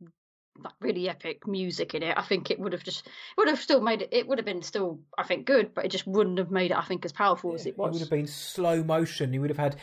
[0.59, 3.61] like really epic music in it, I think it would have just it would have
[3.61, 4.11] still made it.
[4.13, 6.77] It would have been still, I think, good, but it just wouldn't have made it.
[6.77, 7.89] I think as powerful yeah, as it was.
[7.89, 9.33] It would have been slow motion.
[9.33, 9.77] You would have had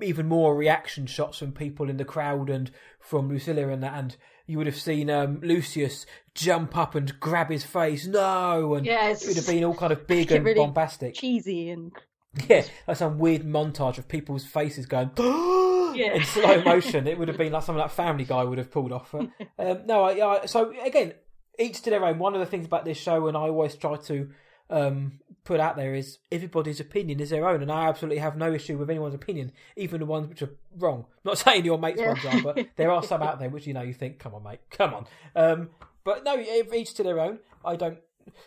[0.00, 4.16] even more reaction shots from people in the crowd and from Lucilla and that, and
[4.46, 8.06] you would have seen um, Lucius jump up and grab his face.
[8.06, 9.22] No, and yes.
[9.22, 11.92] it would have been all kind of big and really bombastic, cheesy, and
[12.48, 15.10] yeah, like some weird montage of people's faces going.
[15.94, 16.14] Yeah.
[16.14, 17.06] in slow motion.
[17.06, 19.14] It would have been like something like Family Guy would have pulled off.
[19.58, 21.12] Um, no, I, I, so again,
[21.58, 22.18] each to their own.
[22.18, 24.30] One of the things about this show, and I always try to
[24.70, 28.52] um, put out there, is everybody's opinion is their own, and I absolutely have no
[28.52, 31.06] issue with anyone's opinion, even the ones which are wrong.
[31.24, 32.10] not saying your mates' Yeah.
[32.12, 34.42] ones are, but there are some out there which you know you think, come on,
[34.42, 35.06] mate, come on.
[35.34, 35.70] Um,
[36.04, 37.38] but no, each to their own.
[37.64, 37.98] I don't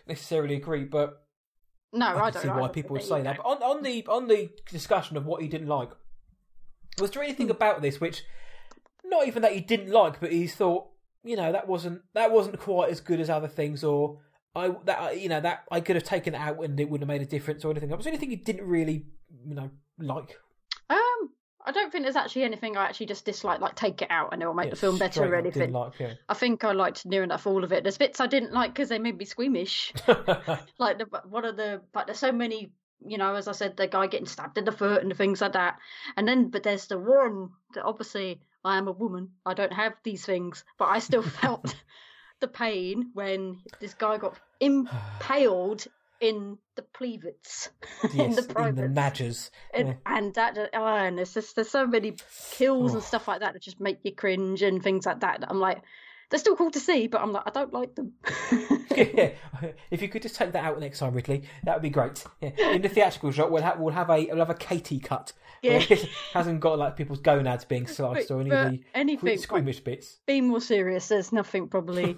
[0.07, 1.21] necessarily agree, but
[1.93, 3.37] No, I, I don't see why people would say that.
[3.37, 5.89] But on, on the on the discussion of what he didn't like,
[6.99, 7.27] was there Hmm.
[7.29, 8.23] anything about this which,
[9.03, 10.87] not even that he didn't like, but he thought,
[11.23, 14.19] you know, that wasn't that wasn't quite as good as other things, or
[14.55, 17.13] I that you know that I could have taken it out and it wouldn't have
[17.13, 17.89] made a difference, or anything.
[17.89, 19.05] Was there anything he didn't really,
[19.45, 19.69] you know,
[19.99, 20.37] like?
[20.89, 21.29] Um,
[21.65, 24.41] I don't think there's actually anything I actually just dislike, like take it out and
[24.41, 25.71] it'll make Yeah, the film better or anything.
[25.71, 26.13] Like, yeah.
[26.29, 27.83] I think I liked near enough all of it.
[27.83, 29.93] There's bits I didn't like because they made me squeamish.
[30.77, 32.71] like the one of the like there's so many
[33.05, 35.53] you know as i said the guy getting stabbed in the foot and things like
[35.53, 35.77] that
[36.17, 39.93] and then but there's the one that obviously i am a woman i don't have
[40.03, 41.75] these things but i still felt
[42.41, 45.85] the pain when this guy got impaled
[46.21, 47.69] in the plevets
[48.13, 49.93] in yes, the in the privates and, Yeah.
[50.05, 52.15] and that oh, and there's just there's so many
[52.51, 52.95] kills Oh.
[52.95, 55.81] and stuff like that that just make you cringe and things like that I'm like,
[56.35, 58.11] they're still cool to see, but I'm like, I don't like them.
[58.95, 59.29] yeah,
[59.91, 62.25] if you could just take that out next time, Ridley, that would be great.
[62.41, 62.71] Yeah.
[62.71, 65.31] In the theatrical shot, we'll have we'll have a we'll have a Katie cut.
[65.61, 65.81] Yeah.
[65.89, 70.17] it hasn't got like people's gonads being sliced or any anything, squeamish bits.
[70.25, 72.17] being more serious, there's nothing probably.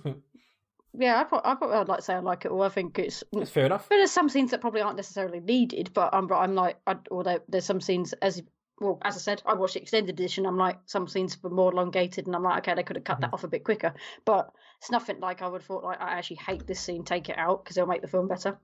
[0.98, 2.64] yeah, I thought I thought I'd like to say I like it all.
[2.64, 3.24] I think it's.
[3.32, 3.88] That's fair enough.
[3.88, 7.40] But there's some scenes that probably aren't necessarily needed, but I'm I'm like, I, although
[7.48, 8.42] there's some scenes as
[8.80, 10.46] well as I said, I watched the extended edition.
[10.46, 13.16] I'm like, some scenes were more elongated, and I'm like, okay, they could have cut
[13.16, 13.22] Mm-hmm.
[13.22, 13.94] that off a bit quicker.
[14.26, 15.84] But it's nothing like I would have thought.
[15.84, 17.04] Like, I actually hate this scene.
[17.04, 18.58] Take it out because it'll make the film better.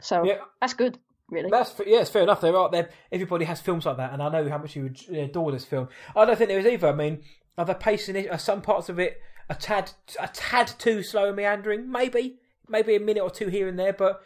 [0.00, 0.38] So Yeah.
[0.60, 0.98] that's good,
[1.30, 1.48] really.
[1.50, 2.40] That's yeah, it's fair enough.
[2.40, 2.90] There are there.
[3.12, 5.88] Everybody has films like that, and I know how much you would adore this film.
[6.16, 6.88] I don't think there is either.
[6.88, 7.22] I mean,
[7.56, 8.28] are the pacing?
[8.30, 11.88] Are some parts of it a tad a tad too slow and meandering?
[11.90, 14.22] Maybe, maybe a minute or two here and there, but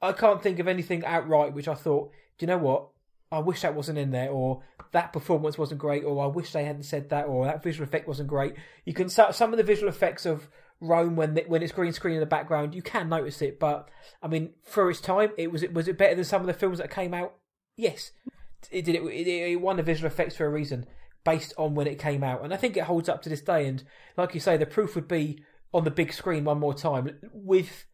[0.00, 2.10] I can't think of anything outright which I thought.
[2.38, 2.88] Do you know what?
[3.32, 4.62] I wish that wasn't in there, or
[4.92, 8.08] that performance wasn't great, or I wish they hadn't said that, or that visual effect
[8.08, 8.54] wasn't great.
[8.84, 10.48] You can some of the visual effects of
[10.80, 13.60] Rome when the, when it's green screen in the background, you can notice it.
[13.60, 13.88] But
[14.22, 16.54] I mean, for its time, it was it was it better than some of the
[16.54, 17.34] films that came out?
[17.76, 18.12] Yes,
[18.70, 18.96] it did.
[18.96, 20.86] It, it, it won the visual effects for a reason,
[21.24, 23.66] based on when it came out, and I think it holds up to this day.
[23.66, 23.84] And
[24.16, 27.84] like you say, the proof would be on the big screen one more time with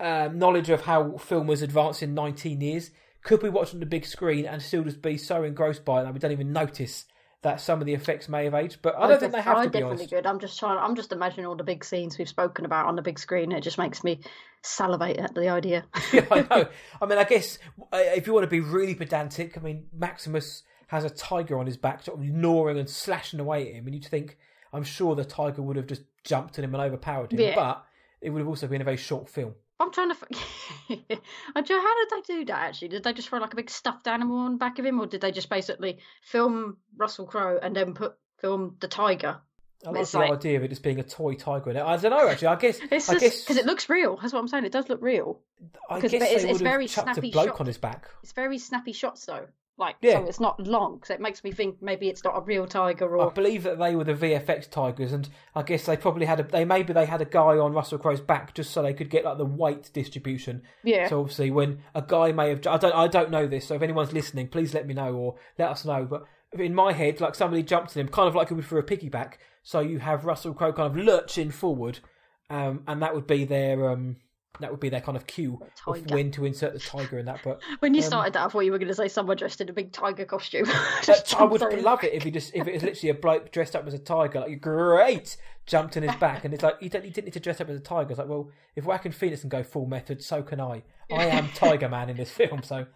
[0.00, 2.90] um, knowledge of how film was advanced in 19 years.
[3.22, 6.04] Could we watch on the big screen and still just be so engrossed by it
[6.04, 7.06] that we don't even notice
[7.42, 8.78] that some of the effects may have aged?
[8.82, 10.10] But I don't think they have I to be definitely honest.
[10.10, 10.26] good.
[10.26, 10.78] I'm just trying.
[10.78, 13.52] I'm just imagining all the big scenes we've spoken about on the big screen.
[13.52, 14.20] It just makes me
[14.62, 15.84] salivate at the idea.
[16.12, 16.66] yeah, I know.
[17.02, 17.58] I mean, I guess
[17.92, 21.66] uh, if you want to be really pedantic, I mean, Maximus has a tiger on
[21.66, 24.36] his back, sort of gnawing and slashing away at him, and you'd think,
[24.72, 27.54] I'm sure the tiger would have just jumped at him and overpowered him, Yeah.
[27.54, 27.84] but
[28.20, 29.54] it would have also been a very short film.
[29.82, 30.16] I'm trying to.
[30.16, 31.08] f-
[31.56, 32.58] I don't- How did they do that?
[32.68, 35.00] Actually, did they just throw like a big stuffed animal on the back of him,
[35.00, 39.40] or did they just basically film Russell Crowe and then put film the tiger?
[39.84, 41.82] I like It's the like- idea of it just being a toy tiger in it.
[41.82, 42.48] I don't know, actually.
[42.48, 42.78] I guess.
[42.90, 43.40] It's I just guess.
[43.42, 44.16] because it looks real.
[44.16, 44.64] That's what I'm saying.
[44.64, 45.40] It does look real.
[45.90, 47.60] I guess it's- they it's would have very chucked a snappy bloke shot.
[47.60, 48.08] on his back.
[48.22, 49.46] It's very snappy shots though.
[49.78, 50.20] Like Yeah.
[50.20, 51.02] so, it's not long.
[51.04, 53.78] So it makes me think maybe it's not a real tiger Or I believe that
[53.78, 56.42] they were the VFX tigers, and I guess they probably had a.
[56.42, 59.24] They maybe they had a guy on Russell Crowe's back just so they could get
[59.24, 60.62] like the weight distribution.
[60.84, 61.08] yeah.
[61.08, 63.66] So obviously, when a guy may have, I don't, I don't know this.
[63.66, 66.04] So if anyone's listening, please let me know or let us know.
[66.04, 66.24] But
[66.60, 68.82] in my head, like somebody jumped on him, kind of like it would for a
[68.82, 69.34] piggyback.
[69.62, 72.00] So you have Russell Crowe kind of lurching forward,
[72.50, 74.16] um, and that would be their, um,
[74.60, 77.40] that would be their kind of cue of when to insert the tiger in that.
[77.42, 79.68] But When you started that, I thought you were going to say someone dressed in
[79.68, 80.66] a big tiger costume.
[81.38, 83.86] I would love it if he just if it was literally a bloke dressed up
[83.86, 87.10] as a tiger, like great, jumped in his back, and it's like you don't you
[87.10, 88.10] didn't need to dress up as a tiger.
[88.10, 90.82] It's like, well, if Joaquin Phoenix can go full method, so can I.
[91.10, 92.86] I am Tiger Man in this film, so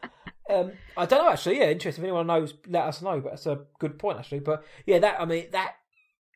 [0.50, 1.58] um, I don't know actually.
[1.58, 2.04] Yeah, interesting.
[2.04, 3.20] If anyone knows, let us know.
[3.20, 4.40] But that's a good point actually.
[4.40, 5.76] But yeah, that I mean that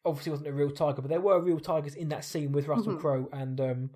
[0.05, 2.97] obviously wasn't a real tiger, but there were real tigers in that scene with Russell
[2.97, 3.91] Crowe and um,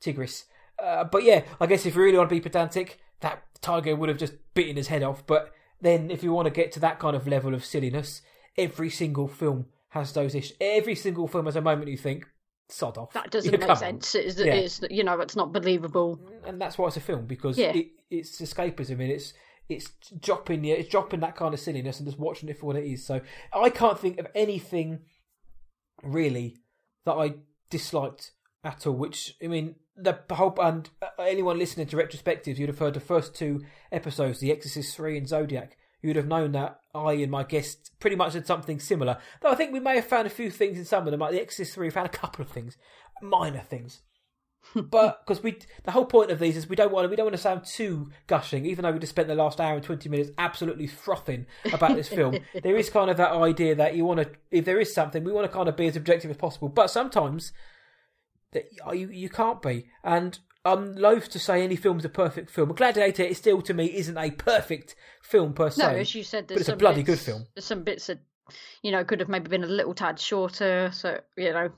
[0.00, 0.46] Tigris.
[0.82, 4.08] Uh, but yeah, I guess if you really want to be pedantic, that tiger would
[4.08, 5.26] have just bitten his head off.
[5.26, 8.22] But then, if you want to get to that kind of level of silliness,
[8.56, 10.56] every single film has those issues.
[10.60, 12.26] Every single film has a moment you think,
[12.68, 13.12] sod off.
[13.12, 14.14] That doesn't make sense.
[14.14, 14.54] It's, Yeah.
[14.54, 16.20] it's you know it's not believable.
[16.46, 17.72] And that's why it's a film because Yeah.
[17.74, 19.34] it, it's escapism and it's
[19.68, 19.90] it's
[20.20, 22.84] dropping yeah, it's dropping that kind of silliness and just watching it for what it
[22.84, 23.04] is.
[23.06, 23.20] So
[23.52, 25.00] I can't think of anything
[26.02, 26.56] really
[27.04, 27.34] that I
[27.70, 28.32] disliked
[28.64, 28.94] at all.
[28.94, 33.00] Which I mean, the whole and uh, anyone listening to retrospectives, you'd have heard the
[33.00, 33.62] first two
[33.92, 35.76] episodes, The Exorcist three and Zodiac.
[36.02, 39.18] you'd have known that I and my guests pretty much had something similar.
[39.40, 41.32] Though I think we may have found a few things in some of them, like
[41.32, 42.76] The Exorcist 3, we found a couple of things,
[43.22, 44.02] minor things.
[44.74, 47.26] but because we, the whole point of these is we don't want to, we don't
[47.26, 50.08] want to sound too gushing, even though we just spent the last hour and twenty
[50.08, 52.36] minutes absolutely frothing about this film.
[52.62, 55.32] there is kind of that idea that you want to, if there is something, we
[55.32, 56.68] want to kind of be as objective as possible.
[56.68, 57.52] But sometimes
[58.52, 62.72] that you you can't be, and I'm loath to say any film's a perfect film.
[62.72, 65.82] Gladiator, it still to me isn't a perfect film per se.
[65.82, 67.46] No, as you said, but it's a bloody bits, good film.
[67.54, 68.18] There's some bits that
[68.82, 71.70] you know could have maybe been a little tad shorter, so you know,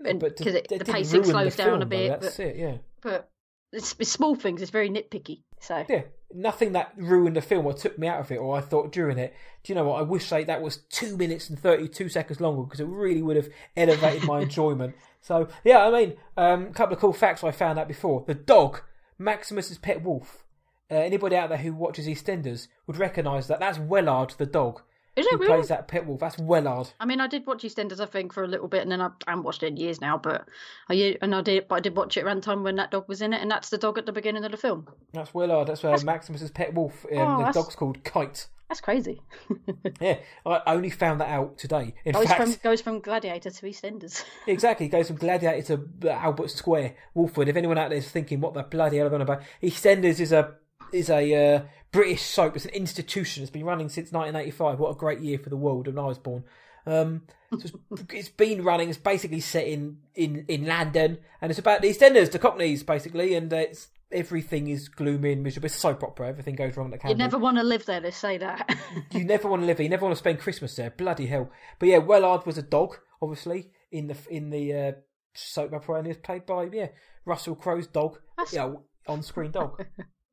[0.00, 2.08] because the pacing slows the down film, a bit.
[2.08, 2.76] Though, that's but, it, yeah.
[3.02, 3.30] But
[3.72, 4.62] it's, it's, small things.
[4.62, 5.42] It's very nitpicky.
[5.60, 6.02] So yeah,
[6.32, 9.18] nothing that ruined the film or took me out of it, or I thought during
[9.18, 9.34] it.
[9.64, 9.98] Do you know what?
[9.98, 13.36] I wish like that was two minutes and thirty-two seconds longer because it really would
[13.36, 14.94] have elevated my enjoyment.
[15.20, 18.24] So yeah, I mean, um, a couple of cool facts I found out before.
[18.26, 18.82] The dog,
[19.18, 20.44] Maximus's pet wolf.
[20.90, 24.82] Uh, anybody out there who watches EastEnders would recognise that that's Wellard the dog.
[25.16, 25.54] Is it who really?
[25.54, 26.20] plays that pit wolf?
[26.20, 26.92] That's Wellard.
[27.00, 29.08] I mean, I did watch EastEnders, I think, for a little bit, and then I,
[29.26, 30.16] I haven't watched it in years now.
[30.16, 30.46] But
[30.88, 33.20] I and I did, but I did watch it around time when that dog was
[33.20, 34.86] in it, and that's the dog at the beginning of the film.
[35.12, 35.66] That's Wellard.
[35.66, 37.04] That's, where uh, Maximus's pet wolf.
[37.12, 38.46] Um, Oh, the that's- dog's called Kite.
[38.68, 39.22] That's crazy.
[40.00, 41.94] Yeah, I only found that out today.
[42.04, 44.24] In goes fact, from goes from Gladiator to EastEnders.
[44.46, 47.48] Exactly, goes from Gladiator to Albert Square, Walford.
[47.48, 50.20] If anyone out there is thinking what the bloody hell am I on about, EastEnders
[50.20, 50.54] is a
[50.92, 52.56] is a uh, British soap.
[52.56, 53.42] It's an institution.
[53.42, 54.78] It's been running since 1985.
[54.78, 56.44] What a great year for the world when I was born.
[56.86, 57.58] Um, so
[57.90, 58.88] it's, it's been running.
[58.88, 63.34] It's basically set in, in, in London, and it's about the EastEnders, the Cockneys, basically,
[63.34, 65.66] and uh, it's everything is gloomy and miserable.
[65.66, 66.28] It's a soap opera.
[66.28, 67.10] Everything goes wrong that can.
[67.10, 68.00] You never want to live there.
[68.00, 68.74] Let's say that.
[69.12, 69.84] you never want to live there.
[69.84, 70.90] You never want to spend Christmas there.
[70.90, 71.50] Bloody hell!
[71.78, 74.92] But yeah, Wellard was a dog, obviously in the in the uh,
[75.34, 76.88] soap opera, and he was played by yeah
[77.24, 78.18] Russell Crowe's dog.
[78.36, 78.74] That's- Yeah,
[79.06, 79.84] on screen dog.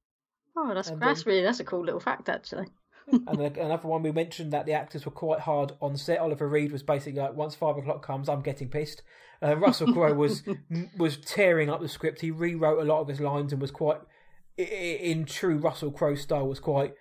[0.57, 2.68] oh, that's And, that's um, really that's a cool little fact, actually.
[3.11, 6.19] And another one we mentioned that the actors were quite hard on set.
[6.19, 9.02] Oliver Reed was basically like, once five o'clock comes, I'm getting pissed.
[9.41, 10.44] Uh, Russell Crowe was
[10.98, 12.22] was tearing up the script.
[12.22, 13.99] He rewrote a lot of his lines and was quite,
[14.57, 16.94] in true Russell Crowe style, was quite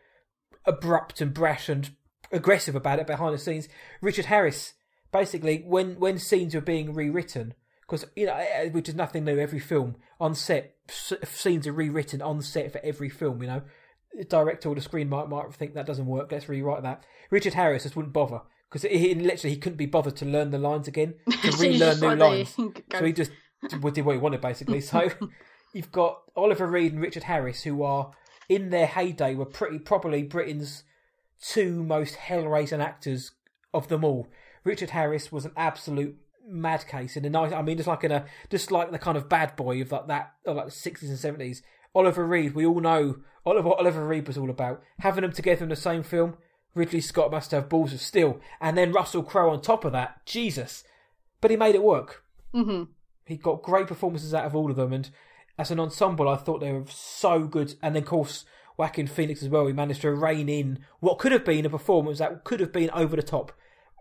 [0.67, 1.91] abrupt and brash and
[2.33, 3.69] aggressive about it behind the scenes.
[4.01, 4.75] Richard Harris,
[5.13, 9.39] basically, when when scenes were being rewritten, because you know, eh, which is nothing new.
[9.39, 13.41] Every film on set, scenes are rewritten on set for every film.
[13.43, 13.63] You know,
[14.23, 16.31] director or the screen might might think that doesn't work.
[16.31, 17.03] Let's rewrite that.
[17.31, 20.59] Richard Harris just wouldn't bother because he, literally he couldn't be bothered to learn the
[20.59, 22.57] lines again to So relearn new the- oh, lines.
[22.99, 23.32] So he just
[23.69, 24.81] did what he wanted basically.
[24.81, 25.11] So
[25.73, 28.12] you've got Oliver Reed and Richard Harris who are
[28.49, 30.85] in their heyday were pretty probably Britain's
[31.41, 33.32] two most hell-raising actors
[33.73, 34.28] of them all.
[34.65, 36.16] Richard Harris was an absolute
[36.47, 37.53] mad case in a night.
[37.53, 40.07] I mean, just like in a just like the kind of bad boy of like
[40.09, 41.62] that of like the sixties and seventies.
[41.95, 43.16] Oliver Reed, we all know
[43.47, 44.83] Oliver what Oliver Reed was all about.
[45.01, 46.37] Having them together in the same film,
[46.75, 50.25] Ridley Scott must have balls of steel, and then Russell Crowe on top of that.
[50.27, 50.85] Jesus,
[51.41, 52.25] but he made it work.
[52.53, 52.85] hmm
[53.27, 55.11] He got great performances out of all of them, and
[55.59, 57.75] as an ensemble, I thought they were so good.
[57.81, 58.45] And then, of course,
[58.77, 59.66] Joaquin Phoenix as well.
[59.66, 62.91] He managed to rein in what could have been a performance that could have been
[62.91, 63.53] over the top.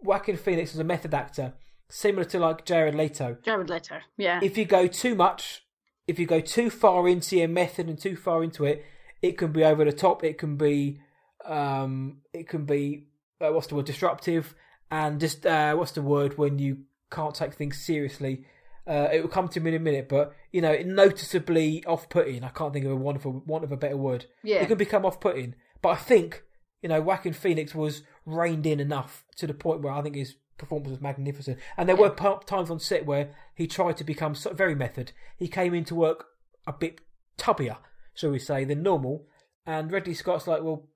[0.02, 1.54] Joaquin Phoenix was a method actor,
[1.90, 3.38] similar to like Jared Leto.
[3.44, 4.00] Jared Leto.
[4.18, 4.40] Yeah.
[4.42, 5.64] If you go too much,
[6.08, 8.86] if you go too far into your method and too far into it,
[9.22, 10.24] it can be over the top.
[10.24, 11.00] It can be,
[11.46, 13.08] um, it can be
[13.42, 14.54] uh, what's the word, disruptive,
[14.92, 18.46] and just uh, what's the word when you can't take things seriously.
[18.86, 22.44] Uh, it will come to me in a minute, but you know, noticeably off-putting.
[22.44, 24.26] I can't think of a wonderful, want of a better word.
[24.44, 24.58] Yeah.
[24.58, 26.44] It can become off-putting, but I think
[26.84, 30.36] you know, Joaquin Phoenix was reined in enough to the point where I think his
[30.64, 31.60] performance was magnificent.
[31.78, 35.12] And there were times on set where he tried to become very method.
[35.38, 36.28] He came into work
[36.66, 37.02] a bit
[37.38, 37.78] tubbier,
[38.14, 39.28] shall we say, than normal.
[39.66, 40.88] And Ridley Scott's like, well,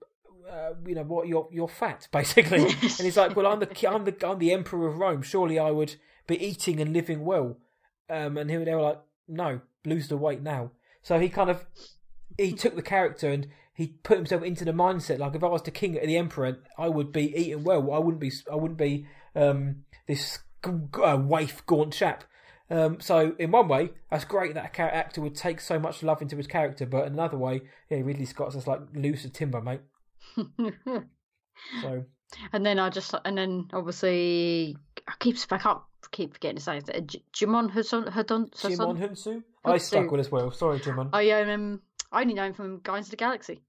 [0.50, 1.28] uh, you know what?
[1.28, 2.64] You're you're fat, basically.
[2.64, 5.22] and he's like, well, I'm the I'm the I'm the emperor of Rome.
[5.22, 5.96] Surely I would
[6.26, 7.58] be eating and living well.
[8.10, 10.72] Um, and he, they were like, no, lose the weight now.
[11.02, 11.66] So he kind of
[12.38, 15.20] he took the character and he put himself into the mindset.
[15.20, 17.92] Like if I was the king, the emperor, I would be eating well.
[17.92, 18.32] I wouldn't be.
[18.52, 19.06] I wouldn't be
[19.38, 22.24] um, this uh, waif, gaunt chap.
[22.70, 26.22] Um, so in one way, that's great that a actor would take so much love
[26.22, 26.86] into his character.
[26.86, 29.82] But in another way, yeah, Ridley Scott's just like loose as timber, mate.
[31.82, 32.04] So
[32.54, 34.76] and then I just and then obviously
[35.08, 35.82] I keep I can't
[36.12, 37.08] keep forgetting to say it.
[37.08, 38.48] J- Jimon Hudson Hudson.
[38.48, 40.52] Djimon Hounsou, I stuck with as well.
[40.52, 41.10] Sorry, Djimon.
[41.14, 41.82] I um
[42.12, 43.62] I only know him from Guardians of the Galaxy.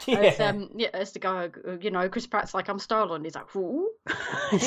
[0.06, 0.18] yeah.
[0.18, 3.34] As, um, yeah, as the guy, uh, you know, Chris Pratt's like, I'm Star He's
[3.34, 3.54] like, it's,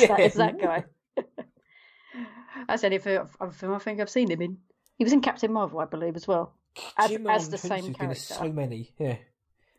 [0.00, 0.06] Yeah.
[0.08, 0.84] that, it's that guy.
[2.68, 4.58] That's the only film I think I've seen him in.
[4.96, 6.54] He was in Captain Marvel, I believe, as well.
[6.96, 8.20] As, Djimon as the same been in character.
[8.20, 9.16] so many, yeah.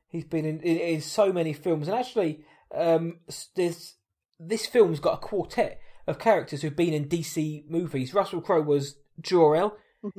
[0.07, 3.95] He's been in, in, in so many films, and actually, um, s- there's
[4.39, 8.13] this film's got a quartet of characters who've been in DC movies.
[8.13, 9.75] Russell Crowe was Jor-El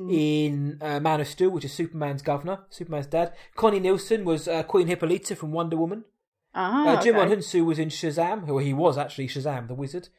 [0.09, 3.33] in uh, Man of Steel, which is Superman's governor, Superman's dad.
[3.55, 6.03] Connie Nielsen was uh, Queen Hippolyta from Wonder Woman.
[6.55, 7.35] Ah, Uh, Jim okay.
[7.35, 10.09] Hounsou was in Shazam, who he was actually Shazam, the wizard.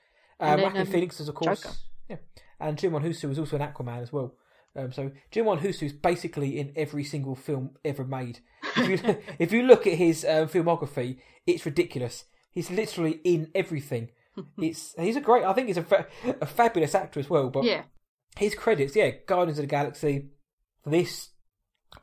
[0.40, 1.62] Uh, And then, um, Phoenix is, of course.
[1.62, 1.74] Joker.
[2.08, 2.16] Yeah.
[2.60, 4.34] And Jim Hounsou was also an Aquaman as well.
[4.76, 8.40] Um, so Jim Hounsou is basically in every single film ever made.
[8.76, 12.24] If you, if you look at his um, filmography, it's ridiculous.
[12.50, 14.10] He's literally in everything.
[14.58, 15.42] It's he's a great.
[15.44, 16.06] I think he's a, fa-
[16.40, 17.50] a fabulous actor as well.
[17.50, 17.82] But Yeah.
[18.38, 20.30] His credits, yeah, Guardians of the Galaxy,
[20.86, 21.30] this,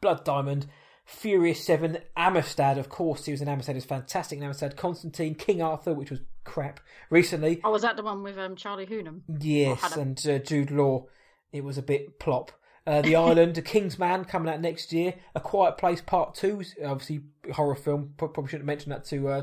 [0.01, 0.67] Blood Diamond,
[1.05, 5.61] Furious Seven, Amistad, of course, he was in Amistad, is fantastic in Amistad, Constantine, King
[5.61, 6.79] Arthur, which was crap
[7.09, 7.61] recently.
[7.63, 9.21] Oh, was that the one with um, Charlie Hunnam?
[9.39, 11.05] Yes, and uh, Jude Law,
[11.51, 12.51] it was a bit plop.
[12.87, 15.15] Uh, the Island, A King's Man coming out next year.
[15.33, 17.21] A Quiet Place Part Two, obviously
[17.51, 18.13] horror film.
[18.17, 19.41] Probably shouldn't mention that to uh,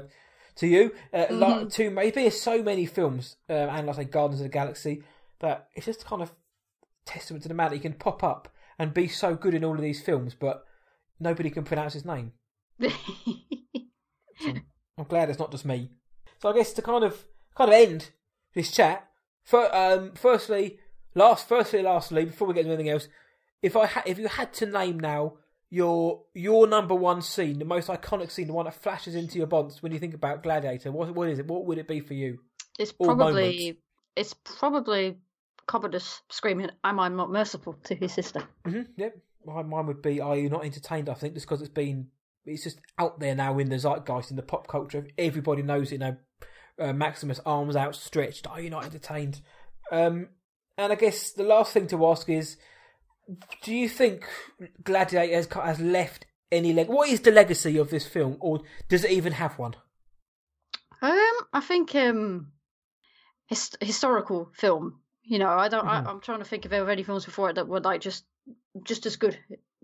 [0.56, 0.93] to you.
[1.12, 4.52] Uh, like, to there's so many films, um, and like I say, Guardians of the
[4.52, 5.02] Galaxy,
[5.40, 6.32] that it's just kind of
[7.05, 8.49] testament to the man that he can pop up
[8.79, 10.65] and be so good in all of these films, but
[11.20, 12.33] nobody can pronounce his name.
[12.81, 12.95] I'm
[15.09, 15.91] glad it's not just me.
[16.41, 17.24] So I guess to kind of
[17.57, 18.11] kind of end
[18.55, 19.09] this chat,
[19.45, 20.79] for, um, firstly,
[21.15, 23.09] last, firstly, lastly, before we get to anything else,
[23.62, 25.35] if I ha- if you had to name now
[25.70, 29.47] your your number one scene, the most iconic scene, the one that flashes into your
[29.47, 31.47] bonds when you think about Gladiator, what what is it?
[31.47, 32.41] What would it be for you?
[32.79, 33.79] it's probably
[34.16, 35.16] it's probably
[35.67, 38.43] Commodus screaming, "Am I not merciful?" to his sister.
[38.67, 41.09] Mm-hmm, yep, mine, mine would be Are you not entertained?
[41.09, 42.09] I think just because it's been
[42.45, 45.07] it's just out there now in the zeitgeist in the pop culture.
[45.17, 45.95] Everybody knows it.
[45.95, 46.17] You know,
[46.79, 48.47] uh, Maximus arms outstretched.
[48.47, 49.41] Are you not entertained?
[49.91, 50.29] Um,
[50.77, 52.57] and I guess the last thing to ask is,
[53.63, 54.27] do you think
[54.83, 56.89] Gladiator has, has left any leg?
[56.89, 59.75] What is the legacy of this film, or does it even have one?
[61.01, 62.53] Um, I think um,
[63.47, 65.01] his- historical film.
[65.24, 65.85] You know, I don't.
[65.85, 65.89] Mhm.
[65.89, 68.01] I, I'm trying to think if there were any films before it that were like
[68.01, 68.24] just
[68.82, 69.39] just as good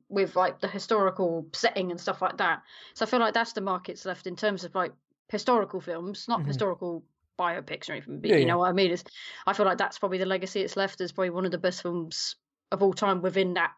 [0.09, 2.63] with like the historical setting and stuff like that.
[2.95, 4.93] So I feel like that's the market's left in terms of like
[5.29, 6.47] historical films, not Mhm.
[6.47, 7.05] historical
[7.39, 8.21] biopics or anything.
[8.21, 8.49] But Yeah, you yeah.
[8.49, 8.91] know what I mean?
[8.91, 9.05] Is
[9.47, 11.83] I feel like that's probably the legacy it's left as probably one of the best
[11.83, 12.37] films
[12.73, 13.73] of all time within that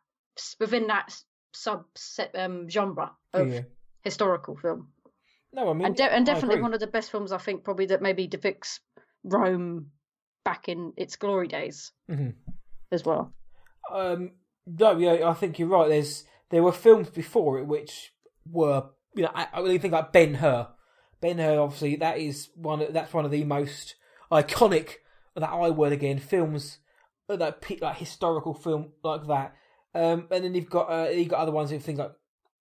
[0.58, 1.14] within that
[1.52, 1.84] sub
[2.34, 3.62] um, genre of Yeah.
[4.02, 4.92] historical film
[5.52, 7.86] No, I mean, and, de- and definitely one of the best films I think probably
[7.86, 8.80] that maybe depicts
[9.24, 9.90] Rome
[10.50, 12.34] back in its glory days Mhm.
[12.90, 13.32] as well.
[13.92, 14.32] Um,
[14.66, 15.88] no, yeah, I think you're right.
[15.88, 18.12] There's there were films before it which
[18.50, 18.82] were,
[19.14, 20.66] you know, I, I really think like Ben Hur.
[21.20, 22.82] Ben Hur, obviously, that is one.
[22.82, 23.94] of- That's one of the most
[24.32, 24.94] iconic.
[25.36, 26.18] That I word again.
[26.18, 26.78] Films
[27.28, 29.54] that pe- like historical film like that.
[29.94, 31.70] Um, and then you've got uh, you've got other ones.
[31.70, 32.12] Things like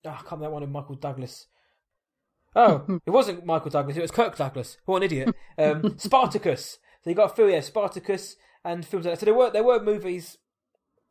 [0.06, 1.48] oh, I can't remember that one of Michael Douglas.
[2.56, 3.98] Oh, it wasn't Michael Douglas.
[3.98, 4.78] It was Kirk Douglas.
[4.86, 5.36] What an idiot.
[5.58, 6.78] Um, Spartacus.
[7.04, 9.20] So you got a few, yeah, Spartacus and films like that.
[9.20, 10.38] So there were there were movies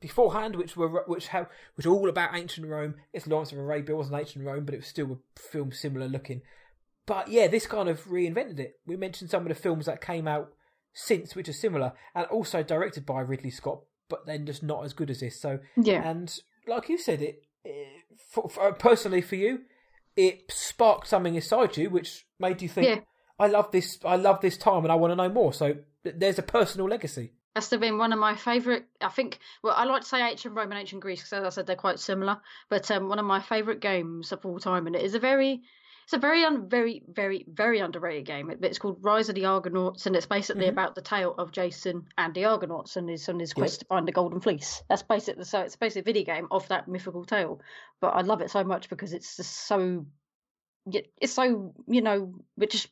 [0.00, 2.96] beforehand, which were which have which are all about ancient Rome.
[3.12, 6.08] It's Lawrence of Arabia it wasn't ancient Rome, but it was still a film similar
[6.08, 6.42] looking.
[7.06, 8.78] But yeah, this kind of reinvented it.
[8.86, 10.52] We mentioned some of the films that came out
[10.92, 14.92] since, which are similar, and also directed by Ridley Scott, but then just not as
[14.92, 15.40] good as this.
[15.40, 17.88] So Yeah, and like you said, it, it
[18.28, 19.60] for, for, personally for you,
[20.16, 23.00] it sparked something inside you, which made you think, Yeah.
[23.38, 23.98] "I love this.
[24.04, 27.32] I love this time, and I want to know more." So there's a personal legacy.
[27.54, 28.84] that's been one of my favourite.
[29.00, 29.38] I think.
[29.62, 31.74] Well, I like to say ancient Rome and ancient Greece because, as I said, they're
[31.76, 32.40] quite similar.
[32.68, 35.62] But um, one of my favourite games of all time, and it is a very.
[36.04, 38.48] It's a very, un- very, very, very underrated game.
[38.48, 40.70] It- It's called Rise of the Argonauts, and it's basically Mhm.
[40.70, 43.56] about the tale of Jason and the Argonauts and his on his Yep.
[43.56, 44.82] quest to find the Golden Fleece.
[44.88, 45.60] That's basically so.
[45.60, 47.60] It's basically a video game of that mythical tale.
[48.00, 50.06] But I love it so much because it's just so.
[50.90, 52.88] It's so you know it just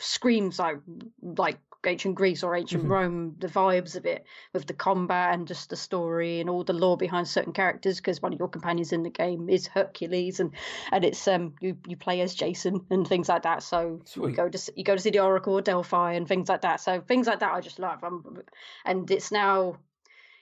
[0.00, 0.78] screams like
[1.22, 2.88] like ancient Greece or ancient Mhm.
[2.88, 3.36] Rome.
[3.38, 6.96] The vibes of it with the combat and just the story and all the lore
[6.96, 7.98] behind certain characters.
[7.98, 10.54] Because one of your companions in the game is Hercules, and
[10.92, 13.62] and it's um you you play as Jason and things like that.
[13.62, 14.30] So Sweet.
[14.30, 16.80] you go to you go to see the Oracle or Delphi and things like that.
[16.80, 18.02] So things like that I just love.
[18.04, 18.42] Um
[18.84, 19.78] and it's now.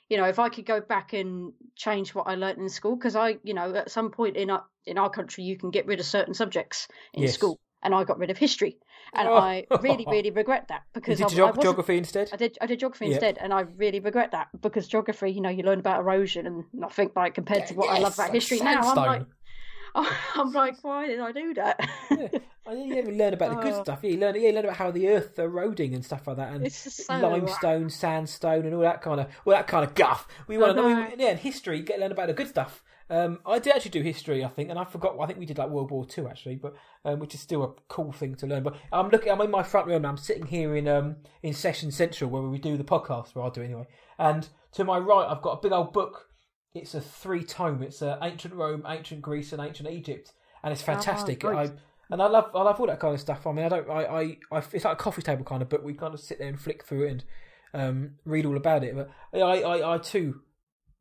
[0.08, 3.16] You know, if I could go back and change what I learnt in school, because
[3.16, 5.98] I, you know, at some point in our in our country, you can get rid
[5.98, 7.34] of certain subjects in Yes.
[7.34, 8.78] school, and I got rid of history,
[9.14, 9.34] and Oh.
[9.36, 12.30] I really, really regret that because Did I, you I geography instead?
[12.32, 13.12] I did I did geography Yep.
[13.14, 16.64] instead, and I really regret that because geography, you know, you learn about erosion, and
[16.84, 19.06] I think like compared to what I love about like history now, I'm sandstone.
[19.06, 19.26] like,
[20.34, 21.80] I'm like, why did I do that?
[22.10, 22.28] yeah.
[22.68, 23.82] I didn't even learn about the good Oh.
[23.84, 24.00] stuff.
[24.02, 26.52] Yeah, you learn, yeah, you learn about how the earth eroding and stuff like that,
[26.52, 30.26] and so- limestone, sandstone, and all that kind of, well, that kind of guff.
[30.48, 31.08] We want to know, know.
[31.16, 33.92] yeah, in history, you get to learn about the good stuff, Um, I did actually
[33.92, 35.16] do history, I think, and I forgot.
[35.20, 36.74] I think we did like World War Two actually, but
[37.04, 38.64] um, which is still a cool thing to learn.
[38.64, 39.30] But I'm looking.
[39.30, 40.04] I'm in my front room.
[40.04, 43.50] I'm sitting here in um in Session Central where we do the podcast, where I
[43.50, 43.86] do anyway.
[44.18, 46.26] And to my right, I've got a big old book.
[46.74, 47.82] It's a three tome.
[47.82, 50.32] It's uh, ancient Rome, ancient Greece, and ancient Egypt,
[50.64, 51.44] and it's fantastic.
[51.44, 51.56] Oh.
[51.56, 51.70] I
[52.10, 53.46] and I love I love all that kind of stuff.
[53.46, 53.88] I mean, I don't.
[53.88, 54.20] I, I,
[54.50, 55.84] I it's like a coffee table kind of book.
[55.84, 57.24] We kind of sit there and flick through it and
[57.74, 58.94] um, read all about it.
[58.96, 60.40] But I, I, I too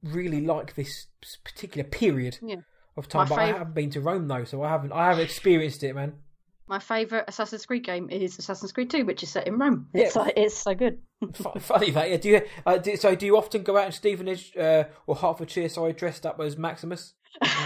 [0.06, 1.07] really like this
[1.44, 2.57] particular period Yeah.
[2.98, 3.27] of time.
[3.30, 4.91] My but I haven't been to Rome though, so I haven't.
[4.94, 6.14] I haven't experienced it, man.
[6.68, 9.88] My favourite Assassin's Creed game is Assassin's Creed 2, which is set in Rome.
[9.94, 10.22] It's Yeah.
[10.23, 10.99] like it's so good.
[11.60, 12.10] Funny that.
[12.10, 12.18] Yeah.
[12.18, 12.41] Do you?
[12.65, 15.69] Uh, do, so do you often go out in Stevenage uh, or Hertfordshire?
[15.69, 17.14] Sorry, dressed up as Maximus?
[17.44, 17.65] uh,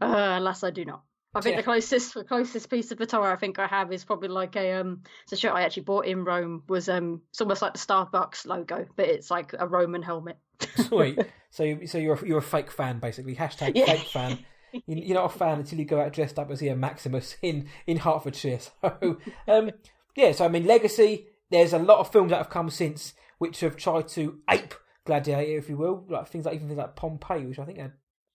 [0.00, 1.02] alas, I do not.
[1.34, 1.60] I think Yeah.
[1.60, 4.72] the closest the closest piece of attire I think I have is probably like a
[4.80, 7.78] um it's a shirt I actually bought in Rome was um it's almost like the
[7.78, 10.38] Starbucks logo, but it's like a Roman helmet.
[10.76, 11.18] Sweet.
[11.50, 13.36] so so you're a, you're a fake fan basically.
[13.36, 13.84] Hashtag Yeah.
[13.86, 14.38] fake fan.
[14.72, 17.68] You- You're not a fan until you go out dressed up as yeah Maximus in
[17.86, 18.60] in Hertfordshire.
[18.82, 19.70] So um,
[20.16, 20.32] yeah.
[20.32, 21.26] So I mean, Legacy.
[21.50, 24.74] There's a lot of films that have come since which have tried to ape
[25.06, 27.92] Gladiator, if you will, like things like even things like Pompeii, which I think had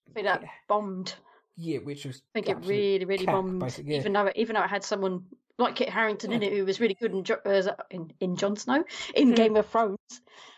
[0.10, 0.48] I think that Yeah.
[0.68, 1.14] bombed.
[1.56, 3.60] Yeah, which was I think it really, really cack, bombed.
[3.60, 4.00] basically, yeah.
[4.00, 5.24] Even though it, even though it had someone
[5.60, 7.62] like Kit Harington in it who was really good in Jo- uh,
[7.92, 8.84] in, in Jon Snow
[9.16, 9.34] in Hmm.
[9.36, 9.98] Game of Thrones.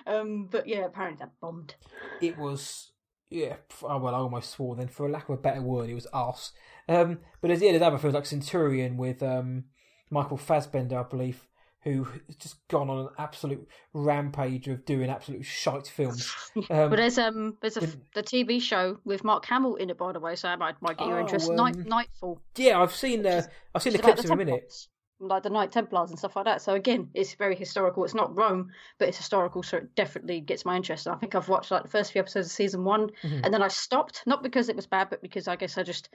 [0.07, 1.75] Um, but yeah, apparently that bombed.
[2.21, 2.91] it was
[3.29, 3.55] yeah.
[3.83, 4.87] Oh, well, I almost swore then.
[4.87, 6.51] For a lack of a better word, it was arse.
[6.87, 9.65] Um, but there's yeah, there's other films like Centurion with um,
[10.09, 11.45] Michael Fassbender, I believe,
[11.85, 16.33] who has just gone on an absolute rampage of doing absolute shite films.
[16.69, 17.81] Um, but there's um there's a
[18.13, 20.97] the TV show with Mark Hamill in it by the way, so that might might
[20.97, 21.51] get your Oh, interest.
[21.51, 22.39] Night um, Knightfall.
[22.55, 24.73] yeah, I've seen the I've seen the clips of him in it.
[25.19, 26.61] Like the Knight Templars and stuff like that.
[26.61, 28.03] So again, it's very historical.
[28.03, 31.05] It's not Rome, but it's historical, so it definitely gets my interest.
[31.07, 33.41] And I think I've watched like the first few episodes of season one, Mhm.
[33.43, 34.23] and then I stopped.
[34.25, 36.09] Not because it was bad, but because I guess I just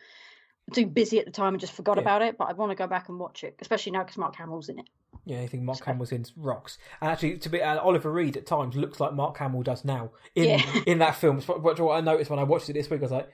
[0.72, 2.02] too busy at the time and just forgot Yeah.
[2.02, 2.38] about it.
[2.38, 4.78] But I want to go back and watch it, especially now because Mark Hamill's in
[4.78, 4.88] it.
[5.24, 6.78] Yeah, anything Mark Hamill's in rocks.
[7.00, 10.12] And actually, to be uh, Oliver Reed at times looks like Mark Hamill does now
[10.34, 10.80] in Yeah.
[10.86, 11.36] in that film.
[11.36, 13.00] Which which what I noticed when I watched it this week.
[13.00, 13.28] I was like,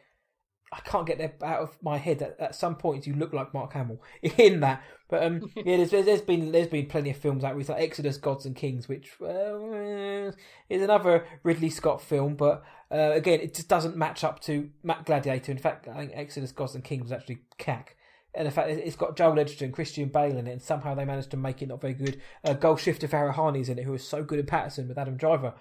[0.73, 3.55] I can't get that out of my head that at some points you look like
[3.55, 4.83] Mark Hamill in that.
[5.09, 8.17] But um, yeah, there's, there's been there's been plenty of films out with like Exodus,
[8.17, 10.33] Gods and Kings, which uh,
[10.69, 15.05] is another Ridley Scott film, but uh, again, it just doesn't match up to Matt
[15.05, 15.51] Gladiator.
[15.53, 17.97] In fact, I think Exodus, Gods and Kings was actually cack.
[18.35, 21.05] And in fact, it- it's got Joel Edgerton, Christian Bale in it, and somehow they
[21.05, 22.21] managed to make it not very good.
[22.45, 25.55] Uh, Golshifteh Farahani's in it, who was so good in Paterson with Adam Driver.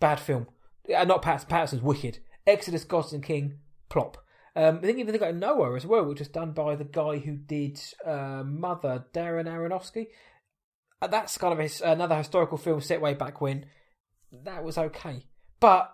[0.00, 0.46] Bad film.
[0.94, 2.18] Uh, not Paterson, Paterson's wicked.
[2.46, 3.58] Exodus, Gods and King,
[3.88, 4.18] plop.
[4.54, 7.18] Um, I think even they got Noah as well, which was done by the guy
[7.18, 10.08] who did uh, Mother, Darren Aronofsky.
[11.02, 13.66] Uh, that's kind of his- another historical film set way back when.
[14.30, 15.24] That was okay.
[15.58, 15.93] But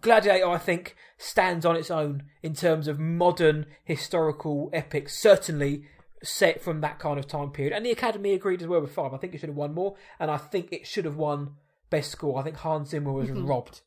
[0.00, 5.84] Gladiator, I think, stands on its own in terms of modern historical epics, certainly
[6.22, 7.72] set from that kind of time period.
[7.72, 9.14] And the Academy agreed as well with five.
[9.14, 11.54] I think it should have won more, and I think it should have won
[11.88, 12.38] best score.
[12.38, 13.80] I think Hans Zimmer was robbed.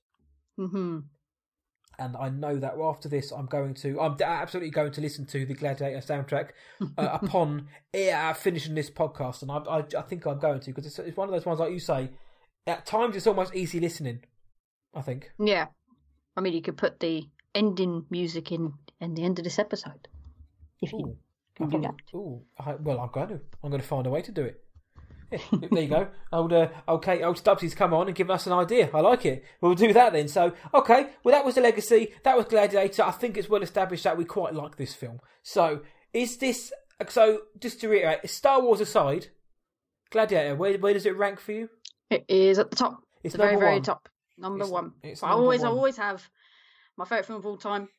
[0.58, 1.00] hmm
[2.00, 5.46] And I know that after this, I'm going to, I'm absolutely going to listen to
[5.46, 6.50] the Gladiator soundtrack
[6.98, 9.42] uh, upon uh, finishing this podcast.
[9.42, 11.60] And I, I, I think I'm going to because it's, it's one of those ones,
[11.60, 12.10] like you say,
[12.68, 14.24] at times it's almost easy listening.
[14.96, 15.32] I think.
[15.40, 15.68] Yeah,
[16.36, 17.24] I mean you could put the
[17.56, 20.08] ending music in in the end of this episode
[20.82, 21.18] if you Ooh,
[21.56, 21.96] can I do that.
[22.16, 23.40] ooh, I, well, I'm going to.
[23.64, 24.64] I'm going to find a way to do it.
[25.32, 25.40] Yeah,
[25.72, 26.08] there you go.
[26.32, 28.90] Old, uh, okay, old Stubbsy's come on and given us an idea.
[28.94, 29.44] I like it.
[29.62, 30.28] We'll do that then.
[30.28, 32.14] So, okay, well, that was the legacy.
[32.24, 33.04] That was Gladiator.
[33.04, 35.20] I think it's well established that we quite like this film.
[35.42, 35.82] So,
[36.14, 36.72] is this?
[37.10, 39.28] So, just to reiterate, Star Wars aside,
[40.12, 41.70] Gladiator, where where does it rank for you?
[42.10, 43.04] It is at the top.
[43.24, 44.94] It's the very number very top, number It's- one.
[45.04, 46.28] it's I number always I always have
[46.98, 47.90] my favorite film of all time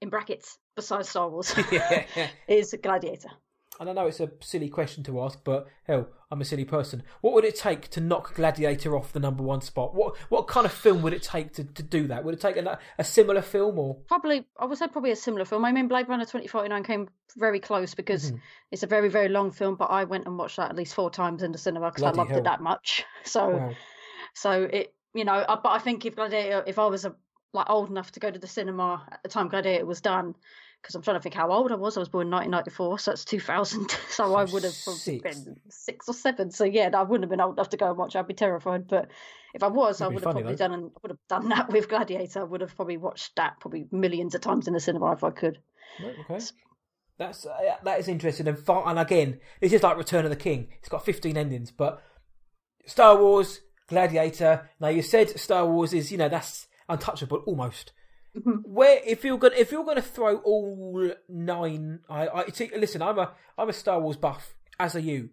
[0.00, 2.06] in brackets besides Star Wars yeah.
[2.48, 3.30] is Gladiator.
[3.78, 7.02] And I know it's a silly question to ask, but hell, I'm a silly person.
[7.22, 9.94] What would it take to knock Gladiator off the number one spot?
[9.94, 12.22] What what kind of film would it take to, to do that?
[12.22, 13.94] Would it take a, a similar film or?
[14.06, 15.64] Probably, I would say probably a similar film.
[15.64, 17.08] I mean, Blade Runner 2049 came
[17.38, 18.40] very close because Mhm.
[18.70, 21.10] it's a very, very long film, but I went and watched that at least four
[21.10, 22.40] times in the cinema because I loved hell.
[22.40, 23.04] it that much.
[23.24, 23.70] So, Wow.
[24.34, 27.14] so it, you know, I, but I think if Gladiator, if I was a,
[27.52, 30.34] like old enough to go to the cinema at the time Gladiator was done,
[30.80, 31.96] because I'm trying to think how old I was.
[31.96, 33.90] I was born in 1994, so that's 2000.
[34.10, 35.38] So I would have probably six.
[35.40, 36.50] been six or seven.
[36.50, 38.16] So yeah, I wouldn't have been old enough to go and watch.
[38.16, 38.88] I'd be terrified.
[38.88, 39.08] But
[39.54, 40.56] if I was, I Would have probably though.
[40.56, 40.72] done.
[40.72, 42.40] And would have done that with Gladiator.
[42.40, 45.30] I would have probably watched that probably millions of times in the cinema if I
[45.30, 45.58] could.
[46.02, 46.38] Okay.
[47.18, 48.88] That's uh, that is interesting and far.
[48.88, 50.68] And again, this is like Return of the King.
[50.78, 52.02] It's got 15 endings, but
[52.86, 54.70] Star Wars, Gladiator.
[54.80, 57.92] Now you said Star Wars is you know that's untouchable almost.
[58.62, 63.02] where if you're gonna if you're gonna throw all nine, I, I see, listen.
[63.02, 65.30] I'm a I'm a Star Wars buff, as are you.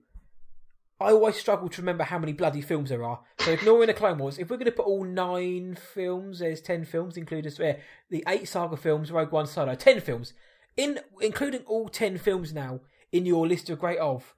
[0.99, 3.19] I always struggle to remember how many bloody films there are.
[3.39, 6.85] So ignoring the Clone Wars, if we're going to put all nine films, there's ten
[6.85, 7.73] films, including uh,
[8.09, 10.34] the eight saga films, Rogue One, Solo, ten films,
[10.75, 12.79] in including all ten films now
[13.11, 14.34] in your list of great of.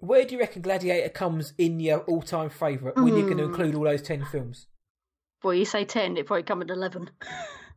[0.00, 3.74] Where do you reckon Gladiator comes in your all-time favourite when you're going to include
[3.74, 4.66] all those ten films?
[5.42, 7.10] Well, you say ten, it probably come at eleven.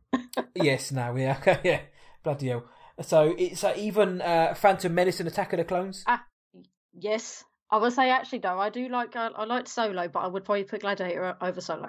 [0.54, 1.80] yes, no, yeah, okay, yeah,
[2.22, 2.64] bloody hell.
[3.00, 6.04] So it's uh, even uh, Phantom Menace and Attack of the Clones.
[6.06, 6.24] Ah,
[6.92, 7.44] yes.
[7.70, 10.44] I would say actually though, I do like uh, I liked Solo, but I would
[10.44, 11.88] probably put Gladiator over Solo.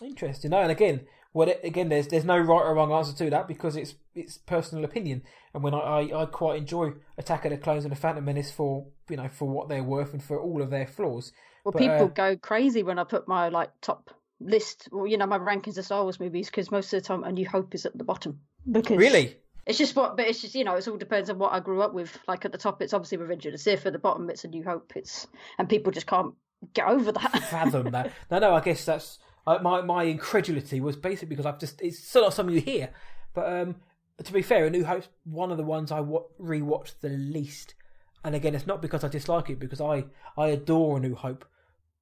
[0.00, 0.52] Interesting.
[0.52, 1.06] No, and again,
[1.48, 4.84] it, again, there's there's no right or wrong answer to that because it's it's personal
[4.84, 5.22] opinion.
[5.52, 8.50] And when I, I, I quite enjoy Attack of the Clones and the Phantom Menace
[8.50, 11.32] for you know for what they're worth and for all of their flaws.
[11.64, 15.16] Well, but, people uh, go crazy when I put my like top list, well, you
[15.16, 17.74] know, my rankings of Star Wars movies because most of the time A New Hope
[17.74, 18.40] is at the bottom.
[18.70, 19.36] Because really,
[19.66, 21.82] it's just what, but it's just you know, it all depends on what I grew
[21.82, 22.16] up with.
[22.28, 23.86] Like at the top, it's obviously Revenge of the Sith.
[23.86, 24.92] At the bottom, it's A New Hope.
[24.96, 25.26] It's
[25.58, 26.34] and people just can't
[26.72, 27.42] get over that.
[27.44, 28.12] Fathom that.
[28.30, 28.54] No, no.
[28.54, 32.34] I guess that's uh, my my incredulity was basically because I've just it's still not
[32.34, 32.90] something you hear.
[33.34, 33.76] But um,
[34.22, 37.74] to be fair, A New Hope's one of the ones I w- rewatched the least.
[38.22, 40.04] And again, it's not because I dislike it, because I
[40.36, 41.44] I adore A New Hope.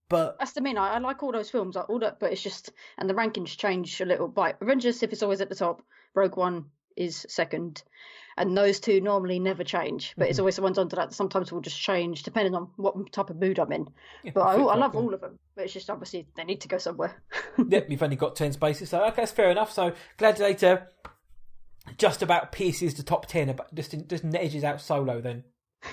[0.09, 0.77] But that's the mean.
[0.77, 2.20] I, I like all those films, like all that.
[2.20, 4.27] But it's just and the rankings change a little.
[4.27, 5.82] Of the Sith is always at the top.
[6.14, 6.66] Rogue One
[6.97, 7.82] is second,
[8.36, 10.14] and those two normally never change.
[10.16, 10.30] But mm-hmm.
[10.30, 13.36] it's always the ones under that sometimes will just change depending on what type of
[13.36, 13.88] mood I'm in.
[14.22, 15.38] Yeah, but I, I love all of them.
[15.54, 17.22] But it's just obviously they need to go somewhere.
[17.68, 19.72] yep, you've only got ten spaces, so okay, that's fair enough.
[19.72, 20.88] So Gladiator
[21.98, 25.44] just about pierces the top ten, but just just edges out Solo then.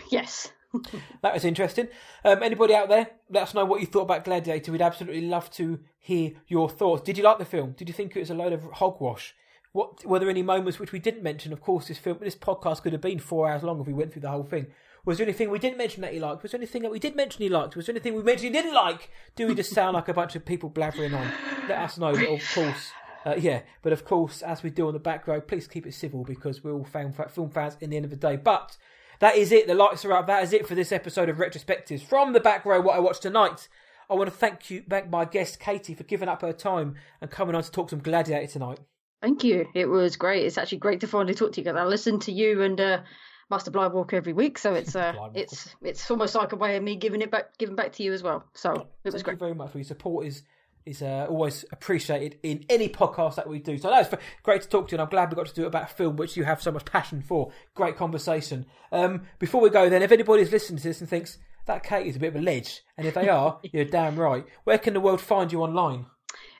[0.10, 0.52] Yes.
[1.24, 1.88] that was interesting.
[2.24, 4.72] Um, anybody out there, let us know what you thought about Gladiator.
[4.72, 7.02] We'd absolutely love to hear your thoughts.
[7.02, 7.72] Did you like the film?
[7.72, 9.36] Did you think it was a load of hogwash?
[9.72, 11.54] What were there any moments which we didn't mention?
[11.54, 14.14] Of course, this film, this podcast could have been four hours long if we went
[14.14, 14.68] through the whole thing.
[15.06, 16.44] Was there anything we didn't mention that you liked?
[16.44, 17.76] Was there anything that we did mention you liked?
[17.76, 19.10] Was there anything we mentioned you didn't like?
[19.36, 21.32] Do we just sound like a bunch of people blathering on?
[21.68, 22.10] Let us know.
[22.10, 22.92] Of course,
[23.26, 23.62] uh, yeah.
[23.82, 26.64] But of course, as we do on the back row, please keep it civil because
[26.64, 28.36] we're all film, film fans in the end of the day.
[28.36, 28.76] But
[29.20, 29.68] that is it.
[29.68, 30.28] The lights are up.
[30.28, 32.82] That is it for this episode of Retrospectives from the back row.
[32.82, 33.68] What I watched tonight.
[34.10, 37.30] I want to thank you, thank my guest Katie for giving up her time and
[37.30, 38.80] coming on to talk some Gladiator tonight.
[39.22, 39.68] Thank you.
[39.74, 40.46] It was great.
[40.46, 41.76] It's actually great to finally talk to you guys.
[41.76, 43.02] I listen to you and uh,
[43.50, 46.96] Master Blindwalker every week, so it's uh, it's it's almost like a way of me
[46.96, 48.46] giving it back, giving back to you as well.
[48.54, 49.14] So it was great.
[49.14, 49.34] Thank great.
[49.34, 49.72] you very much.
[49.72, 50.44] for Your support is
[50.86, 53.78] is uh, always appreciated in any podcast that we do.
[53.78, 54.14] So that's
[54.44, 56.16] great to talk to you, and I'm glad we got to do it about film,
[56.16, 57.52] which you have so much passion for.
[57.76, 58.66] Great conversation.
[58.92, 61.38] Um, before we go, then, if anybody's listening to this and thinks
[61.68, 64.46] that Kate is a bit of a ledge, and if they are, you're damn right.
[64.64, 66.06] Where can the world find you online?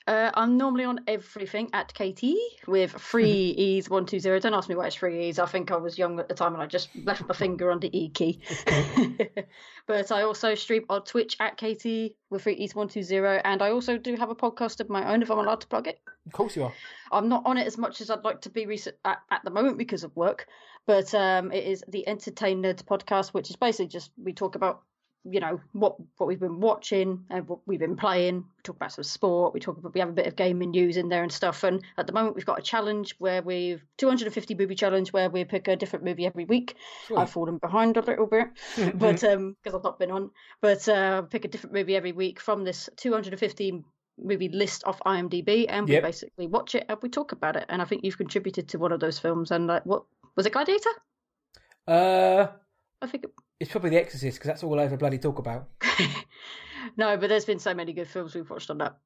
[0.10, 2.24] Uh, I'm normally on everything at KT
[2.66, 4.40] with three E's one two zero.
[4.40, 5.38] Don't ask me why it's three E's.
[5.38, 7.80] I think I was young at the time and I just left my finger on
[7.80, 8.40] the E key.
[9.86, 13.62] but I also stream on Twitch at KT with three E's one two zero, and
[13.62, 16.00] I also do have a podcast of my own if I'm allowed to plug it.
[16.26, 16.74] Of course you are.
[17.12, 19.52] I'm not on it as much as I'd like to be recent at, at the
[19.52, 20.48] moment because of work,
[20.88, 24.82] but um, it is the Entertain Nerds podcast, which is basically just we talk about
[25.26, 28.38] you know what what we've been watching and what we've been playing.
[28.38, 29.54] We talk about some sport.
[29.54, 31.64] We talk about we have a bit of gaming news in there and stuff.
[31.64, 35.44] And at the moment, we've got a challenge where we've 250 movie challenge where we
[35.44, 36.76] pick a different movie every week.
[37.08, 37.20] Sure.
[37.20, 38.48] I've fallen behind a little bit,
[38.96, 40.32] but um because I've not been on.
[40.62, 43.84] But uh, pick a different movie every week from this 250
[44.18, 46.04] movie list off IMDb, and we yep.
[46.04, 47.66] basically watch it and we talk about it.
[47.70, 49.52] And I think you've contributed to one of those films.
[49.52, 50.04] And like, what
[50.36, 50.90] was it, Gladiator?
[51.88, 52.48] Uh,
[53.02, 53.26] I think.
[53.26, 55.68] It it's probably The Exorcist because that's all I ever bloody talk about.
[56.98, 58.98] no, but there's been so many good films we've watched on that.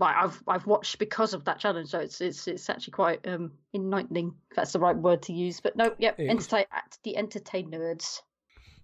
[0.00, 4.34] I've I've watched because of that challenge, so it's it's it's actually quite um enlightening.
[4.50, 5.60] If that's the right word to use.
[5.60, 8.20] But no, yep, entertain at the entertain nerds.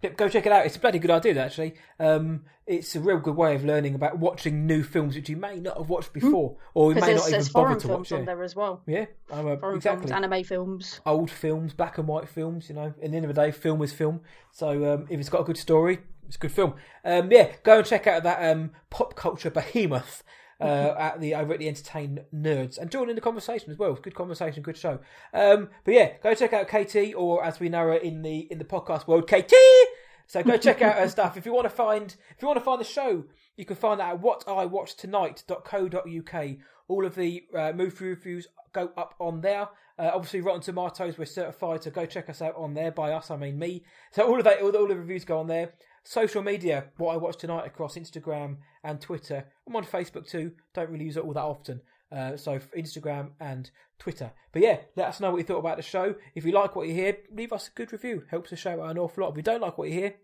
[0.03, 0.65] Yep, go check it out.
[0.65, 1.75] It's a bloody good idea, actually.
[1.99, 5.59] Um, it's a real good way of learning about watching new films which you may
[5.59, 6.21] not have watched hmm.
[6.21, 8.13] before, or you may not even bother to watch.
[8.13, 8.83] on there as well.
[8.87, 10.09] Yeah, I'm a, foreign exactly.
[10.09, 12.69] Films, anime films, old films, black and white films.
[12.69, 14.21] You know, in the end of the day, film is film.
[14.53, 16.75] So um, if it's got a good story, it's a good film.
[17.05, 20.23] Um, yeah, go and check out that um, pop culture behemoth
[20.61, 23.95] uh, at the over at the Entertain Nerds and join in the conversation as well.
[23.95, 24.99] Good conversation, good show.
[25.33, 28.59] Um, but yeah, go check out KT or as we know her in the in
[28.59, 29.55] the podcast world, KT.
[30.27, 31.37] So go check out her stuff.
[31.37, 33.25] If you want to find if you want to find the show,
[33.57, 36.57] you can find that at whatiwatchedtonight.co.uk.
[36.89, 39.69] All of the uh, movie reviews go up on there.
[39.99, 42.93] Uh, obviously, Rotten Tomatoes, we're certified, so go check us out on there.
[42.93, 43.83] By us, I mean me.
[44.13, 45.73] So all of that, all the, all the reviews go on there.
[46.09, 49.45] Social media, what I watch tonight across Instagram and Twitter.
[49.67, 50.53] I'm on Facebook too.
[50.73, 51.83] Don't really use it all that often.
[52.11, 54.33] Uh, so Instagram and Twitter.
[54.51, 56.15] But yeah, let us know what you thought about the show.
[56.35, 58.23] If you like what you hear, leave us a good review.
[58.31, 59.33] Helps the show out an awful lot.
[59.33, 60.15] If you don't like what you hear,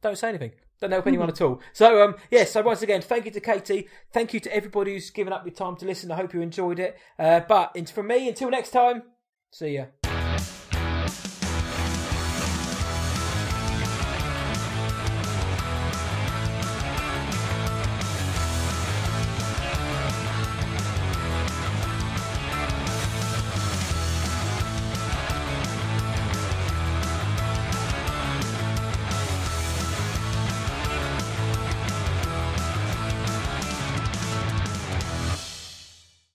[0.00, 0.52] don't say anything.
[0.80, 1.60] Don't help anyone at all.
[1.74, 2.44] So um, yeah.
[2.44, 3.88] So once again, thank you to Katie.
[4.14, 6.10] Thank you to everybody who's given up your time to listen.
[6.10, 6.96] I hope you enjoyed it.
[7.18, 9.02] Uh, but from me, until next time,
[9.52, 10.05] see ya.